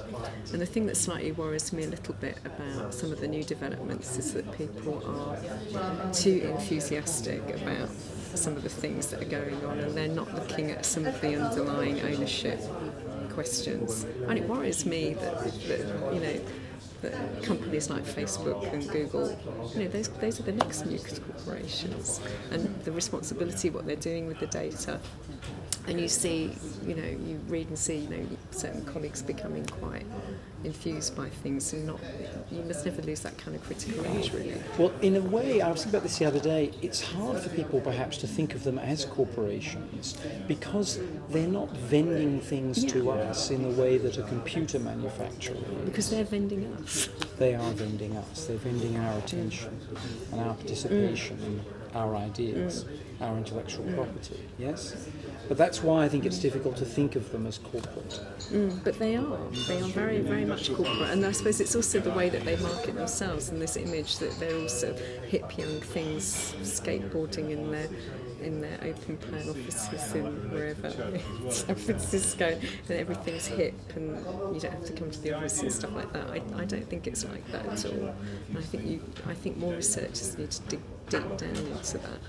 And 0.52 0.62
the 0.62 0.66
thing 0.66 0.86
that 0.88 0.98
slightly 0.98 1.32
worries 1.32 1.72
me 1.72 1.84
a 1.84 1.88
little 1.88 2.16
bit 2.16 2.38
about 2.46 2.94
some 2.94 3.12
of 3.12 3.20
the 3.20 3.28
new 3.28 3.44
developments 3.44 4.18
is 4.18 4.34
that 4.34 4.52
people 4.58 5.02
are 5.06 6.12
too 6.14 6.42
enthusiastic 6.52 7.42
about 7.62 7.90
some 8.36 8.56
of 8.56 8.64
the 8.64 8.70
things 8.70 9.08
that 9.08 9.22
are 9.22 9.26
going 9.26 9.66
on 9.66 9.80
and 9.80 9.96
they're 9.96 10.08
not 10.08 10.34
looking 10.34 10.72
at 10.72 10.86
some 10.86 11.06
of 11.06 11.20
the 11.22 11.36
underlying 11.36 12.02
ownership 12.02 12.60
questions. 13.30 14.06
And 14.28 14.38
it 14.38 14.48
worries 14.48 14.86
me 14.86 15.14
that, 15.14 15.40
that 15.40 16.14
you 16.14 16.20
know, 16.20 16.40
that 17.02 17.44
companies 17.44 17.90
like 17.90 18.04
Facebook 18.04 18.72
and 18.72 18.88
Google, 18.90 19.30
you 19.74 19.84
know, 19.84 19.88
those, 19.88 20.10
those 20.10 20.40
are 20.40 20.44
the 20.44 20.52
next 20.52 20.86
new 20.86 21.00
corporations. 21.00 22.22
And 22.52 22.80
the 22.84 22.92
responsibility, 22.92 23.70
what 23.70 23.86
they're 23.86 23.96
doing 23.96 24.28
with 24.28 24.40
the 24.40 24.48
data, 24.48 25.00
And 25.88 26.00
you 26.00 26.08
see, 26.08 26.56
you 26.86 26.96
know, 26.96 27.04
you 27.04 27.40
read 27.48 27.68
and 27.68 27.78
see, 27.78 27.98
you 27.98 28.10
know, 28.10 28.28
certain 28.52 28.86
colleagues 28.86 29.22
becoming 29.22 29.66
quite 29.66 30.06
enthused 30.64 31.16
by 31.16 31.28
things 31.28 31.74
and 31.74 31.88
not 31.88 32.00
you 32.52 32.62
must 32.64 32.86
never 32.86 33.02
lose 33.02 33.22
that 33.22 33.38
kind 33.38 33.56
of 33.56 33.64
critical 33.64 34.06
edge 34.06 34.32
really 34.32 34.54
well 34.78 34.92
in 35.02 35.16
a 35.16 35.22
way 35.22 35.62
i 35.62 35.70
was 35.72 35.84
thinking 35.84 35.98
about 35.98 36.04
this 36.04 36.20
the 36.20 36.26
other 36.26 36.40
day 36.40 36.72
it's 36.82 37.02
hard 37.02 37.38
for 37.40 37.50
people 37.50 37.82
perhaps 37.82 38.18
to 38.18 38.28
think 38.28 38.54
of 38.54 38.64
them 38.64 38.78
as 38.78 39.06
corporations 39.06 40.18
because 40.48 41.00
they're 41.30 41.48
not 41.48 41.70
vending 41.78 42.40
things 42.40 42.84
yeah. 42.84 42.90
to 42.92 43.12
us 43.12 43.50
in 43.50 43.64
the 43.64 43.82
way 43.82 43.98
that 43.98 44.18
a 44.18 44.24
computer 44.24 44.78
manufacturer 44.80 45.56
is. 45.56 45.86
because 45.86 46.10
they're 46.10 46.24
vending 46.24 46.66
us 46.76 47.10
they 47.40 47.56
are 47.56 47.72
vending 47.74 48.16
us 48.18 48.46
they're 48.46 48.58
vending 48.58 48.98
our 48.98 49.18
attention 49.18 49.80
and 50.32 50.42
our 50.42 50.54
participation 50.54 51.38
mm. 51.38 51.46
in 51.46 51.66
our 51.96 52.16
ideas 52.16 52.84
mm. 52.84 53.26
our 53.26 53.36
intellectual 53.38 53.86
mm. 53.86 53.96
property 53.96 54.40
yes 54.60 55.08
but 55.52 55.58
that's 55.58 55.84
why 55.84 56.06
I 56.06 56.08
think 56.08 56.26
it's 56.26 56.40
difficult 56.40 56.78
to 56.78 56.86
think 56.86 57.18
of 57.18 57.30
them 57.34 57.46
as 57.46 57.58
corporate. 57.58 58.22
Mm, 58.54 58.82
but 58.86 58.98
they 58.98 59.18
are. 59.18 59.38
They 59.68 59.82
are 59.82 59.90
very, 59.90 60.20
very 60.22 60.46
much 60.46 60.74
corporate. 60.74 61.10
And 61.10 61.26
I 61.26 61.34
suppose 61.34 61.60
it's 61.60 61.76
also 61.76 62.00
the 62.00 62.12
way 62.12 62.30
that 62.30 62.46
they 62.46 62.56
market 62.56 62.96
themselves 62.96 63.50
and 63.50 63.62
this 63.62 63.76
image 63.76 64.20
that 64.20 64.32
they're 64.40 64.58
also 64.58 64.96
hip 65.28 65.58
young 65.58 65.82
things 65.82 66.56
skateboarding 66.62 67.50
in 67.50 67.70
their 67.70 67.90
in 68.42 68.62
their 68.62 68.80
open 68.82 69.18
plan 69.18 69.50
offices 69.50 70.16
in 70.16 70.26
wherever, 70.52 70.90
San 71.50 71.76
Francisco, 71.76 72.58
and 72.88 72.98
everything's 72.98 73.46
hip 73.46 73.76
and 73.98 74.18
you 74.56 74.62
don't 74.62 74.72
have 74.72 74.86
to 74.86 74.94
come 74.94 75.12
to 75.12 75.20
the 75.20 75.34
office 75.34 75.62
and 75.62 75.72
stuff 75.72 75.94
like 75.94 76.14
that. 76.14 76.30
I, 76.30 76.42
I 76.56 76.64
don't 76.64 76.88
think 76.90 77.08
it's 77.08 77.26
like 77.26 77.46
that 77.52 77.66
at 77.66 77.86
all. 77.88 78.16
And 78.48 78.58
I 78.58 78.62
think 78.62 78.86
you, 78.86 79.04
I 79.28 79.34
think 79.34 79.58
more 79.58 79.74
researchers 79.74 80.38
need 80.38 80.52
to 80.52 80.62
dig 80.62 80.80
deep 81.12 81.38
down 81.38 81.56
into 81.56 81.98
that. 81.98 82.20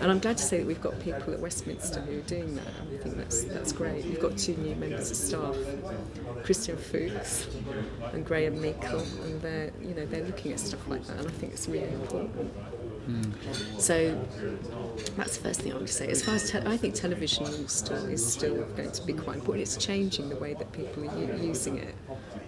And 0.00 0.10
I'm 0.10 0.18
glad 0.18 0.36
to 0.38 0.42
say 0.42 0.58
that 0.58 0.66
we've 0.66 0.80
got 0.80 0.98
people 1.00 1.32
at 1.32 1.40
Westminster 1.40 2.00
who 2.00 2.18
are 2.18 2.22
doing 2.22 2.56
that. 2.56 2.66
I 2.66 3.02
think 3.02 3.16
that's 3.16 3.44
that's 3.44 3.72
great. 3.72 4.04
We've 4.04 4.20
got 4.20 4.36
two 4.36 4.56
new 4.56 4.74
members 4.74 5.10
of 5.10 5.16
staff, 5.16 5.56
Christian 6.44 6.76
Fuchs 6.76 7.46
and 8.12 8.24
Graham 8.24 8.60
Meikle, 8.60 9.00
and 9.24 9.40
they're 9.40 9.72
you 9.80 9.94
know 9.94 10.06
they're 10.06 10.24
looking 10.24 10.52
at 10.52 10.60
stuff 10.60 10.86
like 10.88 11.06
that, 11.06 11.18
and 11.18 11.28
I 11.28 11.30
think 11.30 11.52
it's 11.52 11.68
really 11.68 11.92
important. 11.92 12.52
Mm. 13.08 13.80
So 13.80 14.16
that's 15.16 15.36
the 15.36 15.42
first 15.44 15.60
thing 15.60 15.72
I 15.72 15.76
would 15.76 15.88
say. 15.88 16.08
As 16.08 16.24
far 16.24 16.34
as 16.34 16.50
te- 16.50 16.58
I 16.58 16.76
think 16.76 16.94
television 16.94 17.44
is 17.46 17.72
still, 17.72 18.04
is 18.06 18.24
still 18.32 18.64
going 18.76 18.90
to 18.90 19.02
be 19.06 19.12
quite 19.12 19.36
important. 19.36 19.62
It's 19.62 19.76
changing 19.76 20.28
the 20.28 20.36
way 20.36 20.54
that 20.54 20.72
people 20.72 21.08
are 21.08 21.18
u- 21.18 21.46
using 21.46 21.78
it 21.78 21.94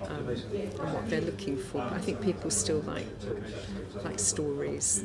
um, 0.09 0.29
and 0.29 0.93
what 0.95 1.09
they're 1.09 1.21
looking 1.21 1.57
for. 1.57 1.81
I 1.83 1.99
think 1.99 2.21
people 2.21 2.51
still 2.51 2.81
like 2.81 3.07
like 4.05 4.19
stories. 4.19 5.05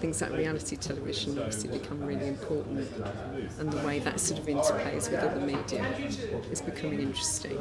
Things 0.00 0.20
like 0.20 0.32
reality 0.32 0.76
television 0.76 1.38
obviously 1.38 1.70
become 1.78 2.00
really 2.02 2.28
important, 2.28 2.88
and 3.58 3.72
the 3.72 3.78
way 3.86 3.98
that 4.00 4.20
sort 4.20 4.40
of 4.40 4.46
interplays 4.46 5.10
with 5.10 5.20
other 5.20 5.40
media 5.40 5.84
is 6.50 6.60
becoming 6.62 7.00
interesting. 7.00 7.58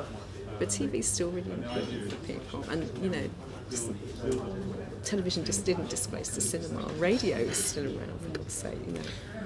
But 0.57 0.69
TV 0.69 0.99
is 0.99 1.07
still 1.07 1.31
really 1.31 1.51
important 1.51 2.09
for 2.11 2.15
people, 2.25 2.63
and 2.69 2.89
you 3.03 3.09
know 3.09 3.29
television 5.03 5.45
just 5.45 5.65
didn't 5.65 5.89
displace 5.89 6.29
the 6.29 6.41
cinema. 6.41 6.87
Radio 6.97 7.37
is 7.37 7.57
still 7.57 7.85
around, 7.85 8.21
for 8.21 8.29
God's 8.37 8.53
sake, 8.53 8.77
you 8.85 8.93
know. 8.93 9.01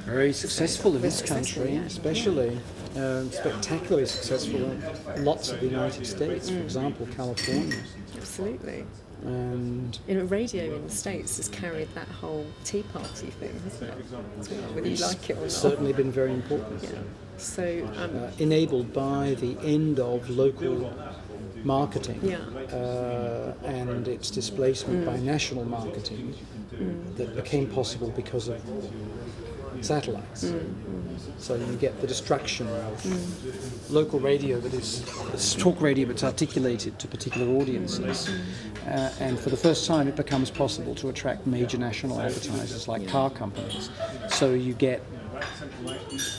Very 0.06 0.34
successful 0.34 0.92
so, 0.92 0.96
in 0.98 1.02
this 1.02 1.22
country, 1.22 1.74
yeah. 1.76 1.82
especially. 1.82 2.58
Um, 2.96 3.32
spectacularly 3.32 4.06
successful 4.06 4.72
in 5.16 5.26
lots 5.26 5.50
of 5.50 5.60
the 5.60 5.68
United 5.68 6.06
States, 6.06 6.50
for 6.50 6.58
mm. 6.58 6.64
example, 6.64 7.08
California. 7.16 7.78
Absolutely. 8.16 8.86
And 9.24 9.98
you 10.08 10.16
know, 10.16 10.26
radio 10.26 10.76
in 10.76 10.84
the 10.84 10.94
States 10.94 11.38
has 11.38 11.48
carried 11.48 11.88
that 11.96 12.08
whole 12.10 12.46
Tea 12.66 12.84
Party 12.84 13.28
thing, 13.28 13.58
hasn't 13.64 13.90
it? 13.90 14.76
Whether 14.76 14.90
you 14.90 14.98
like 14.98 15.30
it 15.30 15.34
or 15.34 15.36
not. 15.36 15.46
It's 15.46 15.56
certainly 15.56 15.94
been 15.94 16.12
very 16.12 16.34
important. 16.34 16.84
Yeah. 16.84 17.00
So 17.38 17.90
um, 17.96 18.24
uh, 18.24 18.32
enabled 18.40 18.94
by 18.94 19.36
the 19.40 19.58
end 19.62 20.00
of 20.00 20.30
local 20.30 20.94
marketing 21.64 22.20
yeah. 22.24 22.38
uh, 22.76 23.54
and 23.64 24.08
its 24.08 24.30
displacement 24.30 25.04
mm. 25.04 25.06
by 25.06 25.18
national 25.18 25.66
marketing 25.66 26.36
mm. 26.74 27.16
that 27.18 27.36
became 27.36 27.68
possible 27.68 28.10
because 28.10 28.48
of 28.48 28.62
satellites. 29.82 30.46
Mm. 30.46 30.74
So 31.38 31.56
you 31.56 31.76
get 31.76 32.00
the 32.02 32.08
destruction 32.08 32.68
of 32.68 33.04
mm. 33.04 33.92
local 33.92 34.20
radio 34.20 34.60
that 34.60 34.74
is 34.74 35.04
talk 35.56 35.82
radio 35.82 36.08
but 36.08 36.24
articulated 36.24 37.00
to 37.00 37.08
particular 37.08 37.48
audiences. 37.60 38.30
Mm. 38.86 38.94
Uh, 38.94 39.24
and 39.24 39.40
for 39.40 39.50
the 39.50 39.58
first 39.58 39.86
time, 39.88 40.08
it 40.08 40.16
becomes 40.16 40.50
possible 40.50 40.96
to 40.96 41.10
attract 41.10 41.46
major 41.48 41.78
national 41.78 42.20
advertisers 42.20 42.88
like 42.88 43.08
car 43.08 43.30
companies. 43.30 43.90
So 44.30 44.54
you 44.54 44.74
get 44.74 45.02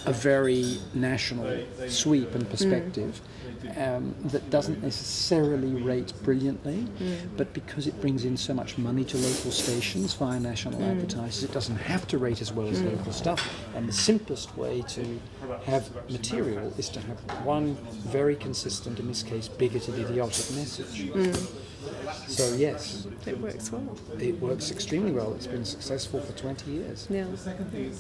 a 0.07 0.13
very 0.13 0.79
national 0.95 1.65
sweep 1.89 2.35
and 2.35 2.49
perspective. 2.49 3.21
Mm 3.23 3.35
um, 3.77 4.15
that 4.25 4.49
doesn't 4.51 4.83
necessarily 4.83 5.83
rate 5.83 6.13
brilliantly, 6.23 6.87
mm. 6.99 7.17
but 7.37 7.53
because 7.53 7.87
it 7.87 7.99
brings 8.01 8.25
in 8.25 8.37
so 8.37 8.55
much 8.55 8.79
money 8.79 9.05
to 9.05 9.17
local 9.17 9.51
stations 9.51 10.15
via 10.15 10.39
national 10.39 10.81
mm. 10.81 10.91
advertisers, 10.91 11.45
it 11.45 11.53
doesn't 11.53 11.77
have 11.77 12.07
to 12.09 12.19
rate 12.19 12.41
as 12.41 12.53
well 12.53 12.69
as 12.69 12.81
mm. 12.81 12.97
local 12.97 13.13
stuff. 13.13 13.55
And 13.75 13.89
the 13.89 13.93
simplest 13.93 14.57
way 14.57 14.83
to 14.89 15.21
have 15.65 15.91
material 16.11 16.73
is 16.79 16.89
to 16.91 17.01
have 17.01 17.19
one 17.45 17.77
very 18.07 18.37
consistent, 18.37 19.01
in 19.01 19.09
this 19.09 19.23
case, 19.23 19.49
bigoted, 19.49 19.99
idiotic 19.99 20.51
message. 20.55 21.11
Mm. 21.85 22.29
So 22.29 22.55
yes, 22.57 23.07
it 23.27 23.41
works 23.41 23.71
well. 23.71 23.97
It 24.19 24.41
works 24.41 24.71
extremely 24.71 25.13
well. 25.13 25.35
It's 25.35 25.47
been 25.47 25.65
successful 25.65 26.21
for 26.21 26.33
20 26.33 26.71
years. 26.71 27.07
Yeah. 27.11 27.27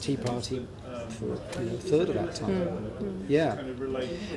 Tea 0.00 0.16
Party 0.16 0.66
for 1.10 1.26
you 1.26 1.70
know, 1.70 1.74
a 1.74 1.78
third 1.78 2.08
of 2.08 2.14
that 2.14 2.34
time. 2.34 2.50
Mm. 2.50 3.24
Yeah. 3.28 3.60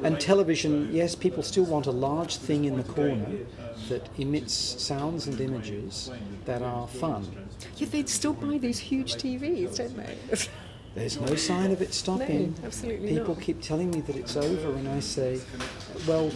And 0.04 0.20
television, 0.20 0.90
yes, 0.92 1.16
people 1.16 1.44
still 1.44 1.66
want 1.66 1.86
a 1.88 1.92
large 1.92 2.38
thing 2.38 2.66
in 2.66 2.78
the 2.78 2.84
corner 2.84 3.28
that 3.90 4.10
emits 4.18 4.54
sounds 4.54 5.28
and 5.28 5.40
images 5.40 6.12
that 6.46 6.62
are 6.62 6.88
fun. 6.88 7.26
Yeah, 7.78 7.88
they'd 7.88 8.10
still 8.10 8.34
buy 8.34 8.58
these 8.58 8.80
huge 8.80 9.16
TVs, 9.16 9.78
don't 9.78 9.96
they? 9.96 10.18
There's 10.98 11.22
no 11.22 11.36
sign 11.36 11.72
of 11.72 11.84
it 11.84 11.94
stopping. 11.94 12.56
No, 12.60 12.66
absolutely 12.66 13.10
People 13.10 13.36
not. 13.36 13.44
keep 13.44 13.62
telling 13.62 13.92
me 13.92 14.02
that 14.02 14.16
it's 14.16 14.36
over, 14.36 14.76
and 14.76 14.90
I 14.90 15.00
say, 15.00 15.40
well, 16.08 16.32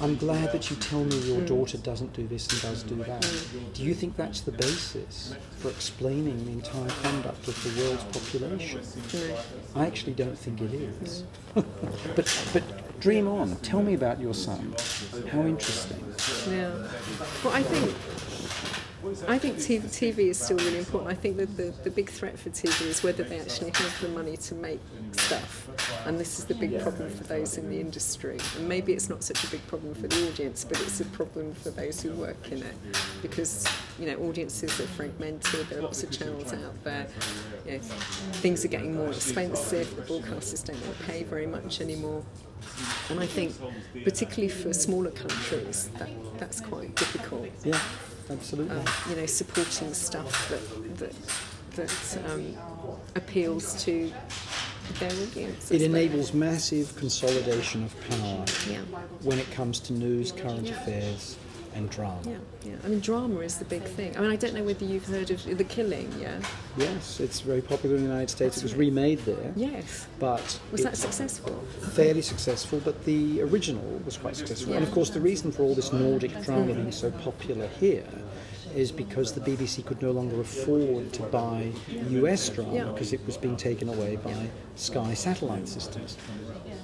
I'm 0.00 0.14
glad 0.14 0.52
that 0.52 0.70
you 0.70 0.76
tell 0.76 1.02
me 1.02 1.16
your 1.26 1.40
mm. 1.40 1.46
daughter 1.48 1.76
doesn't 1.78 2.12
do 2.12 2.28
this 2.28 2.46
and 2.52 2.62
does 2.62 2.84
do 2.84 2.94
that. 3.02 3.28
Do 3.74 3.82
you 3.82 3.94
think 3.94 4.16
that's 4.16 4.42
the 4.42 4.52
basis 4.52 5.34
for 5.56 5.70
explaining 5.70 6.44
the 6.44 6.52
entire 6.52 6.88
conduct 7.02 7.48
of 7.48 7.64
the 7.64 7.82
world's 7.82 8.04
population? 8.04 8.80
No. 9.12 9.36
I 9.74 9.86
actually 9.86 10.14
don't 10.14 10.38
think 10.38 10.60
it 10.60 10.74
is. 10.74 11.24
No. 11.56 11.64
but, 12.14 12.50
but 12.52 13.00
dream 13.00 13.26
on. 13.26 13.56
Tell 13.56 13.82
me 13.82 13.94
about 13.94 14.20
your 14.20 14.34
son. 14.34 14.72
How 15.32 15.40
interesting. 15.40 16.14
Yeah. 16.48 16.70
Well, 17.42 17.54
I 17.54 17.64
think 17.64 17.92
I 19.28 19.38
think 19.38 19.58
TV, 19.58 19.82
TV, 19.84 20.18
is 20.30 20.38
still 20.38 20.56
really 20.56 20.78
important. 20.78 21.10
I 21.10 21.14
think 21.14 21.36
that 21.36 21.56
the, 21.56 21.72
the 21.84 21.90
big 21.90 22.10
threat 22.10 22.36
for 22.36 22.50
TV 22.50 22.88
is 22.88 23.02
whether 23.04 23.22
they 23.22 23.38
actually 23.38 23.70
have 23.70 24.00
the 24.00 24.08
money 24.08 24.36
to 24.36 24.54
make 24.56 24.80
stuff. 25.12 25.68
And 26.04 26.18
this 26.18 26.38
is 26.38 26.46
the 26.46 26.54
big 26.54 26.80
problem 26.80 27.08
for 27.08 27.24
those 27.24 27.58
in 27.58 27.70
the 27.70 27.80
industry. 27.80 28.38
And 28.56 28.68
maybe 28.68 28.92
it's 28.92 29.08
not 29.08 29.22
such 29.22 29.44
a 29.44 29.46
big 29.48 29.64
problem 29.68 29.94
for 29.94 30.08
the 30.08 30.28
audience, 30.28 30.64
but 30.64 30.80
it's 30.80 31.00
a 31.00 31.04
problem 31.06 31.54
for 31.54 31.70
those 31.70 32.00
who 32.00 32.12
work 32.12 32.50
in 32.50 32.62
it. 32.62 32.74
Because, 33.22 33.68
you 34.00 34.06
know, 34.06 34.16
audiences 34.28 34.80
are 34.80 34.86
fragmented, 34.88 35.68
there 35.68 35.78
are 35.78 35.82
lots 35.82 36.02
of 36.02 36.10
channels 36.10 36.52
out 36.52 36.82
there. 36.82 37.06
You 37.66 37.72
know, 37.74 37.78
things 37.78 38.64
are 38.64 38.68
getting 38.68 38.96
more 38.96 39.08
expensive, 39.10 39.94
the 39.94 40.02
broadcasters 40.02 40.64
don't 40.64 40.80
want 40.84 40.98
to 40.98 41.04
pay 41.04 41.22
very 41.22 41.46
much 41.46 41.80
anymore. 41.80 42.24
And 43.10 43.20
I 43.20 43.26
think, 43.26 43.54
particularly 44.04 44.48
for 44.48 44.72
smaller 44.72 45.12
countries, 45.12 45.88
that, 45.98 46.10
that's 46.38 46.60
quite 46.60 46.94
difficult. 46.96 47.48
Yeah, 47.64 47.80
absolutely. 48.30 48.76
Um, 48.76 48.84
you 49.10 49.16
know, 49.16 49.26
supporting 49.26 49.92
stuff 49.94 50.48
that 50.50 50.98
that 50.98 51.14
that 51.76 52.18
um, 52.30 52.54
appeals 53.14 53.82
to 53.84 54.12
their 54.98 55.10
audience. 55.12 55.70
It 55.70 55.82
enables 55.82 56.32
massive 56.32 56.94
consolidation 56.96 57.84
of 57.84 57.94
power 58.08 58.44
Yeah. 58.68 58.80
when 59.22 59.38
it 59.38 59.50
comes 59.52 59.78
to 59.80 59.92
news, 59.92 60.32
current 60.32 60.70
affairs, 60.70 61.36
and 61.78 61.88
drama. 61.88 62.20
Yeah, 62.26 62.36
yeah. 62.64 62.74
I 62.84 62.88
mean, 62.88 63.00
drama 63.00 63.40
is 63.40 63.56
the 63.58 63.64
big 63.64 63.82
thing. 63.84 64.16
I 64.16 64.20
mean, 64.20 64.30
I 64.30 64.36
don't 64.36 64.54
know 64.54 64.62
whether 64.64 64.84
you've 64.84 65.06
heard 65.06 65.30
of 65.30 65.42
The 65.58 65.64
Killing. 65.64 66.12
Yeah. 66.20 66.38
Yes, 66.76 67.20
it's 67.20 67.40
very 67.40 67.62
popular 67.62 67.96
in 67.96 68.02
the 68.02 68.08
United 68.08 68.28
States. 68.30 68.58
It 68.58 68.62
was 68.64 68.74
remade 68.74 69.20
there, 69.20 69.52
Yes. 69.56 70.06
but 70.18 70.60
Was 70.72 70.82
that 70.82 70.96
successful? 70.96 71.54
fairly 71.92 72.22
successful, 72.22 72.80
but 72.84 73.04
the 73.04 73.40
original 73.42 74.00
was 74.04 74.16
quite 74.18 74.36
successful. 74.36 74.70
Yeah. 74.72 74.78
And 74.78 74.86
of 74.86 74.92
course, 74.92 75.10
the 75.10 75.20
reason 75.20 75.50
for 75.52 75.62
all 75.62 75.74
this 75.74 75.92
Nordic 75.92 76.32
drama 76.42 76.74
being 76.74 76.92
so 76.92 77.10
popular 77.10 77.66
here 77.80 78.04
is 78.74 78.92
because 78.92 79.32
the 79.32 79.40
BBC 79.40 79.82
could 79.84 80.02
no 80.02 80.10
longer 80.10 80.40
afford 80.40 81.10
to 81.14 81.22
buy 81.22 81.72
US 82.10 82.50
drama 82.50 82.74
Yeah. 82.74 82.84
because 82.92 83.12
it 83.14 83.20
was 83.26 83.36
being 83.38 83.56
taken 83.56 83.88
away 83.88 84.16
by 84.16 84.34
Sky 84.76 85.14
satellite 85.14 85.66
systems. 85.68 86.16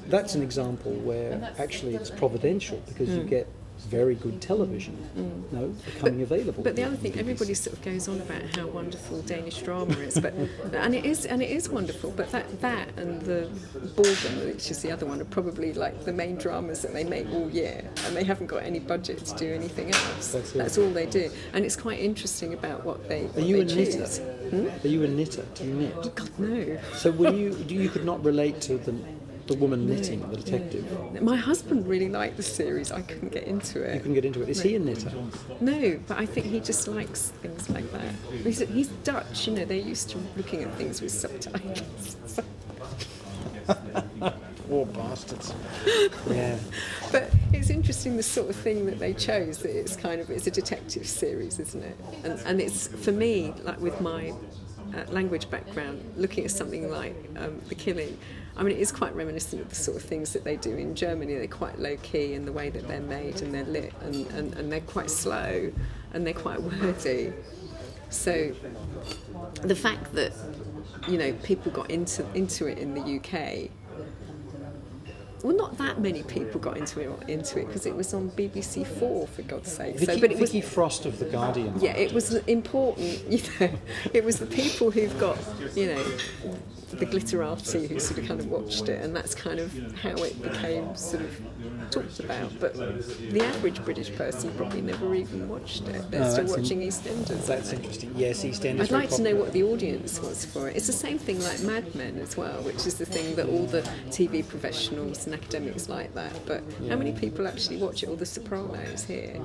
That's 0.09 0.35
an 0.35 0.43
example 0.43 0.93
where 0.93 1.53
actually 1.59 1.95
it's 1.95 2.11
providential 2.11 2.81
because 2.87 3.09
Mm. 3.11 3.17
you 3.19 3.25
get 3.25 3.47
very 3.85 4.15
good 4.15 4.41
television 4.41 4.97
mm. 5.17 5.53
no, 5.53 5.69
becoming 5.85 6.23
available. 6.23 6.63
But 6.63 6.77
the 6.77 6.85
other 6.85 6.97
thing, 6.97 7.19
everybody 7.19 7.55
sort 7.55 7.77
of 7.77 7.83
goes 7.85 8.09
on 8.09 8.21
about 8.21 8.43
how 8.57 8.67
wonderful 8.67 9.23
Danish 9.23 9.63
drama 9.63 9.95
is, 9.95 10.19
but 10.19 10.35
and 10.73 10.95
it 10.95 11.05
is 11.05 11.27
and 11.27 11.43
it 11.43 11.51
is 11.51 11.69
wonderful. 11.69 12.11
But 12.11 12.31
that 12.33 12.61
that 12.61 12.89
and 12.97 13.23
the 13.23 13.49
Borgen, 13.95 14.47
which 14.47 14.71
is 14.71 14.83
the 14.83 14.91
other 14.91 15.07
one, 15.07 15.21
are 15.21 15.27
probably 15.27 15.73
like 15.73 16.05
the 16.05 16.13
main 16.13 16.37
dramas 16.37 16.83
that 16.83 16.93
they 16.93 17.05
make 17.05 17.29
all 17.33 17.51
year, 17.51 17.89
and 18.07 18.17
they 18.17 18.25
haven't 18.25 18.47
got 18.47 18.63
any 18.63 18.79
budget 18.79 19.25
to 19.27 19.37
do 19.37 19.53
anything 19.53 19.93
else. 19.93 20.33
That's 20.33 20.79
it. 20.79 20.83
all 20.83 20.91
they 20.91 21.07
do, 21.07 21.31
and 21.53 21.65
it's 21.65 21.77
quite 21.77 22.01
interesting 22.01 22.55
about 22.55 22.85
what 22.85 23.09
they. 23.09 23.25
Are 23.25 23.29
what 23.29 23.43
you 23.45 23.65
they 23.65 23.73
a 23.73 23.77
knitter? 23.77 23.99
choose. 23.99 24.19
Hmm? 24.19 24.69
Are 24.85 24.89
you 24.89 25.05
a 25.05 25.09
knitter? 25.09 25.45
Do 25.55 25.65
you 25.65 25.75
knit? 25.75 25.95
Oh, 25.97 26.09
God 26.11 26.39
no. 26.39 26.79
So 26.95 27.11
were 27.11 27.33
you? 27.35 27.55
do 27.55 27.75
You 27.75 27.89
could 27.89 28.05
not 28.05 28.25
relate 28.25 28.61
to 28.63 28.79
the 28.79 28.95
the 29.47 29.55
woman 29.55 29.87
knitting, 29.87 30.21
the 30.31 30.37
detective. 30.37 31.23
My 31.23 31.37
husband 31.37 31.87
really 31.87 32.09
liked 32.09 32.37
the 32.37 32.43
series. 32.43 32.91
I 32.91 33.03
couldn't 33.03 33.33
get 33.33 33.45
into 33.45 33.83
it. 33.83 33.95
You 33.95 34.01
couldn't 34.01 34.15
get 34.15 34.25
into 34.25 34.43
it. 34.43 34.49
Is 34.49 34.63
he 34.63 34.77
a 34.77 34.79
knitter? 34.79 35.13
No, 35.61 36.01
but 36.09 36.19
I 36.19 36.27
think 36.27 36.47
he 36.47 36.61
just 36.61 36.89
likes 36.89 37.31
things 37.43 37.69
like 37.71 37.91
that. 37.93 38.15
He's, 38.43 38.61
he's 38.61 38.89
Dutch, 39.05 39.47
you 39.47 39.55
know. 39.55 39.65
They're 39.65 39.77
used 39.77 40.11
to 40.11 40.19
looking 40.37 40.63
at 40.63 40.75
things 40.75 41.01
with 41.03 41.11
subtitles. 41.13 42.17
Poor 44.69 44.87
bastards. 44.87 45.53
Yeah. 46.31 46.59
But 47.13 47.31
it's 47.53 47.69
interesting 47.69 48.17
the 48.17 48.23
sort 48.23 48.49
of 48.49 48.57
thing 48.57 48.87
that 48.87 48.99
they 48.99 49.13
chose. 49.13 49.59
That 49.59 49.79
it's 49.79 49.95
kind 49.95 50.21
of 50.21 50.31
it's 50.31 50.47
a 50.47 50.51
detective 50.51 51.07
series, 51.07 51.59
isn't 51.61 51.83
it? 51.83 51.97
And 52.25 52.41
and 52.47 52.61
it's 52.61 52.89
for 52.89 53.13
me 53.13 53.53
like 53.63 53.79
with 53.79 54.01
my 54.01 54.33
uh, 54.95 55.05
language 55.11 55.51
background, 55.51 56.03
looking 56.17 56.45
at 56.45 56.51
something 56.51 56.91
like 56.91 57.15
um, 57.37 57.61
The 57.69 57.75
Killing. 57.75 58.17
I 58.57 58.63
mean, 58.63 58.77
it 58.77 58.81
is 58.81 58.93
quite 58.93 59.15
reminiscent 59.17 59.63
of 59.63 59.69
the 59.69 59.75
sort 59.75 59.97
of 59.97 60.03
things 60.05 60.33
that 60.33 60.45
they 60.45 60.57
do 60.57 60.77
in 60.77 60.95
Germany. 60.95 61.35
They're 61.35 61.49
quite 61.49 61.79
low 61.79 61.97
key 61.99 62.35
in 62.35 62.45
the 62.45 62.53
way 62.53 62.71
that 62.71 62.87
they're 62.87 63.01
made 63.01 63.43
and 63.43 63.53
they're 63.53 63.65
lit, 63.65 63.93
and, 64.03 64.27
and, 64.29 64.55
and 64.55 64.71
they're 64.71 64.81
quite 64.81 65.11
slow 65.11 65.73
and 66.13 66.27
they're 66.27 66.35
quite 66.35 66.63
wordy. 66.63 67.33
So 68.11 68.53
the 69.63 69.75
fact 69.75 70.13
that 70.15 70.33
you 71.09 71.19
know 71.19 71.33
people 71.43 71.73
got 71.73 71.91
into 71.91 72.25
into 72.35 72.67
it 72.67 72.79
in 72.79 72.95
the 72.95 73.17
UK. 73.17 73.71
Well, 75.45 75.55
not 75.55 75.77
that 75.77 76.01
many 76.01 76.23
people 76.23 76.59
got 76.59 76.79
into 76.79 77.01
it 77.01 77.29
into 77.29 77.61
it 77.61 77.67
because 77.67 77.85
it 77.85 77.95
was 77.95 78.15
on 78.15 78.31
BBC 78.31 78.87
Four 78.87 79.27
for 79.27 79.43
God's 79.43 79.71
sake. 79.71 79.99
Vicky, 79.99 80.15
so, 80.15 80.21
but 80.21 80.33
it 80.33 80.39
was 80.39 80.51
Vicky 80.51 80.63
Frost 80.63 81.05
of 81.05 81.19
the 81.19 81.27
Guardian. 81.27 81.79
yeah, 81.81 81.95
it 81.95 82.15
was 82.15 82.35
important. 82.47 83.23
You 83.35 83.43
know, 83.61 83.71
it 84.15 84.25
was 84.25 84.39
the 84.39 84.47
people 84.47 84.91
who've 84.91 85.19
got 85.19 85.37
you 85.75 85.87
know 85.87 86.03
the 86.93 87.05
glitterati 87.05 87.89
who 87.89 87.99
sort 87.99 88.21
of 88.21 88.27
kind 88.27 88.41
of 88.41 88.47
watched 88.47 88.89
it, 88.89 89.03
and 89.03 89.15
that's 89.15 89.35
kind 89.35 89.59
of 89.61 89.71
how 89.97 90.15
it 90.15 90.41
became 90.41 90.97
sort 90.97 91.23
of 91.25 91.84
talked 91.91 92.21
about. 92.21 92.51
But 92.61 92.75
the 92.75 93.41
average 93.45 93.85
British 93.85 94.15
person 94.15 94.53
probably 94.57 94.81
never 94.83 95.15
even 95.15 95.49
watched 95.49 95.87
it. 95.89 96.11
They're 96.11 96.21
No, 96.21 96.31
still 96.31 96.45
in- 96.55 96.61
watching 96.63 96.81
EastEnders. 96.81 97.47
That's 97.47 97.73
interesting. 97.73 98.13
Yes, 98.17 98.45
EastEnders. 98.45 98.81
I'd 98.83 98.91
like 98.91 99.11
to 99.11 99.23
know 99.23 99.37
what 99.37 99.53
the 99.53 99.63
audience 99.63 100.21
was 100.21 100.45
for 100.45 100.69
it. 100.69 100.77
It's 100.77 100.87
the 100.87 100.93
same 100.93 101.19
thing 101.19 101.41
like 101.43 101.61
Mad 101.63 101.95
Men 101.95 102.19
as 102.19 102.37
well, 102.37 102.63
which 102.63 102.87
is 102.87 102.95
the 102.95 103.07
thing 103.07 103.35
that 103.37 103.47
all 103.49 103.67
the 103.67 103.83
TV 104.11 104.43
professionals 104.47 105.27
and 105.27 105.35
academics 105.35 105.89
like 105.89 106.15
that. 106.15 106.33
But 106.47 106.63
how 106.89 106.97
many 106.97 107.13
people 107.13 107.47
actually 107.49 107.77
watch 107.79 108.03
it? 108.03 108.09
Or 108.09 108.17
The 108.17 108.27
Sopranos 108.27 109.05
here? 109.05 109.41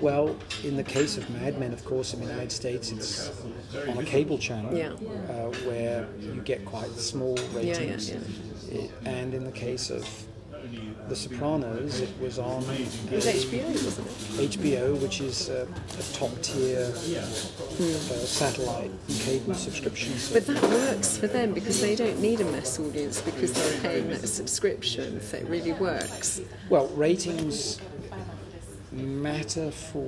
Well, 0.00 0.36
in 0.64 0.76
the 0.76 0.82
case 0.82 1.16
of 1.16 1.28
Mad 1.30 1.58
Men, 1.58 1.72
of 1.72 1.84
course, 1.84 2.14
in 2.14 2.20
the 2.20 2.26
United 2.26 2.52
States, 2.52 2.90
it's 2.90 3.30
on 3.88 3.98
a 3.98 4.04
cable 4.04 4.38
channel 4.38 4.74
Yeah. 4.74 4.92
uh, 5.28 5.50
where 5.66 6.08
you 6.20 6.40
get 6.44 6.64
quite 6.64 6.90
small 6.98 7.38
yeah, 7.38 7.56
ratings. 7.76 8.10
yeah. 8.10 8.16
It- 8.72 8.90
and 9.04 9.34
in 9.34 9.44
the 9.44 9.52
case 9.52 9.90
of 9.90 10.06
The 11.10 11.16
Sopranos, 11.16 12.00
it 12.00 12.20
was 12.20 12.38
on 12.38 12.62
It 12.62 13.10
was 13.10 13.26
HBO, 13.26 13.66
wasn't 13.66 14.06
it? 14.06 14.50
HBO, 14.52 15.02
which 15.02 15.20
is 15.20 15.48
a, 15.48 15.62
a 15.64 16.02
top 16.12 16.30
tier 16.40 16.86
uh, 16.86 17.22
satellite 17.24 18.92
cable 19.08 19.54
subscription. 19.54 20.12
But 20.32 20.46
that 20.46 20.62
works 20.62 21.16
for 21.16 21.26
them 21.26 21.52
because 21.52 21.80
they 21.80 21.96
don't 21.96 22.20
need 22.20 22.40
a 22.40 22.44
mass 22.44 22.78
audience 22.78 23.20
because 23.22 23.52
they're 23.52 23.80
paying 23.80 24.08
that 24.10 24.28
subscription, 24.28 25.20
so 25.20 25.38
it 25.38 25.48
really 25.48 25.72
works. 25.72 26.42
Well, 26.68 26.86
ratings 26.94 27.80
matter 28.92 29.70
for 29.70 30.06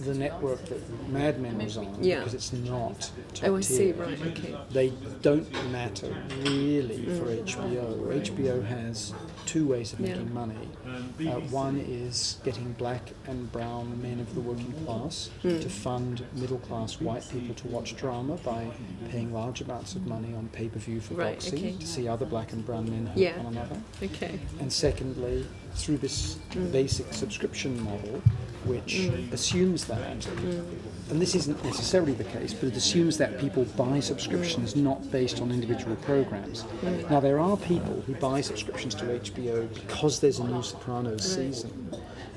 the 0.00 0.14
network 0.14 0.64
that 0.66 1.08
Mad 1.08 1.40
Men 1.40 1.58
was 1.58 1.76
on 1.76 2.02
Yeah. 2.02 2.18
because 2.18 2.34
it's 2.34 2.52
not 2.52 3.10
top 3.34 3.48
Oh, 3.50 3.56
I 3.56 3.60
see, 3.60 3.76
tier. 3.78 3.94
right, 3.94 4.20
okay. 4.26 4.56
They 4.70 4.92
don't 5.22 5.50
matter 5.70 6.14
really 6.42 7.04
for 7.18 7.30
HBO. 7.30 8.10
HBO 8.12 8.60
has 8.62 9.12
two 9.46 9.66
ways 9.68 9.92
of 9.92 10.00
making 10.00 10.26
Yeah. 10.26 10.32
money. 10.32 10.68
Uh, 10.86 11.40
one 11.50 11.76
is 11.78 12.38
getting 12.44 12.72
black 12.72 13.12
and 13.28 13.50
brown 13.52 14.00
men 14.02 14.18
of 14.20 14.34
the 14.34 14.40
working 14.40 14.72
class 14.84 15.30
Hmm. 15.42 15.60
to 15.60 15.68
fund 15.68 16.24
middle 16.34 16.58
class 16.58 17.00
white 17.00 17.28
people 17.30 17.54
to 17.54 17.68
watch 17.68 17.94
drama 17.96 18.36
by 18.44 18.66
paying 19.10 19.32
large 19.32 19.60
amounts 19.60 19.94
of 19.94 20.06
money 20.06 20.34
on 20.34 20.48
pay 20.48 20.68
per 20.68 20.78
view 20.80 21.00
for 21.00 21.14
Right, 21.14 21.34
boxing 21.34 21.58
okay. 21.58 21.72
to 21.78 21.86
see 21.86 22.08
other 22.08 22.26
black 22.26 22.52
and 22.52 22.64
brown 22.66 22.90
men 22.90 23.06
hurt 23.06 23.16
Yeah. 23.18 23.36
one 23.42 23.52
another 23.56 23.76
Okay. 24.02 24.40
and 24.58 24.72
secondly, 24.72 25.46
through 25.74 25.98
this 25.98 26.36
Mm. 26.54 26.72
basic 26.72 27.12
subscription 27.12 27.82
model, 27.82 28.22
which 28.64 29.10
assumes 29.32 29.84
that, 29.86 30.20
Mm. 30.20 30.62
and 31.10 31.20
this 31.20 31.34
isn't 31.34 31.62
necessarily 31.64 32.12
the 32.12 32.24
case, 32.24 32.54
but 32.54 32.68
it 32.68 32.76
assumes 32.76 33.18
that 33.18 33.38
people 33.38 33.64
buy 33.76 34.00
subscriptions 34.00 34.76
not 34.76 35.10
based 35.10 35.40
on 35.40 35.50
individual 35.50 35.96
programs. 35.96 36.64
Mm. 36.82 37.10
Now, 37.10 37.20
there 37.20 37.38
are 37.40 37.56
people 37.56 38.02
who 38.06 38.14
buy 38.14 38.40
subscriptions 38.40 38.94
to 38.96 39.10
HBO 39.12 39.66
because 39.74 40.20
there's 40.20 40.38
a 40.38 40.44
new 40.44 40.62
Sopranos 40.62 41.22
season, 41.24 41.88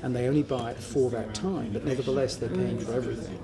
and 0.02 0.14
they 0.14 0.26
only 0.28 0.42
buy 0.42 0.72
it 0.72 0.78
for 0.78 1.08
that 1.10 1.32
time, 1.34 1.70
but 1.72 1.84
nevertheless, 1.84 2.36
they're 2.36 2.48
paying 2.50 2.78
for 2.78 2.92
everything. 2.94 3.38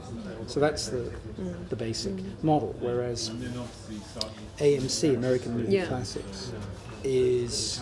So 0.46 0.60
that's 0.60 0.88
the, 0.88 1.10
Mm. 1.40 1.68
the 1.70 1.76
basic 1.76 2.12
model, 2.42 2.74
whereas 2.80 3.30
AMC, 4.60 5.14
American 5.14 5.56
Movie 5.56 5.72
Yeah. 5.72 5.86
Classics, 5.86 6.50
is 7.02 7.80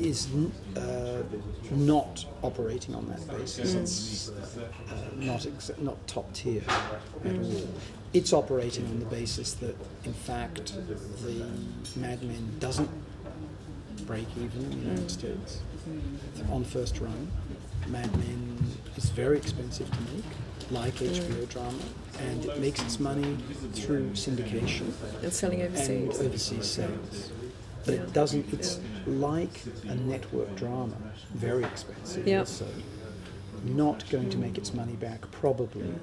is 0.00 0.26
n- 0.32 0.52
uh, 0.76 1.22
not 1.70 2.24
operating 2.42 2.94
on 2.94 3.06
that 3.08 3.26
basis. 3.28 3.74
It's 3.74 4.30
uh, 4.30 4.64
not 5.16 5.46
ex- 5.46 5.70
not 5.78 6.04
top 6.06 6.32
tier 6.32 6.62
at 7.24 7.36
all. 7.38 7.68
It's 8.12 8.32
operating 8.32 8.86
on 8.86 8.98
the 8.98 9.06
basis 9.06 9.52
that, 9.54 9.76
in 10.04 10.12
fact, 10.12 10.72
the 11.22 11.46
Mad 12.00 12.22
Men 12.22 12.56
doesn't 12.58 12.90
break 14.06 14.26
even 14.36 14.62
in 14.64 14.70
the 14.70 14.76
United 14.76 15.10
States 15.10 15.60
on 16.50 16.64
first 16.64 16.98
run. 17.00 17.28
Mad 17.88 18.10
Men 18.16 18.58
is 18.96 19.10
very 19.10 19.36
expensive 19.36 19.88
to 19.90 19.98
make, 20.14 20.24
like 20.70 20.94
HBO 20.94 21.48
drama, 21.48 21.78
and 22.18 22.44
it 22.46 22.58
makes 22.58 22.80
its 22.82 22.98
money 22.98 23.36
through 23.74 24.10
syndication 24.10 24.92
And 25.22 25.32
selling 25.32 25.60
and 25.62 25.74
overseas. 25.76 26.20
overseas 26.20 26.66
sales. 26.70 27.30
But 27.84 27.94
it 27.94 28.12
doesn't, 28.12 28.52
it's 28.52 28.80
like 29.06 29.62
a 29.88 29.94
network 29.94 30.54
drama, 30.56 30.96
very 31.34 31.64
expensive. 31.64 32.26
Yeah. 32.26 32.40
Also, 32.40 32.66
not 33.64 34.08
going 34.10 34.30
to 34.30 34.38
make 34.38 34.58
its 34.58 34.72
money 34.74 34.94
back 34.94 35.30
probably 35.30 35.94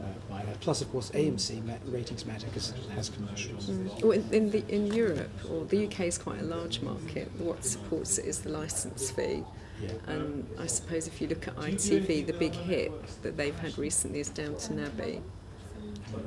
uh, 0.00 0.06
by 0.28 0.44
that. 0.44 0.60
Plus, 0.60 0.80
of 0.80 0.90
course, 0.90 1.10
AMC 1.10 1.62
ratings 1.86 2.26
matter 2.26 2.46
because 2.46 2.70
it 2.70 2.76
has 2.94 3.10
commercials. 3.10 3.70
Well, 4.02 4.12
in, 4.12 4.28
in, 4.32 4.50
the, 4.50 4.64
in 4.68 4.86
Europe, 4.86 5.30
or 5.50 5.64
the 5.64 5.86
UK 5.86 6.00
is 6.00 6.18
quite 6.18 6.40
a 6.40 6.44
large 6.44 6.80
market, 6.82 7.30
what 7.38 7.64
supports 7.64 8.18
it 8.18 8.26
is 8.26 8.40
the 8.40 8.50
licence 8.50 9.10
fee. 9.10 9.44
Yeah. 9.82 9.90
And 10.06 10.46
I 10.58 10.66
suppose 10.66 11.06
if 11.06 11.20
you 11.20 11.28
look 11.28 11.48
at 11.48 11.56
ITV, 11.56 12.26
the 12.26 12.32
big 12.32 12.52
hit 12.52 12.92
that 13.22 13.36
they've 13.36 13.58
had 13.58 13.76
recently 13.76 14.20
is 14.20 14.28
Downton 14.28 14.78
Abbey. 14.78 15.20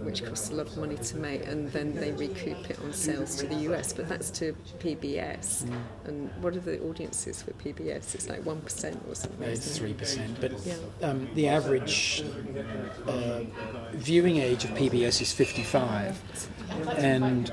Which 0.04 0.24
costs 0.26 0.50
a 0.50 0.56
lot 0.56 0.68
of 0.68 0.78
money 0.78 0.96
to 0.96 1.18
make, 1.18 1.46
and 1.48 1.72
then 1.72 1.96
they 1.96 2.12
recoup 2.12 2.70
it 2.70 2.80
on 2.80 2.94
sales 2.94 3.36
to 3.38 3.48
the 3.48 3.56
US. 3.72 3.94
But 3.94 4.08
that's 4.10 4.30
to 4.32 4.54
PBS. 4.80 5.64
Mm. 5.66 5.74
And 6.06 6.30
what 6.42 6.56
are 6.56 6.60
the 6.60 6.82
audiences 6.88 7.42
for 7.42 7.52
PBS? 7.54 8.16
It's 8.16 8.30
like 8.30 8.46
one 8.46 8.62
percent 8.62 9.02
or 9.08 9.16
something. 9.16 9.48
It's 9.48 9.66
isn't 9.68 9.80
three 9.80 9.92
it? 9.92 9.98
percent, 9.98 10.42
but 10.42 10.52
Yeah. 10.66 10.76
um, 11.02 11.30
the 11.36 11.48
average 11.48 12.24
uh, 13.08 13.42
viewing 13.94 14.38
age 14.38 14.64
of 14.66 14.72
PBS 14.72 15.22
is 15.22 15.34
fifty-five, 15.34 16.18
and 16.98 17.52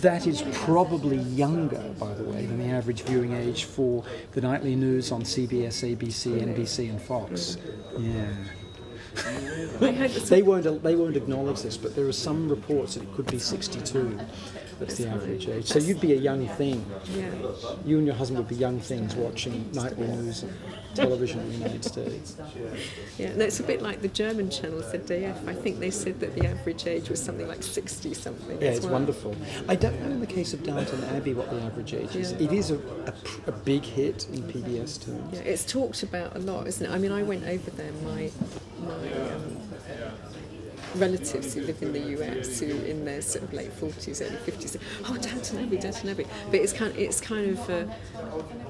that 0.00 0.26
is 0.26 0.42
probably 0.52 1.18
younger, 1.18 1.82
by 1.98 2.14
the 2.14 2.24
way, 2.24 2.46
than 2.46 2.58
the 2.58 2.74
average 2.74 3.02
viewing 3.02 3.34
age 3.34 3.64
for 3.64 4.04
the 4.32 4.40
nightly 4.40 4.74
news 4.74 5.12
on 5.12 5.22
CBS, 5.22 5.84
ABC, 5.96 6.40
NBC, 6.40 6.88
and 6.90 7.00
Fox. 7.00 7.58
Yeah. 7.98 8.26
I 9.16 9.20
heard 9.92 10.10
that 10.10 10.24
They 10.28 10.42
won't. 10.42 10.82
They 10.82 10.96
won't 10.96 11.16
acknowledge 11.16 11.62
this, 11.62 11.76
but 11.76 11.94
there 11.94 12.06
are 12.06 12.12
some 12.12 12.48
reports 12.48 12.94
that 12.94 13.02
it 13.02 13.12
could 13.14 13.26
be 13.26 13.38
62. 13.38 14.18
That's 14.86 14.98
the 14.98 15.08
average 15.08 15.48
age. 15.48 15.66
So 15.66 15.78
you'd 15.78 16.00
be 16.00 16.12
a 16.12 16.16
young 16.16 16.48
thing. 16.48 16.84
yeah. 17.14 17.30
You 17.84 17.98
and 17.98 18.06
your 18.06 18.16
husband 18.16 18.38
would 18.38 18.48
be 18.48 18.56
young 18.56 18.80
things 18.80 19.14
watching 19.14 19.70
nightly 19.72 20.06
news 20.06 20.42
and 20.42 20.52
television 20.94 21.40
in 21.40 21.48
the 21.50 21.54
United 21.58 21.84
States. 21.84 22.36
Yeah, 23.18 23.34
no, 23.36 23.44
it's 23.44 23.60
a 23.60 23.62
bit 23.62 23.80
like 23.80 24.02
the 24.02 24.08
German 24.08 24.50
channel 24.50 24.80
ZDF. 24.80 25.48
I 25.48 25.54
think 25.54 25.78
they 25.78 25.90
said 25.90 26.20
that 26.20 26.34
the 26.34 26.46
average 26.46 26.86
age 26.86 27.08
was 27.08 27.22
something 27.22 27.46
like 27.46 27.62
60 27.62 28.14
something. 28.14 28.60
Yeah, 28.60 28.68
it's 28.68 28.84
well. 28.84 28.94
wonderful. 28.94 29.36
I 29.68 29.76
don't 29.76 30.00
know 30.00 30.10
in 30.10 30.20
the 30.20 30.26
case 30.26 30.52
of 30.52 30.62
Downton 30.62 31.02
Abbey 31.04 31.34
what 31.34 31.50
the 31.50 31.60
average 31.62 31.94
age 31.94 32.16
is. 32.16 32.32
Yeah. 32.32 32.42
It 32.48 32.52
is 32.52 32.70
a, 32.70 32.76
a, 32.76 33.14
a 33.46 33.52
big 33.52 33.84
hit 33.84 34.26
in 34.32 34.42
PBS 34.42 35.04
terms. 35.04 35.34
Yeah, 35.34 35.40
it's 35.42 35.64
talked 35.64 36.02
about 36.02 36.36
a 36.36 36.40
lot, 36.40 36.66
isn't 36.66 36.84
it? 36.84 36.92
I 36.92 36.98
mean, 36.98 37.12
I 37.12 37.22
went 37.22 37.44
over 37.44 37.70
there. 37.70 37.92
My 38.04 38.30
my 38.80 39.12
um, 39.12 39.58
relatives 40.96 41.54
who 41.54 41.62
live 41.62 41.82
in 41.82 41.92
the 41.92 42.00
US, 42.18 42.60
who 42.60 42.66
are 42.66 42.84
in 42.84 43.04
their 43.04 43.22
sort 43.22 43.44
of 43.44 43.52
late 43.52 43.72
forties, 43.72 44.20
early 44.20 44.36
fifties, 44.36 44.76
oh 45.06 45.16
Downton 45.16 45.64
Abbey, 45.64 45.78
Downton 45.78 46.10
Abbey. 46.10 46.26
But 46.46 46.60
it's 46.60 46.72
kind, 46.72 46.94
it's 46.96 47.20
kind 47.20 47.50
of, 47.50 47.70
uh, 47.70 47.84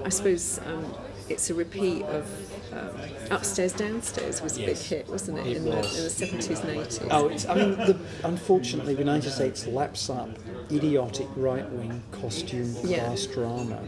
I 0.05 0.09
suppose, 0.09 0.61
um, 0.67 0.95
it's 1.29 1.51
a 1.51 1.55
repeat 1.55 2.03
of 2.03 2.27
um, 2.73 2.91
Upstairs 3.31 3.73
Downstairs 3.73 4.43
was 4.43 4.59
a 4.59 4.67
big 4.67 4.77
hit, 4.77 5.09
wasn't 5.09 5.39
it, 5.39 5.47
it 5.47 5.57
in, 5.59 5.65
was. 5.65 5.93
The, 5.93 5.99
in 5.99 6.05
the 6.05 6.11
seventies 6.11 6.61
and 6.61 6.71
eighties? 6.71 7.01
Oh, 7.11 7.29
it's, 7.29 7.47
I 7.47 7.55
mean, 7.55 7.71
the, 7.77 7.99
unfortunately, 8.25 8.95
the 8.95 9.01
United 9.01 9.31
States 9.31 9.67
laps 9.67 10.11
up 10.11 10.31
idiotic 10.73 11.27
right-wing 11.37 12.03
costume 12.11 12.75
Yeah. 12.85 13.05
class 13.07 13.27
drama 13.27 13.79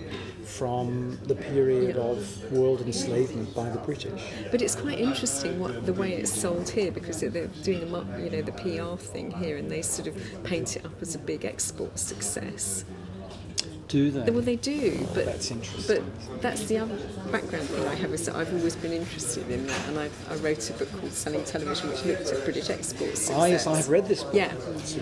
from 0.45 1.19
the 1.25 1.35
period 1.35 1.97
Yeah. 1.97 2.03
of 2.03 2.53
world 2.53 2.83
enslavement 2.83 3.55
by 3.55 3.69
the 3.71 3.79
British. 3.79 4.23
But 4.51 4.61
it's 4.63 4.75
quite 4.75 5.01
interesting 5.01 5.59
what 5.59 5.87
the 5.87 5.93
way 5.95 6.13
it's 6.13 6.33
sold 6.33 6.69
here 6.69 6.91
because 6.93 7.21
they're 7.21 7.47
doing 7.63 7.91
mo- 7.91 8.07
you 8.23 8.31
know 8.31 8.43
the 8.43 8.53
PR 8.53 8.97
thing 8.97 9.31
here 9.31 9.57
and 9.57 9.71
they 9.71 9.83
sort 9.83 10.09
of 10.09 10.15
paint 10.45 10.77
it 10.77 10.85
up 10.85 11.01
as 11.01 11.15
a 11.15 11.19
big 11.19 11.45
export 11.45 11.99
success. 11.99 12.85
Do 13.89 14.11
they? 14.11 14.31
Well, 14.31 14.43
they 14.43 14.57
do, 14.57 15.07
but 15.15 15.27
That's 15.27 15.51
interesting. 15.51 16.05
But 16.31 16.41
that's 16.43 16.65
the 16.67 16.79
other 16.79 16.97
background 17.31 17.69
thing 17.69 17.87
I 17.87 17.95
have 17.95 18.13
is 18.13 18.27
that 18.27 18.35
I've 18.35 18.53
always 18.55 18.77
been 18.77 18.93
interested 18.93 19.49
in 19.51 19.67
that, 19.67 19.89
and 19.89 19.99
I, 19.99 20.09
I 20.31 20.37
wrote 20.37 20.69
a 20.71 20.73
book 20.75 20.91
called 20.99 21.13
Selling 21.13 21.45
Television, 21.45 21.91
which 21.91 22.05
looked 22.05 22.29
at 22.29 22.45
British 22.45 22.71
exports. 22.71 23.31
Ah, 23.31 23.45
yes, 23.45 23.67
I 23.67 23.77
have 23.77 23.89
read 23.89 24.07
this. 24.07 24.23
book. 24.25 24.35
Yeah, 24.35 24.53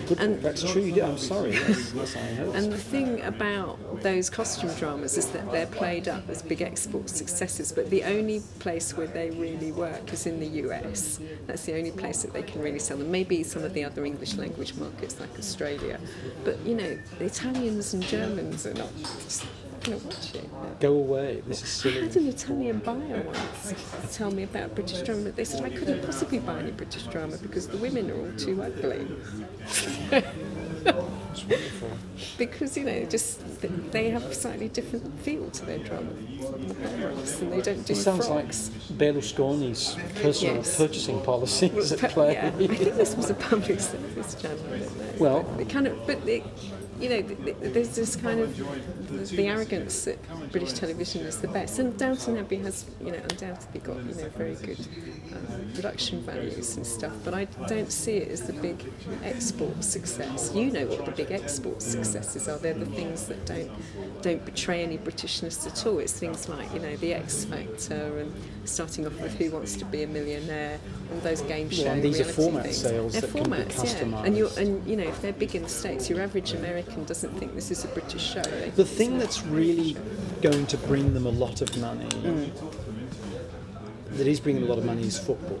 good 0.07 0.19
And-. 0.19 0.41
That's 0.41 0.69
true. 0.69 0.81
You 0.81 0.93
did. 0.93 1.03
I'm 1.03 1.17
sorry. 1.17 1.51
Yes, 1.53 1.93
yes, 1.95 2.15
I 2.15 2.31
know. 2.33 2.51
And 2.51 2.71
the 2.71 2.77
thing 2.77 3.21
about 3.21 4.01
those 4.03 4.29
costume 4.29 4.73
dramas 4.75 5.17
is 5.17 5.27
that 5.27 5.49
they're 5.51 5.67
played 5.67 6.07
up 6.07 6.27
as 6.29 6.41
big 6.41 6.61
export 6.61 7.09
successes, 7.09 7.71
but 7.71 7.89
the 7.89 8.03
only 8.03 8.41
place 8.59 8.95
where 8.97 9.07
they 9.07 9.29
really 9.31 9.71
work 9.71 10.11
is 10.11 10.25
in 10.25 10.39
the 10.39 10.47
US. 10.67 11.19
That's 11.47 11.63
the 11.65 11.77
only 11.77 11.91
place 11.91 12.21
that 12.23 12.33
they 12.33 12.43
can 12.43 12.61
really 12.61 12.79
sell 12.79 12.97
them. 12.97 13.11
Maybe 13.11 13.43
some 13.43 13.63
of 13.63 13.73
the 13.73 13.83
other 13.85 14.05
English 14.05 14.35
language 14.35 14.75
markets 14.75 15.19
like 15.19 15.37
Australia. 15.39 15.99
But, 16.43 16.59
you 16.65 16.75
know, 16.75 16.97
the 17.19 17.25
Italians 17.25 17.93
and 17.93 18.03
Germans 18.03 18.65
are 18.65 18.72
not 18.75 18.89
going 19.83 19.99
to 19.99 20.05
watch 20.07 20.35
it. 20.35 20.79
Go 20.79 20.93
away. 20.93 21.43
This 21.47 21.61
is 21.61 21.69
silly. 21.69 21.99
I 21.99 22.03
had 22.05 22.15
an 22.15 22.27
Italian 22.29 22.79
buyer 22.79 23.21
once 23.25 23.73
tell 24.11 24.31
me 24.31 24.43
about 24.43 24.73
British 24.75 25.01
drama. 25.01 25.31
They 25.31 25.43
said 25.45 25.63
I 25.63 25.69
couldn't 25.69 26.03
possibly 26.05 26.39
buy 26.39 26.59
any 26.59 26.71
British 26.71 27.03
drama 27.03 27.37
because 27.37 27.67
the 27.67 27.77
women 27.77 28.09
are 28.11 28.15
all 28.19 28.31
too 28.37 28.61
ugly. 28.63 29.05
It's 29.61 29.87
wonderful. 30.85 31.89
because 32.37 32.77
you 32.77 32.83
know 32.85 33.05
just 33.05 33.41
they 33.91 34.09
have 34.09 34.23
a 34.23 34.33
slightly 34.33 34.67
different 34.69 35.19
feel 35.21 35.49
to 35.51 35.65
their 35.65 35.79
drama 35.79 36.09
and 36.09 37.51
they 37.51 37.61
don't 37.61 37.85
do 37.85 37.93
It 37.93 37.97
sounds 37.97 38.29
like. 38.29 38.49
Berlusconi's 38.97 39.95
personal 40.21 40.55
Yes. 40.57 40.77
purchasing 40.77 41.21
policies 41.21 41.91
at 41.91 42.01
But, 42.01 42.11
play. 42.11 42.33
yeah, 42.33 42.47
I 42.47 42.51
think 42.51 42.77
this 42.95 43.15
was 43.15 43.29
a 43.29 43.33
public 43.35 43.79
service 43.79 44.35
channel. 44.35 44.59
I 44.73 44.77
don't 44.79 44.97
know. 44.97 45.05
Well- 45.19 45.43
But 45.43 45.61
it 45.61 45.69
kind 45.69 45.87
of, 45.87 46.05
but 46.07 46.27
it, 46.27 46.43
you 47.03 47.09
know, 47.09 47.21
th- 47.21 47.43
th- 47.43 47.73
there's 47.73 47.95
this 47.95 48.15
kind 48.15 48.39
of 48.39 48.55
the 49.35 49.47
arrogance 49.47 50.05
that 50.05 50.17
British 50.51 50.73
television 50.73 51.21
is 51.25 51.41
the 51.41 51.49
best, 51.49 51.77
and 51.79 51.97
Downton 51.97 52.37
Abbey 52.37 52.57
has, 52.57 52.85
you 53.01 53.11
know, 53.11 53.19
undoubtedly 53.29 53.81
got 53.81 53.97
you 53.97 54.15
know 54.15 54.29
very 54.37 54.55
good 54.55 54.79
um, 55.35 55.71
production 55.75 56.21
values 56.21 56.77
and 56.77 56.87
stuff. 56.87 57.13
But 57.25 57.33
I 57.33 57.45
don't 57.67 57.91
see 57.91 58.17
it 58.17 58.31
as 58.31 58.43
the 58.43 58.53
big 58.53 58.85
export 59.23 59.83
success. 59.83 60.51
You 60.55 60.71
know 60.71 60.85
what 60.87 61.05
the 61.05 61.11
big 61.11 61.31
export 61.31 61.81
successes 61.81 62.47
are? 62.47 62.57
They're 62.57 62.73
the 62.73 62.85
things 62.85 63.27
that 63.27 63.45
don't 63.45 63.71
don't 64.23 64.43
betray 64.45 64.81
any 64.81 64.97
Britishness 64.97 65.67
at 65.67 65.85
all. 65.85 65.99
It's 65.99 66.13
things 66.13 66.49
like 66.49 66.73
you 66.73 66.79
know 66.79 66.95
the 66.95 67.13
X 67.13 67.45
Factor 67.45 68.19
and 68.19 68.33
starting 68.63 69.05
off 69.05 69.19
with 69.21 69.33
Who 69.37 69.51
Wants 69.51 69.75
to 69.75 69.85
Be 69.85 70.03
a 70.03 70.07
Millionaire, 70.07 70.79
all 71.13 71.19
those 71.19 71.41
game 71.41 71.69
show 71.69 71.87
and 71.87 72.01
these 72.01 72.21
are 72.21 72.23
format 72.23 72.63
things. 72.63 72.77
sales 72.77 73.11
They're 73.11 73.21
that 73.21 73.31
can 73.31 73.43
be 73.43 73.49
formats, 73.49 74.11
yeah. 74.11 74.23
And 74.23 74.37
you 74.37 74.49
and 74.57 74.87
you 74.87 74.95
know 74.95 75.03
if 75.03 75.21
they're 75.21 75.33
big 75.33 75.55
in 75.55 75.63
the 75.63 75.69
states, 75.69 76.09
your 76.09 76.21
average 76.21 76.53
American 76.53 77.03
doesn't 77.03 77.37
think 77.37 77.53
this 77.53 77.69
is 77.69 77.83
a 77.83 77.89
British 77.89 78.33
show. 78.33 78.41
They 78.41 78.69
The 78.69 78.85
thing 78.85 79.19
that's 79.19 79.43
really 79.43 79.97
going 80.41 80.65
to 80.67 80.77
bring 80.77 81.13
them 81.13 81.25
a 81.25 81.31
lot 81.31 81.61
of 81.61 81.77
money, 81.77 82.09
that 84.11 84.27
is 84.27 84.39
bringing 84.39 84.61
them 84.61 84.71
a 84.71 84.73
lot 84.73 84.79
of 84.79 84.85
money, 84.85 85.03
is 85.03 85.19
football. 85.19 85.59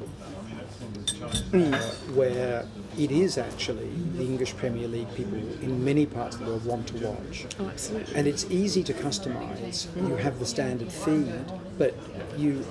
Uh, 1.53 1.77
where 2.15 2.65
it 2.97 3.11
is 3.11 3.37
actually 3.37 3.89
the 4.15 4.23
English 4.23 4.55
Premier 4.57 4.87
League 4.87 5.13
people 5.15 5.37
in 5.61 5.83
many 5.83 6.05
parts 6.05 6.35
of 6.35 6.41
the 6.41 6.47
world 6.47 6.65
want 6.65 6.87
to 6.87 7.07
watch. 7.07 7.45
oh, 7.59 7.67
absolutely. 7.67 8.15
And 8.15 8.27
it's 8.27 8.45
easy 8.49 8.83
to 8.83 8.93
customize. 8.93 9.87
You 9.95 10.15
have 10.17 10.39
the 10.39 10.45
standard 10.45 10.91
feed, 10.91 11.31
but 11.77 11.95
you 12.37 12.63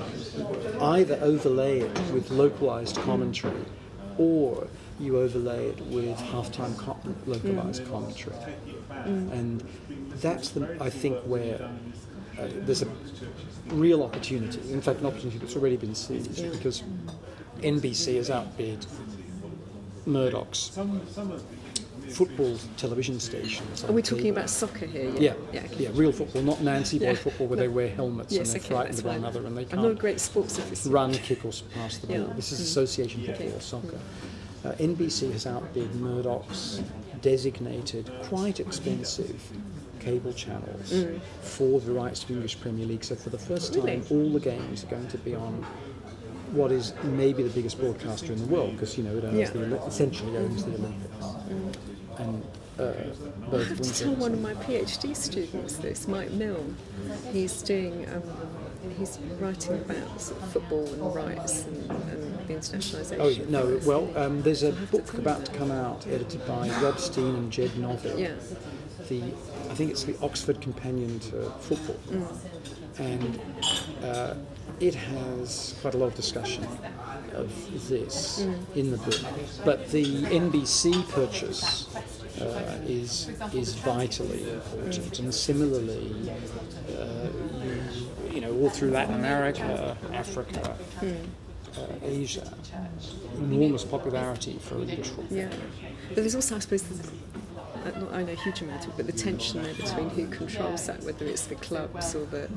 either 0.81 1.19
overlay 1.23 1.81
it 1.81 2.01
with 2.13 2.31
localized 2.31 2.97
commentary 2.97 3.65
or 4.19 4.67
you 5.01 5.19
overlay 5.19 5.69
it 5.69 5.81
with 5.87 6.17
halftime 6.19 6.77
com- 6.79 7.17
localized 7.27 7.87
commentary. 7.89 8.37
And 8.91 9.63
that's 10.21 10.51
the, 10.51 10.77
I 10.81 10.91
think, 10.91 11.19
where 11.25 11.69
uh, 12.39 12.49
there's 12.67 12.83
a 12.83 12.89
real 13.69 14.03
opportunity. 14.03 14.61
In 14.73 14.81
fact, 14.81 15.01
an 15.01 15.07
opportunity 15.07 15.39
that's 15.39 15.57
already 15.57 15.77
been 15.77 15.95
seized 15.95 16.39
Yeah. 16.39 16.51
because 16.51 16.83
NBC 17.61 18.17
has 18.17 18.31
outbid 18.31 18.85
Murdoch's 20.07 20.77
football 22.11 22.57
television 22.77 23.19
stations. 23.21 23.85
Are 23.85 23.93
we 23.93 24.03
talking 24.03 24.31
about 24.31 24.51
soccer 24.51 24.87
here? 24.87 25.11
Yeah, 25.19 25.35
yeah. 25.53 25.63
yeah, 25.79 25.89
okay. 25.89 25.89
real 25.93 26.13
football, 26.13 26.43
not 26.43 26.61
Nancy 26.61 26.99
boy 26.99 27.07
Yeah. 27.07 27.15
football 27.15 27.47
where 27.47 27.57
they 27.59 27.69
wear 27.69 27.89
helmets 27.89 28.33
Yes, 28.33 28.53
and 28.53 28.61
they're 28.61 28.67
okay, 28.67 28.75
frightened 28.75 28.99
of 28.99 29.05
one 29.05 29.17
another 29.17 29.47
and 29.47 29.57
they 29.57 29.67
I'm 29.73 29.83
not 29.83 29.93
a 29.93 29.95
great 29.95 30.21
sports 30.21 30.59
officer. 30.59 30.91
run, 30.91 31.13
kick, 31.15 31.45
or 31.45 31.53
pass 31.75 31.99
the 31.99 32.07
ball. 32.09 32.17
Yeah. 32.17 32.33
This 32.35 32.53
is 32.53 32.59
Mm. 32.61 32.63
association 32.65 33.23
Okay. 33.23 33.35
football, 33.35 33.61
soccer. 33.61 33.99
Uh, 34.65 34.73
NBC 34.79 35.31
has 35.33 35.47
outbid 35.47 35.95
Murdoch's 35.97 36.81
designated, 37.21 38.11
quite 38.25 38.61
expensive 38.61 39.41
cable 40.01 40.33
channels 40.33 40.93
for 41.43 41.81
the 41.81 41.93
rights 41.93 42.21
to 42.21 42.29
the 42.29 42.35
English 42.35 42.61
Premier 42.61 42.87
League. 42.87 43.05
So 43.05 43.15
for 43.15 43.31
the 43.31 43.39
first 43.39 43.73
time, 43.73 43.85
Really? 43.85 44.03
all 44.11 44.31
the 44.33 44.41
games 44.41 44.83
are 44.85 44.89
going 44.89 45.07
to 45.09 45.19
be 45.19 45.35
on 45.35 45.65
what 46.53 46.71
is 46.73 46.93
maybe 47.03 47.43
the 47.43 47.51
biggest 47.51 47.79
broadcaster 47.81 48.33
in 48.33 48.39
the 48.39 48.47
world 48.47 48.73
because 48.73 48.97
you 48.99 49.05
know 49.05 49.17
it 49.17 49.25
owns 49.25 49.35
Yeah. 49.39 49.51
the 49.51 49.77
essentially 49.87 50.37
owns 50.37 50.65
the 50.65 50.75
Olympics. 50.75 51.27
And 52.19 52.45
uh, 52.79 52.93
I 53.53 53.57
have 53.65 53.81
to 53.81 53.95
tell 53.95 54.15
one 54.15 54.33
of 54.33 54.41
my 54.41 54.55
PhD 54.55 55.15
students 55.17 55.77
this, 55.77 56.07
Mike 56.09 56.31
Milne. 56.33 56.77
He's 57.33 57.63
doing, 57.63 58.07
um, 58.15 58.23
he's 58.99 59.19
writing 59.41 59.75
about 59.81 60.21
sort 60.21 60.43
of 60.43 60.49
football 60.53 60.87
and 60.87 61.15
rights 61.15 61.65
and, 61.65 61.91
and 61.91 62.39
the 62.49 62.55
internationalisation. 62.55 63.17
Oh 63.21 63.29
yeah, 63.29 63.45
no. 63.49 63.81
Well, 63.85 64.11
um, 64.17 64.43
there's 64.43 64.63
a 64.63 64.73
book 64.73 65.13
about 65.15 65.45
to 65.47 65.53
come 65.53 65.71
out, 65.71 66.07
edited 66.07 66.47
by 66.47 66.69
Rob 66.81 66.99
Steen 66.99 67.35
and 67.35 67.51
Jed 67.53 67.71
Novick. 67.73 68.19
Yeah. 68.19 68.35
The 69.09 69.23
I 69.71 69.75
think 69.75 69.91
it's 69.91 70.05
the 70.05 70.17
Oxford 70.23 70.61
Companion 70.61 71.19
to 71.21 71.51
Football, 71.61 71.97
Mm. 72.11 73.01
and 73.01 73.41
uh, 74.05 74.35
it 74.83 74.95
has 74.97 75.75
quite 75.81 75.95
a 75.95 75.97
lot 75.97 76.07
of 76.07 76.15
discussion 76.17 76.67
of 77.35 77.49
this 77.89 78.43
Mm. 78.43 78.77
in 78.77 78.91
the 78.91 78.99
book. 78.99 79.21
But 79.65 79.91
the 79.91 80.05
NBC 80.43 81.03
purchase 81.09 81.87
uh, 82.41 82.79
is 82.87 83.29
is 83.55 83.75
vitally 83.75 84.43
important, 84.59 85.19
and 85.21 85.33
similarly, 85.33 86.11
uh, 86.99 87.29
you, 87.65 87.75
you 88.35 88.41
know, 88.41 88.53
all 88.61 88.71
through 88.71 88.91
Latin 88.91 89.15
America, 89.15 89.97
Africa. 90.13 90.77
uh, 91.03 91.07
Asia, 92.05 92.53
enormous 93.39 93.85
popularity 93.85 94.59
for 94.61 94.77
football. 94.85 95.25
Yeah, 95.31 95.49
but 96.09 96.17
there's 96.17 96.35
also, 96.35 96.57
I 96.57 96.59
suppose, 96.59 96.85
Uh, 97.85 97.99
not 97.99 98.13
I 98.13 98.23
know 98.23 98.33
a 98.33 98.37
huge 98.37 98.61
amount 98.63 98.87
of, 98.87 98.97
but 98.97 99.07
the 99.07 99.13
tension 99.13 99.63
there 99.63 99.75
between 99.75 100.11
who 100.11 100.27
controls 100.29 100.87
that, 100.87 101.03
whether 101.03 101.25
it's 101.25 101.47
the 101.47 101.57
clubs 101.57 102.15
or 102.15 102.27
the 102.27 102.49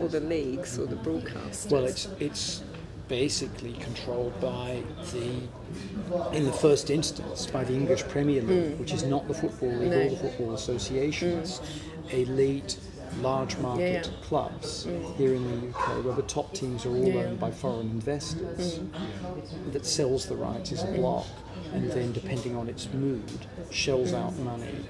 or 0.00 0.08
the 0.08 0.20
leagues 0.20 0.78
or 0.78 0.86
the 0.86 0.96
broadcasters. 0.96 1.70
Well, 1.70 1.84
it's 1.84 2.08
it's 2.20 2.62
basically 3.08 3.74
controlled 3.74 4.38
by 4.40 4.82
the, 5.12 6.36
in 6.36 6.44
the 6.44 6.52
first 6.52 6.90
instance, 6.90 7.46
by 7.46 7.64
the 7.64 7.74
English 7.74 8.02
Premier 8.08 8.42
League, 8.42 8.72
mm. 8.72 8.78
which 8.78 8.92
is 8.92 9.02
not 9.02 9.28
the 9.28 9.34
football 9.34 9.68
league 9.68 9.90
No. 9.90 10.00
or 10.00 10.08
the 10.10 10.16
football 10.16 10.54
associations, 10.54 11.60
mm. 11.60 12.12
elite. 12.12 12.78
Large 13.20 13.58
market 13.58 14.06
yeah. 14.06 14.26
clubs 14.26 14.86
mm. 14.86 15.16
here 15.16 15.34
in 15.34 15.44
the 15.44 15.68
UK, 15.68 16.04
where 16.04 16.14
the 16.14 16.22
top 16.22 16.52
teams 16.52 16.84
are 16.84 16.90
all 16.90 17.08
Yeah. 17.08 17.22
owned 17.22 17.40
by 17.40 17.50
foreign 17.50 17.90
investors, 17.90 18.78
mm. 18.78 19.72
that 19.72 19.86
sells 19.86 20.26
the 20.26 20.36
rights 20.36 20.72
as 20.72 20.82
a 20.82 20.86
mm. 20.88 20.96
block, 20.96 21.26
and 21.72 21.90
then, 21.90 22.12
depending 22.12 22.56
on 22.56 22.68
its 22.68 22.88
mood, 22.92 23.46
shells 23.70 24.12
out 24.12 24.36
money 24.38 24.84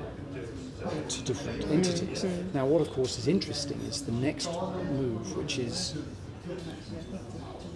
to 1.08 1.22
different 1.22 1.64
entities. 1.70 2.24
Now, 2.52 2.66
what 2.66 2.80
of 2.80 2.90
course 2.90 3.18
is 3.18 3.28
interesting 3.28 3.80
is 3.82 4.02
the 4.02 4.12
next 4.12 4.50
move, 4.90 5.36
which 5.36 5.58
is 5.58 5.94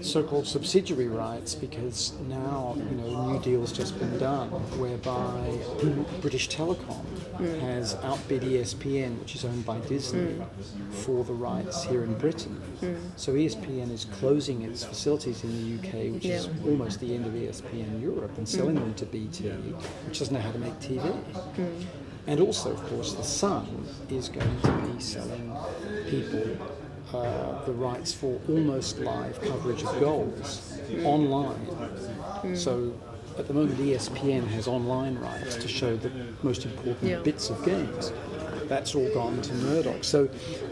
so-called 0.00 0.46
subsidiary 0.46 1.08
rights, 1.08 1.54
because 1.54 2.12
now 2.28 2.74
you 2.76 2.96
know 2.96 3.06
a 3.06 3.32
new 3.32 3.40
deal's 3.40 3.72
just 3.72 3.98
been 3.98 4.18
done, 4.18 4.48
whereby 4.78 5.58
British 6.20 6.48
Telecom 6.48 7.04
mm. 7.38 7.60
has 7.60 7.94
outbid 7.96 8.42
ESPN, 8.42 9.18
which 9.18 9.34
is 9.34 9.44
owned 9.44 9.64
by 9.66 9.78
Disney, 9.80 10.20
mm. 10.20 10.92
for 10.92 11.24
the 11.24 11.32
rights 11.32 11.84
here 11.84 12.04
in 12.04 12.14
Britain. 12.18 12.60
Mm. 12.80 12.96
So 13.16 13.34
E 13.36 13.46
ESPN 13.46 13.90
is 13.90 14.04
closing 14.04 14.62
its 14.62 14.84
facilities 14.84 15.44
in 15.44 15.50
the 15.52 15.88
UK, 15.88 16.12
which 16.12 16.26
is 16.26 16.48
almost 16.64 17.00
the 17.00 17.14
end 17.14 17.26
of 17.26 17.32
ESPN 17.32 18.00
Europe, 18.00 18.36
and 18.38 18.48
selling 18.48 18.76
them 18.76 18.94
to 18.94 19.06
BT, 19.06 19.48
which 19.48 20.18
doesn't 20.18 20.34
know 20.34 20.40
how 20.40 20.52
to 20.52 20.58
make 20.58 20.78
TV. 20.80 21.02
And 22.26 22.40
also, 22.40 22.72
of 22.72 22.82
course, 22.90 23.14
the 23.14 23.22
Sun 23.22 23.86
is 24.10 24.28
going 24.28 24.60
to 24.60 24.72
be 24.92 25.00
selling 25.00 25.56
people 26.10 26.44
uh, 27.14 27.64
the 27.64 27.72
rights 27.72 28.12
for 28.12 28.40
almost 28.48 28.98
live 28.98 29.40
coverage 29.40 29.82
of 29.82 29.98
goals 30.00 30.78
online. 31.04 31.66
So 32.54 32.92
at 33.38 33.46
the 33.46 33.54
moment, 33.54 33.78
ESPN 33.78 34.46
has 34.48 34.66
online 34.66 35.16
rights 35.18 35.56
to 35.56 35.68
show 35.68 35.96
the 35.96 36.10
most 36.42 36.64
important 36.64 37.10
Yeah. 37.10 37.20
bits 37.20 37.50
of 37.50 37.64
games. 37.64 38.12
That's 38.68 38.94
all 38.94 39.08
gone 39.14 39.40
to 39.40 39.54
Murdoch. 39.54 40.04
So 40.04 40.28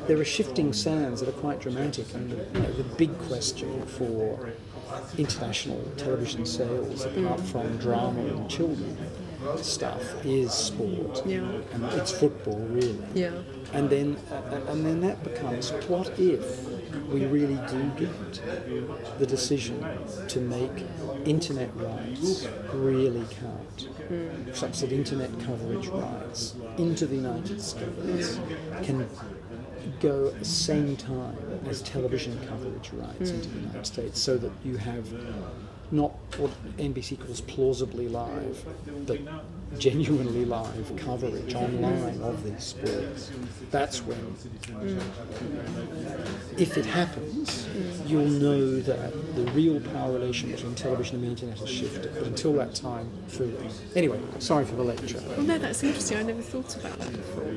there 0.06 0.18
are 0.18 0.24
shifting 0.24 0.72
sands 0.72 1.20
that 1.20 1.28
are 1.28 1.40
quite 1.40 1.60
dramatic. 1.60 2.12
And 2.14 2.30
you 2.30 2.60
know, 2.60 2.72
the 2.72 2.82
big 2.96 3.16
question 3.20 3.82
for 3.86 4.50
international 5.16 5.80
television 5.96 6.44
sales, 6.44 7.04
apart 7.04 7.40
from 7.40 7.76
drama 7.78 8.20
and 8.20 8.48
children 8.50 8.96
stuff, 9.62 10.02
is 10.24 10.52
sport. 10.52 11.22
Yeah. 11.26 11.40
And 11.72 11.84
it's 11.92 12.12
football, 12.12 12.58
really. 12.70 12.98
yeah, 13.14 13.32
And 13.72 13.88
then, 13.90 14.16
uh, 14.30 14.60
and 14.68 14.84
then 14.84 15.00
that 15.02 15.22
becomes 15.24 15.70
what 15.88 16.18
if 16.18 16.66
we 17.08 17.26
really 17.26 17.58
do 17.68 17.90
get 17.98 18.40
the 19.18 19.26
decision 19.26 19.84
to 20.28 20.40
make 20.40 20.84
internet 21.24 21.70
rights 21.76 22.46
really 22.72 23.24
count, 23.40 23.88
such 24.56 24.80
that 24.80 24.92
internet 24.92 25.30
coverage 25.40 25.88
rights 25.88 26.54
into 26.78 27.06
the 27.06 27.16
United 27.16 27.60
States 27.60 28.38
can 28.82 29.08
go 30.00 30.28
at 30.28 30.38
the 30.38 30.44
same 30.44 30.96
time 30.96 31.36
as 31.68 31.82
television 31.82 32.38
coverage 32.48 32.90
rights 32.92 33.30
into 33.30 33.48
the 33.48 33.58
United 33.60 33.86
States, 33.86 34.20
so 34.20 34.36
that 34.36 34.52
you 34.64 34.76
have 34.76 35.06
not 35.92 36.10
what 36.38 36.50
NBC 36.78 37.18
calls 37.18 37.40
plausibly 37.40 38.08
live, 38.08 38.64
but 39.06 39.18
genuinely 39.78 40.44
live 40.44 40.92
coverage 40.96 41.54
online 41.54 42.20
of 42.22 42.42
these 42.44 42.62
sports. 42.62 43.30
That's 43.70 43.98
when, 44.02 44.18
if 46.56 46.76
it 46.76 46.86
happens, 46.86 47.68
you'll 48.06 48.26
know 48.26 48.80
that 48.80 49.12
the 49.36 49.50
real 49.52 49.80
power 49.92 50.12
relation 50.12 50.50
between 50.50 50.74
television 50.74 51.16
and 51.16 51.24
the 51.24 51.30
internet 51.30 51.58
has 51.58 51.70
shifted. 51.70 52.12
But 52.14 52.24
until 52.24 52.52
that 52.54 52.74
time, 52.74 53.10
food. 53.28 53.58
Anyway, 53.94 54.20
sorry 54.38 54.64
for 54.64 54.76
the 54.76 54.84
lecture. 54.84 55.22
Well, 55.28 55.42
no, 55.42 55.58
that's 55.58 55.82
interesting. 55.82 56.18
I 56.18 56.22
never 56.22 56.42
thought 56.42 56.76
about 56.76 56.98
that 56.98 57.12
before. 57.12 57.54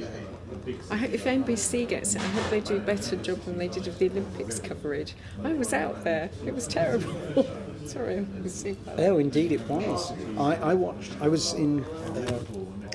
I 0.91 0.97
hope 0.97 1.11
if 1.11 1.23
NBC 1.23 1.87
gets 1.87 2.15
it, 2.15 2.21
I 2.21 2.25
hope 2.25 2.49
they 2.49 2.59
do 2.59 2.77
a 2.77 2.79
better 2.79 3.15
job 3.15 3.41
than 3.45 3.57
they 3.57 3.67
did 3.67 3.87
of 3.87 3.97
the 3.97 4.09
Olympics 4.09 4.59
coverage. 4.59 5.15
I 5.43 5.53
was 5.53 5.73
out 5.73 6.03
there; 6.03 6.29
it 6.45 6.53
was 6.53 6.67
terrible. 6.67 7.15
Sorry, 7.85 8.17
I 8.17 8.41
was 8.41 8.63
that. 8.63 8.75
Oh, 8.99 9.17
indeed, 9.17 9.51
it 9.51 9.61
was. 9.69 10.11
I, 10.37 10.55
I 10.55 10.73
watched. 10.73 11.11
I 11.21 11.27
was 11.27 11.53
in. 11.53 11.83
Uh, 11.83 12.39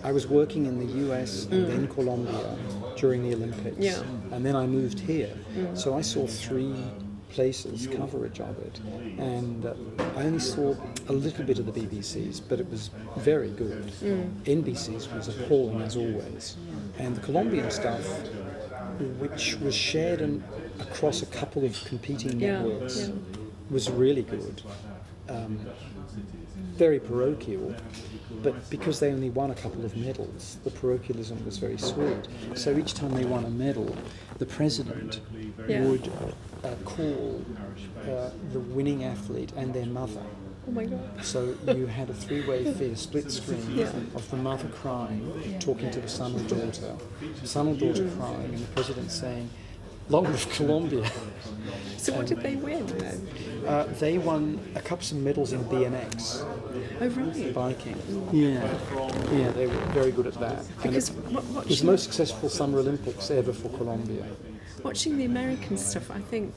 I 0.03 0.13
was 0.13 0.27
working 0.27 0.67
in 0.67 0.79
the 0.79 0.93
U.S. 1.07 1.47
and 1.51 1.67
then 1.67 1.89
Colombia 1.89 2.57
during 2.97 3.23
the 3.23 3.35
Olympics, 3.35 3.79
Yeah. 3.79 4.03
and 4.33 4.45
then 4.45 4.55
I 4.55 4.67
moved 4.67 5.01
here. 5.01 5.31
So 5.75 5.97
I 5.97 6.03
saw 6.03 6.27
three 6.27 6.75
places 7.31 7.87
coverage 7.89 8.39
of 8.41 8.57
it, 8.59 8.79
and 9.19 9.65
uh, 9.67 9.75
I 10.17 10.25
only 10.25 10.39
saw 10.39 10.77
a 11.09 11.13
little 11.13 11.45
bit 11.45 11.59
of 11.59 11.67
the 11.67 11.73
BBC's, 11.73 12.39
but 12.39 12.61
it 12.61 12.71
was 12.71 12.91
very 13.17 13.51
good. 13.51 13.87
NBC's 14.45 15.09
was 15.13 15.29
appalling 15.29 15.81
as 15.83 15.97
always, 15.97 16.57
and 16.99 17.17
the 17.17 17.21
Colombian 17.23 17.71
stuff, 17.71 18.05
which 19.19 19.57
was 19.57 19.75
shared 19.75 20.21
across 20.81 21.23
a 21.23 21.27
couple 21.27 21.65
of 21.65 21.83
competing 21.85 22.39
Yeah, 22.41 22.63
networks, 22.63 23.09
yeah. 23.09 23.15
Was 23.71 23.91
really 23.91 24.23
good. 24.23 24.63
Um, 25.29 25.59
very 26.77 26.99
parochial, 26.99 27.75
but 28.43 28.69
because 28.69 29.01
they 29.01 29.13
only 29.13 29.31
won 29.31 29.51
a 29.51 29.55
couple 29.55 29.85
of 29.85 29.97
medals, 29.97 30.59
the 30.65 30.71
parochialism 30.71 31.45
was 31.45 31.59
very 31.59 31.79
sweet. 31.79 32.29
So 32.55 32.77
each 32.77 32.95
time 32.95 33.13
they 33.13 33.25
won 33.25 33.45
a 33.45 33.51
medal, 33.51 33.97
the 34.39 34.47
president 34.47 35.21
Yeah. 35.69 35.83
would 35.85 36.11
uh, 36.63 36.75
call 36.85 37.43
uh, 38.09 38.31
the 38.53 38.61
winning 38.61 39.05
athlete 39.05 39.53
and 39.57 39.73
their 39.73 39.87
mother. 39.87 40.21
Oh 40.67 40.73
my 40.73 40.85
god. 40.85 41.25
So 41.25 41.55
you 41.75 41.87
had 41.87 42.11
a 42.11 42.15
three-way 42.15 42.65
feed, 42.75 42.99
split 42.99 43.31
screen 43.31 43.63
Yeah. 43.77 43.93
of 44.15 44.29
the 44.31 44.37
mother 44.37 44.69
crying, 44.69 45.57
talking 45.61 45.91
to 45.91 46.01
the 46.01 46.09
son 46.09 46.35
or 46.35 46.41
daughter, 46.41 46.97
son 47.45 47.69
or 47.69 47.75
daughter 47.75 48.09
crying, 48.19 48.51
and 48.55 48.59
the 48.59 48.73
president 48.73 49.11
saying, 49.11 49.49
"Long 50.09 50.25
live 50.25 50.49
Colombia." 50.51 51.11
So 51.97 52.13
what 52.13 52.27
did 52.27 52.41
they 52.41 52.57
win 52.57 52.87
then? 52.99 53.27
Uh, 53.67 53.85
they 53.99 54.19
won 54.19 54.61
a 54.75 54.81
couple 54.83 55.07
of 55.17 55.23
medals 55.23 55.53
in 55.55 55.65
BMX. 55.65 56.45
Oh 57.01 57.09
right. 57.09 57.55
biking. 57.55 57.97
Yeah, 58.31 58.63
yeah, 59.33 59.51
they 59.53 59.67
were 59.67 59.81
very 59.95 60.11
good 60.13 60.27
at 60.27 60.35
that. 60.35 60.59
And 60.59 60.93
Because 60.93 61.09
it, 61.09 61.17
wa- 61.33 61.61
it 61.63 61.69
was 61.69 61.81
the 61.81 61.87
most 61.87 62.03
successful 62.05 62.51
Summer 62.51 62.79
Olympics 62.81 63.31
ever 63.31 63.55
for 63.55 63.71
Colombia. 63.71 64.25
watching 64.83 65.17
the 65.17 65.25
American 65.25 65.79
stuff, 65.79 66.11
I 66.11 66.21
think 66.21 66.53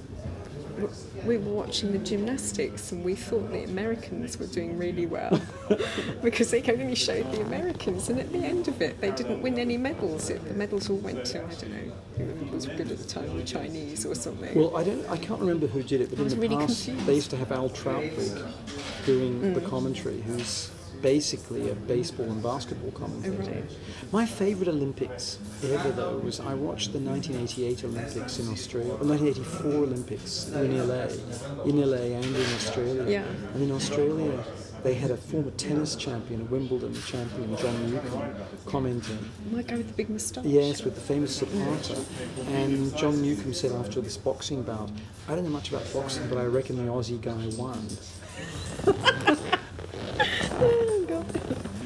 we 1.26 1.38
were 1.38 1.52
watching 1.52 1.92
the 1.92 1.98
gymnastics 2.00 2.92
and 2.92 3.04
we 3.04 3.16
thought 3.16 3.52
the 3.52 3.64
Americans 3.64 4.38
were 4.38 4.48
doing 4.48 4.78
really 4.78 5.06
well 5.06 5.42
because 6.22 6.52
they 6.52 6.62
only 6.64 6.96
showed 6.96 7.32
the 7.32 7.42
Americans 7.42 8.10
and 8.10 8.20
at 8.20 8.32
the 8.32 8.40
end 8.40 8.68
of 8.68 8.82
it 8.82 9.00
they 9.02 9.12
didn't 9.12 9.42
win 9.42 9.58
any 9.60 9.78
medals. 9.78 10.30
It, 10.30 10.44
the 10.48 10.54
medals 10.54 10.90
all 10.90 10.98
went 10.98 11.26
to, 11.26 11.40
I 11.40 11.54
don't 11.54 11.72
know, 11.72 11.94
who 12.18 12.56
was 12.56 12.66
good 12.66 12.92
at 12.92 12.98
the 12.98 13.08
time, 13.08 13.38
the 13.38 13.44
Chinese 13.44 14.06
or 14.06 14.16
something. 14.16 14.54
Well, 14.56 14.76
I 14.76 14.84
don't, 14.84 15.08
I 15.10 15.18
can't 15.18 15.40
remember 15.40 15.68
who 15.68 15.84
did 15.84 16.02
it, 16.02 16.10
but 16.10 16.18
in 16.18 16.24
was 16.24 16.36
the 16.36 16.42
really 16.42 16.56
past 16.56 16.86
confused. 16.86 17.08
they 17.08 17.16
used 17.16 17.30
to 17.32 17.38
have 17.38 17.52
Al 17.52 17.70
Trautwig 17.70 18.44
doing 19.06 19.54
the 19.54 19.62
mm. 19.62 19.70
commentary, 19.70 20.22
who's 20.22 20.70
basically 21.02 21.70
a 21.70 21.76
baseball 21.76 22.26
and 22.26 22.42
basketball 22.42 22.92
commentator. 22.92 23.36
Oh, 23.42 23.52
right. 23.52 23.78
My 24.12 24.26
favourite 24.26 24.70
Olympics 24.70 25.40
ever, 25.64 25.92
though, 25.92 26.18
was 26.18 26.40
I 26.40 26.54
watched 26.54 26.94
the 26.94 27.00
1988 27.00 27.84
Olympics 27.84 28.40
in 28.40 28.50
Australia, 28.50 28.94
or 28.94 29.06
1984 29.06 29.72
Olympics 29.72 30.48
in 30.50 30.88
LA, 30.88 31.08
in 31.66 31.82
LA 31.82 32.18
and 32.18 32.26
in 32.26 32.54
Australia. 32.56 33.06
Yeah. 33.08 33.24
And 33.54 33.64
in 33.64 33.72
Australia, 33.72 34.44
they 34.84 34.94
had 34.94 35.12
a 35.12 35.18
former 35.18 35.52
tennis 35.52 35.96
champion, 35.96 36.42
a 36.42 36.44
Wimbledon 36.46 36.94
champion, 37.02 37.58
John 37.58 37.92
Newcombe, 37.92 38.36
commenting. 38.66 39.18
My 39.52 39.62
guy 39.62 39.78
with 39.78 39.88
the 39.88 39.94
big 39.94 40.10
moustache. 40.10 40.46
Yes, 40.46 40.84
with 40.84 40.96
the 40.96 41.02
famous 41.02 41.36
Zapata. 41.38 42.00
And 42.48 42.96
John 42.96 43.22
Newcombe 43.22 43.54
said 43.54 43.72
after 43.72 44.02
this 44.02 44.18
boxing 44.18 44.64
bout, 44.64 44.90
I 45.28 45.36
don't 45.36 45.44
know 45.44 45.50
much 45.50 45.70
about 45.70 45.92
boxing, 45.94 46.28
but 46.30 46.38
I 46.38 46.46
reckon 46.46 46.78
the 46.78 46.92
Aussie 46.92 47.20
guy 47.22 47.48
won. 47.58 47.88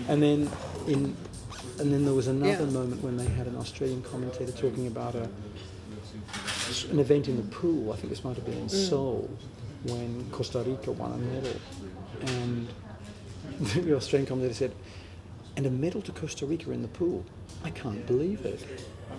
And 0.07 0.21
then 0.21 0.49
in 0.87 1.15
and 1.79 1.91
then 1.91 2.05
there 2.05 2.13
was 2.13 2.27
another 2.27 2.65
Yeah. 2.65 2.71
moment 2.71 3.01
when 3.01 3.17
they 3.17 3.25
had 3.25 3.47
an 3.47 3.55
Australian 3.55 4.03
commentator 4.03 4.51
talking 4.51 4.87
about 4.87 5.15
a 5.15 5.29
an 6.91 6.99
event 6.99 7.27
in 7.27 7.37
the 7.37 7.43
pool. 7.43 7.91
I 7.91 7.95
think 7.95 8.09
this 8.09 8.23
might 8.23 8.35
have 8.35 8.45
been 8.45 8.57
in 8.57 8.67
mm. 8.67 8.89
Seoul 8.89 9.29
when 9.83 10.29
Costa 10.31 10.59
Rica 10.59 10.91
won 10.91 11.11
a 11.13 11.17
medal, 11.17 11.55
and 12.21 12.67
the 13.59 13.95
Australian 13.95 14.27
commentator 14.27 14.53
said, 14.53 14.71
and 15.57 15.65
a 15.65 15.71
medal 15.71 16.01
to 16.03 16.11
Costa 16.11 16.45
Rica 16.45 16.71
in 16.71 16.81
the 16.81 16.87
pool. 16.87 17.25
I 17.63 17.71
can't 17.71 18.05
believe 18.05 18.45
it. 18.45 18.65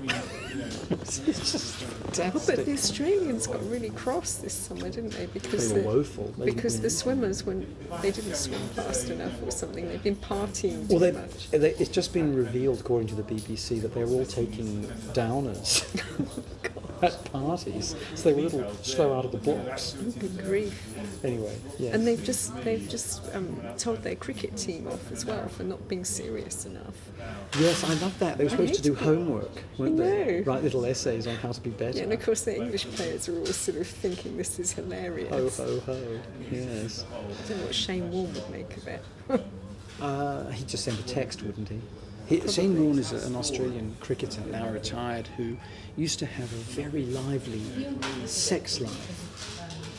it's 0.91 1.19
just 1.21 1.75
fantastic. 1.77 2.57
But 2.57 2.67
the 2.67 2.73
Australians 2.73 3.47
got 3.47 3.69
really 3.71 3.91
cross 3.91 4.35
this 4.37 4.53
summer, 4.53 4.89
didn't 4.91 5.11
they? 5.11 5.27
Because 5.27 5.73
They 5.73 5.77
were 5.77 5.83
the, 5.83 5.89
woeful. 5.89 6.35
They 6.39 6.45
because 6.47 6.81
the 6.81 6.91
swimmers, 6.91 7.45
when 7.45 7.75
they 8.03 8.11
didn't 8.11 8.37
swim 8.37 8.61
fast 8.75 9.09
enough 9.11 9.43
or 9.43 9.51
something, 9.51 9.89
they've 9.89 10.03
been 10.03 10.17
partying 10.17 10.89
too 10.89 10.97
Well, 10.97 10.99
they, 10.99 11.13
much. 11.13 11.51
they, 11.51 11.71
it's 11.75 11.91
just 11.91 12.13
been 12.13 12.35
revealed, 12.35 12.81
according 12.81 13.09
to 13.09 13.15
the 13.15 13.23
BBC, 13.23 13.81
that 13.83 13.95
they're 13.95 14.07
all 14.07 14.27
taking 14.27 14.85
downers 15.13 15.85
at 17.03 17.25
parties, 17.33 17.97
so 18.15 18.23
they 18.29 18.33
were 18.35 18.41
a 18.41 18.51
little 18.51 18.75
slow 18.83 19.19
out 19.19 19.25
of 19.25 19.33
the 19.33 19.39
blocks. 19.39 19.95
Good 19.95 20.39
grief! 20.45 21.25
Anyway, 21.25 21.57
yeah. 21.79 21.95
And 21.95 22.07
they've 22.07 22.23
just 22.23 22.55
they've 22.63 22.89
just 22.89 23.23
um, 23.35 23.61
told 23.77 24.03
their 24.03 24.15
cricket 24.15 24.57
team 24.57 24.87
off 24.87 25.11
as 25.11 25.27
well 25.27 25.49
for 25.49 25.65
not 25.65 25.89
being 25.89 26.05
serious 26.05 26.65
enough. 26.65 26.95
yes, 27.59 27.83
I 27.83 27.95
love 27.95 28.17
that. 28.21 28.39
They 28.39 28.45
were 28.45 28.51
supposed 28.51 28.75
to 28.75 28.83
do 28.83 28.95
homework, 28.95 29.65
weren't? 29.91 30.47
Write 30.47 30.63
little 30.63 30.85
essays 30.87 31.27
on 31.27 31.37
how 31.37 31.53
to 31.53 31.61
be 31.61 31.71
better. 31.71 31.99
Yeah, 31.99 32.05
and 32.05 32.13
of 32.13 32.23
course 32.23 32.43
the 32.43 32.57
English 32.57 32.87
players 32.87 33.29
are 33.29 33.39
all 33.39 33.47
sort 33.47 33.79
of 33.79 33.87
thinking 33.87 34.37
this 34.37 34.59
is 34.59 34.73
hilarious. 34.73 35.31
Ho 35.59 35.65
ho 35.65 35.81
ho. 35.81 36.21
Yes. 36.51 37.05
I 37.13 37.49
don't 37.49 37.59
know 37.59 37.65
what 37.65 37.75
Shane 37.75 38.11
Warne 38.11 38.33
would 38.33 38.51
make 38.51 38.77
of 38.77 38.87
it. 38.89 39.05
Uh, 40.01 40.51
he'd 40.51 40.67
just 40.67 40.83
send 40.83 40.99
a 40.99 41.03
text, 41.03 41.43
wouldn't 41.45 41.69
he? 41.69 41.81
he 42.27 42.49
Shane 42.49 42.83
Warne 42.83 42.99
is 42.99 43.13
an 43.13 43.37
Australian 43.37 43.95
cricketer, 44.01 44.41
now 44.41 44.69
retired, 44.69 45.29
who 45.37 45.57
used 45.97 46.19
to 46.19 46.27
have 46.27 46.53
a 46.53 46.57
very 46.57 47.05
lively 47.07 47.63
sex 48.25 48.81
life 48.81 49.33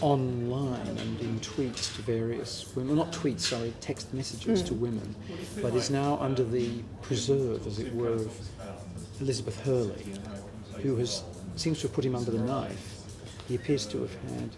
online 0.03 0.85
and 0.85 1.19
in 1.21 1.39
tweets 1.39 1.95
to 1.95 2.01
various 2.01 2.75
women. 2.75 2.97
Well, 2.97 3.05
not 3.05 3.13
tweets, 3.13 3.41
sorry, 3.41 3.73
text 3.79 4.13
messages 4.13 4.61
to 4.63 4.73
women, 4.73 5.15
but 5.61 5.73
is 5.75 5.89
now 5.89 6.17
under 6.19 6.43
the 6.43 6.81
preserve, 7.01 7.65
as 7.65 7.79
it 7.79 7.95
were, 7.95 8.13
of 8.13 8.37
Elizabeth 9.19 9.59
Hurley, 9.63 10.05
who 10.81 10.95
has 10.97 11.23
seems 11.55 11.79
to 11.79 11.87
have 11.87 11.93
put 11.93 12.05
him 12.05 12.15
under 12.15 12.31
the 12.31 12.39
knife. 12.39 13.01
He 13.47 13.55
appears 13.55 13.85
to 13.87 14.01
have 14.01 14.13
had 14.37 14.49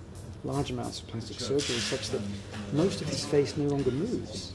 large 0.43 0.71
amounts 0.71 1.01
of 1.01 1.07
plastic 1.07 1.39
surgery 1.39 1.77
such 1.77 2.09
that 2.11 2.21
most 2.71 3.01
of 3.01 3.09
his 3.09 3.25
face 3.25 3.57
no 3.57 3.67
longer 3.67 3.91
moves. 3.91 4.53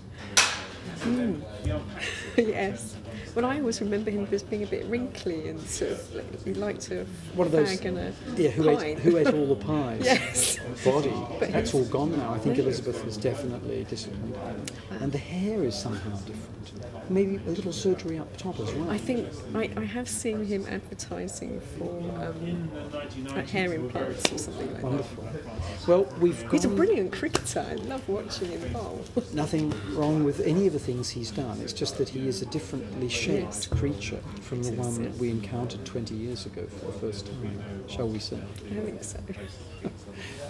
Hmm. 1.03 1.41
yes. 2.37 2.97
Well, 3.35 3.45
I 3.45 3.59
always 3.59 3.81
remember 3.81 4.11
him 4.11 4.27
as 4.33 4.43
being 4.43 4.63
a 4.63 4.67
bit 4.67 4.85
wrinkly 4.87 5.49
and 5.49 5.61
sort 5.61 5.93
of 5.93 6.15
like, 6.15 6.45
he 6.45 6.55
liked 6.55 6.91
a 6.91 7.07
One 7.35 7.47
of 7.47 7.53
those, 7.53 7.81
and 7.81 7.99
a 7.99 8.13
yeah, 8.37 8.51
who 8.51 8.65
pine. 8.65 8.85
ate, 8.85 8.99
who 8.99 9.17
ate 9.19 9.33
all 9.33 9.47
the 9.47 9.57
pies? 9.57 10.01
Yes. 10.05 10.59
Body. 10.85 11.13
But 11.39 11.53
That's 11.53 11.75
all 11.75 11.85
gone 11.85 12.17
now. 12.17 12.33
I 12.35 12.39
think 12.39 12.59
Elizabeth 12.59 13.05
was 13.05 13.17
definitely 13.17 13.85
disciplined. 13.85 14.73
And 15.01 15.13
the 15.13 15.19
hair 15.19 15.63
is 15.65 15.75
somehow 15.75 16.17
different. 16.19 16.47
Maybe 17.09 17.37
a 17.47 17.51
little 17.51 17.73
surgery 17.73 18.19
up 18.19 18.37
top 18.37 18.61
as 18.61 18.73
well. 18.73 18.89
I 18.91 18.97
think 18.99 19.29
I, 19.55 19.69
I 19.77 19.85
have 19.85 20.09
seen 20.09 20.45
him 20.45 20.65
advertising 20.69 21.61
for 21.77 21.99
um, 22.23 22.71
hair 23.47 23.75
implants 23.75 24.31
or 24.33 24.39
something 24.39 24.67
like 24.73 24.77
that. 24.77 24.85
Wonderful. 24.85 25.29
Well, 25.89 26.05
we've 26.21 26.49
He's 26.53 26.65
a 26.65 26.69
brilliant 26.69 27.13
cricketer. 27.13 27.67
I 27.69 27.75
love 27.75 28.09
watching 28.09 28.51
him 28.51 28.73
bowl. 28.73 29.05
Nothing 29.33 29.73
wrong 29.95 30.23
with 30.23 30.41
any 30.41 30.69
of 30.69 30.73
the 30.73 30.79
things 30.79 31.11
he's 31.11 31.33
done. 31.33 31.59
It's 31.61 31.73
just 31.73 31.99
that 31.99 32.09
he 32.11 32.29
is 32.29 32.43
a 32.43 32.47
differently 32.47 33.09
shaped 33.21 33.71
creature 33.71 34.21
from 34.41 34.63
the 34.63 34.73
one 34.73 35.05
yes. 35.05 35.19
we 35.19 35.31
encountered 35.31 35.85
20 35.85 36.15
years 36.15 36.47
ago 36.47 36.65
for 36.67 36.87
the 36.87 36.93
first 36.93 37.27
time, 37.27 37.85
shall 37.87 38.09
we 38.09 38.19
say. 38.19 38.39
I 38.39 38.75
think 38.81 39.05
so. 39.05 39.19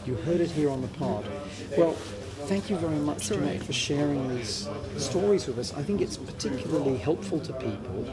You 0.07 0.14
heard 0.14 0.41
it 0.41 0.51
here 0.51 0.71
on 0.71 0.81
the 0.81 0.89
pod. 0.89 1.25
Well, 1.77 1.93
thank 2.49 2.71
you 2.71 2.77
very 2.77 2.97
much, 2.97 3.29
Jeannette, 3.29 3.59
right. 3.59 3.62
for 3.62 3.73
sharing 3.73 4.35
these 4.35 4.66
stories 4.97 5.47
with 5.47 5.59
us. 5.59 5.75
I 5.75 5.83
think 5.83 6.01
it's 6.01 6.16
particularly 6.16 6.97
helpful 6.97 7.39
to 7.41 7.53
people 7.53 8.09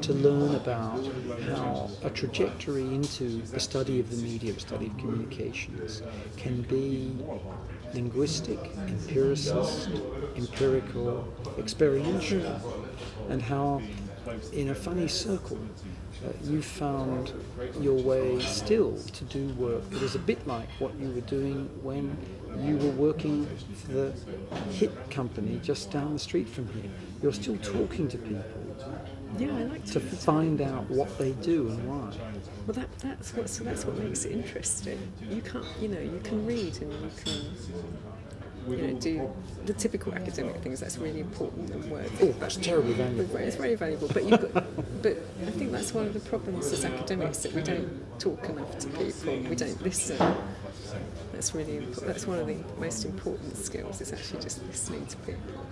to 0.00 0.12
learn 0.14 0.54
about 0.54 1.06
how 1.54 1.90
a 2.02 2.10
trajectory 2.10 2.82
into 2.82 3.42
the 3.42 3.60
study 3.60 4.00
of 4.00 4.10
the 4.10 4.16
media, 4.16 4.54
the 4.54 4.60
study 4.60 4.86
of 4.86 4.96
communications, 4.96 6.02
can 6.36 6.62
be 6.62 7.14
linguistic, 7.94 8.58
empiricist, 8.86 9.90
empirical, 10.36 11.32
experiential, 11.58 12.60
and 13.28 13.42
how, 13.42 13.82
in 14.52 14.70
a 14.70 14.74
funny 14.74 15.08
circle, 15.08 15.58
uh, 16.24 16.30
you 16.44 16.62
found 16.62 17.32
your 17.80 17.94
way 17.94 18.40
still 18.40 18.96
to 18.96 19.24
do 19.24 19.48
work 19.54 19.88
that 19.90 20.02
is 20.02 20.14
a 20.14 20.18
bit 20.18 20.46
like 20.46 20.68
what 20.78 20.94
you 20.98 21.10
were 21.10 21.20
doing 21.22 21.68
when 21.82 22.16
you 22.64 22.76
were 22.78 22.90
working 22.92 23.46
for 23.74 23.92
the 23.92 24.12
hit 24.70 25.10
company 25.10 25.60
just 25.62 25.90
down 25.90 26.14
the 26.14 26.18
street 26.18 26.48
from 26.48 26.66
here. 26.72 26.90
You're 27.22 27.32
still 27.32 27.58
talking 27.58 28.08
to 28.08 28.18
people 28.18 28.42
Yeah, 29.38 29.54
I 29.56 29.64
like 29.64 29.84
to 29.86 29.92
to. 29.94 30.00
find 30.00 30.60
out 30.60 30.88
what 30.90 31.18
they 31.18 31.32
do 31.32 31.68
and 31.68 31.88
why. 31.88 32.16
Well, 32.66 32.74
that, 32.74 32.98
that's 33.00 33.34
what 33.34 33.48
so 33.48 33.64
that's 33.64 33.84
what 33.84 33.98
makes 33.98 34.24
it 34.24 34.32
interesting. 34.32 34.98
You 35.28 35.42
can't, 35.42 35.66
you 35.80 35.88
know, 35.88 36.00
you 36.00 36.20
can 36.24 36.46
read 36.46 36.80
and 36.80 36.92
you 36.92 37.10
can, 37.22 37.32
you 38.68 38.76
know, 38.76 38.98
do 38.98 39.30
the 39.66 39.74
typical 39.74 40.14
academic 40.14 40.56
things. 40.62 40.80
That's 40.80 40.96
really 40.98 41.20
important 41.20 41.70
and 41.70 41.90
worthy. 41.90 42.28
Oh, 42.28 42.32
that's 42.38 42.56
terribly 42.56 42.94
valuable. 42.94 43.36
It's 43.36 43.56
very 43.56 43.74
valuable, 43.74 44.08
but 44.08 44.24
you've 44.24 44.40
got, 44.40 44.64
but 45.02 45.16
I 45.46 45.50
think 45.50 45.72
that's 45.72 45.92
one 45.92 46.06
of 46.06 46.14
the 46.14 46.20
problems 46.20 46.72
as 46.72 46.84
academics 46.84 47.38
that 47.38 47.52
we 47.52 47.62
don't 47.62 48.18
talk 48.18 48.48
enough 48.48 48.78
to 48.78 48.88
people. 48.88 49.36
We 49.50 49.56
don't 49.56 49.80
listen. 49.82 50.18
That's 51.32 51.54
really 51.54 51.76
important. 51.78 52.06
That's 52.06 52.26
one 52.26 52.38
of 52.38 52.46
the 52.46 52.56
most 52.78 53.04
important 53.04 53.56
skills. 53.56 54.00
Is 54.00 54.12
actually 54.12 54.40
just 54.40 54.64
listening 54.66 55.06
to 55.06 55.16
people. 55.18 55.66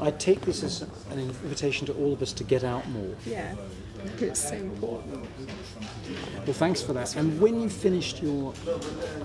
I 0.00 0.10
take 0.10 0.40
this 0.42 0.62
as 0.62 0.82
an 1.10 1.18
invitation 1.18 1.86
to 1.86 1.92
all 1.94 2.12
of 2.12 2.22
us 2.22 2.32
to 2.34 2.44
get 2.44 2.64
out 2.64 2.88
more. 2.88 3.14
Yeah, 3.26 3.54
it's 4.18 4.48
so 4.48 4.54
important. 4.54 5.26
Well, 6.46 6.54
thanks 6.54 6.80
for 6.80 6.92
that. 6.94 7.16
And 7.16 7.38
when 7.40 7.60
you've 7.60 7.72
finished 7.72 8.22
your 8.22 8.54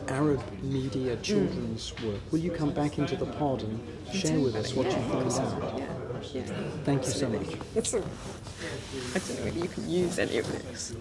Arab 0.09 0.41
media 0.61 1.15
hmm. 1.15 1.21
children's 1.21 1.93
work, 2.03 2.19
will 2.31 2.39
you 2.39 2.51
come 2.51 2.71
back 2.71 2.97
into 2.97 3.15
the 3.15 3.25
pod 3.25 3.63
and 3.63 3.79
share 4.13 4.39
with 4.39 4.55
us 4.55 4.73
what 4.73 4.87
you 4.87 4.91
find 4.91 5.31
out? 5.31 5.79
Yeah, 5.79 5.85
yeah. 6.33 6.41
Thank 6.83 7.05
you 7.05 7.11
so 7.11 7.29
much. 7.29 7.47
That's 7.73 7.93
all. 7.93 8.03
I 9.13 9.19
don't 9.19 9.37
know 9.37 9.45
whether 9.45 9.59
you 9.59 9.67
can 9.69 9.89
use 9.89 10.19
any 10.19 10.37
of 10.39 10.51
this. 10.51 10.95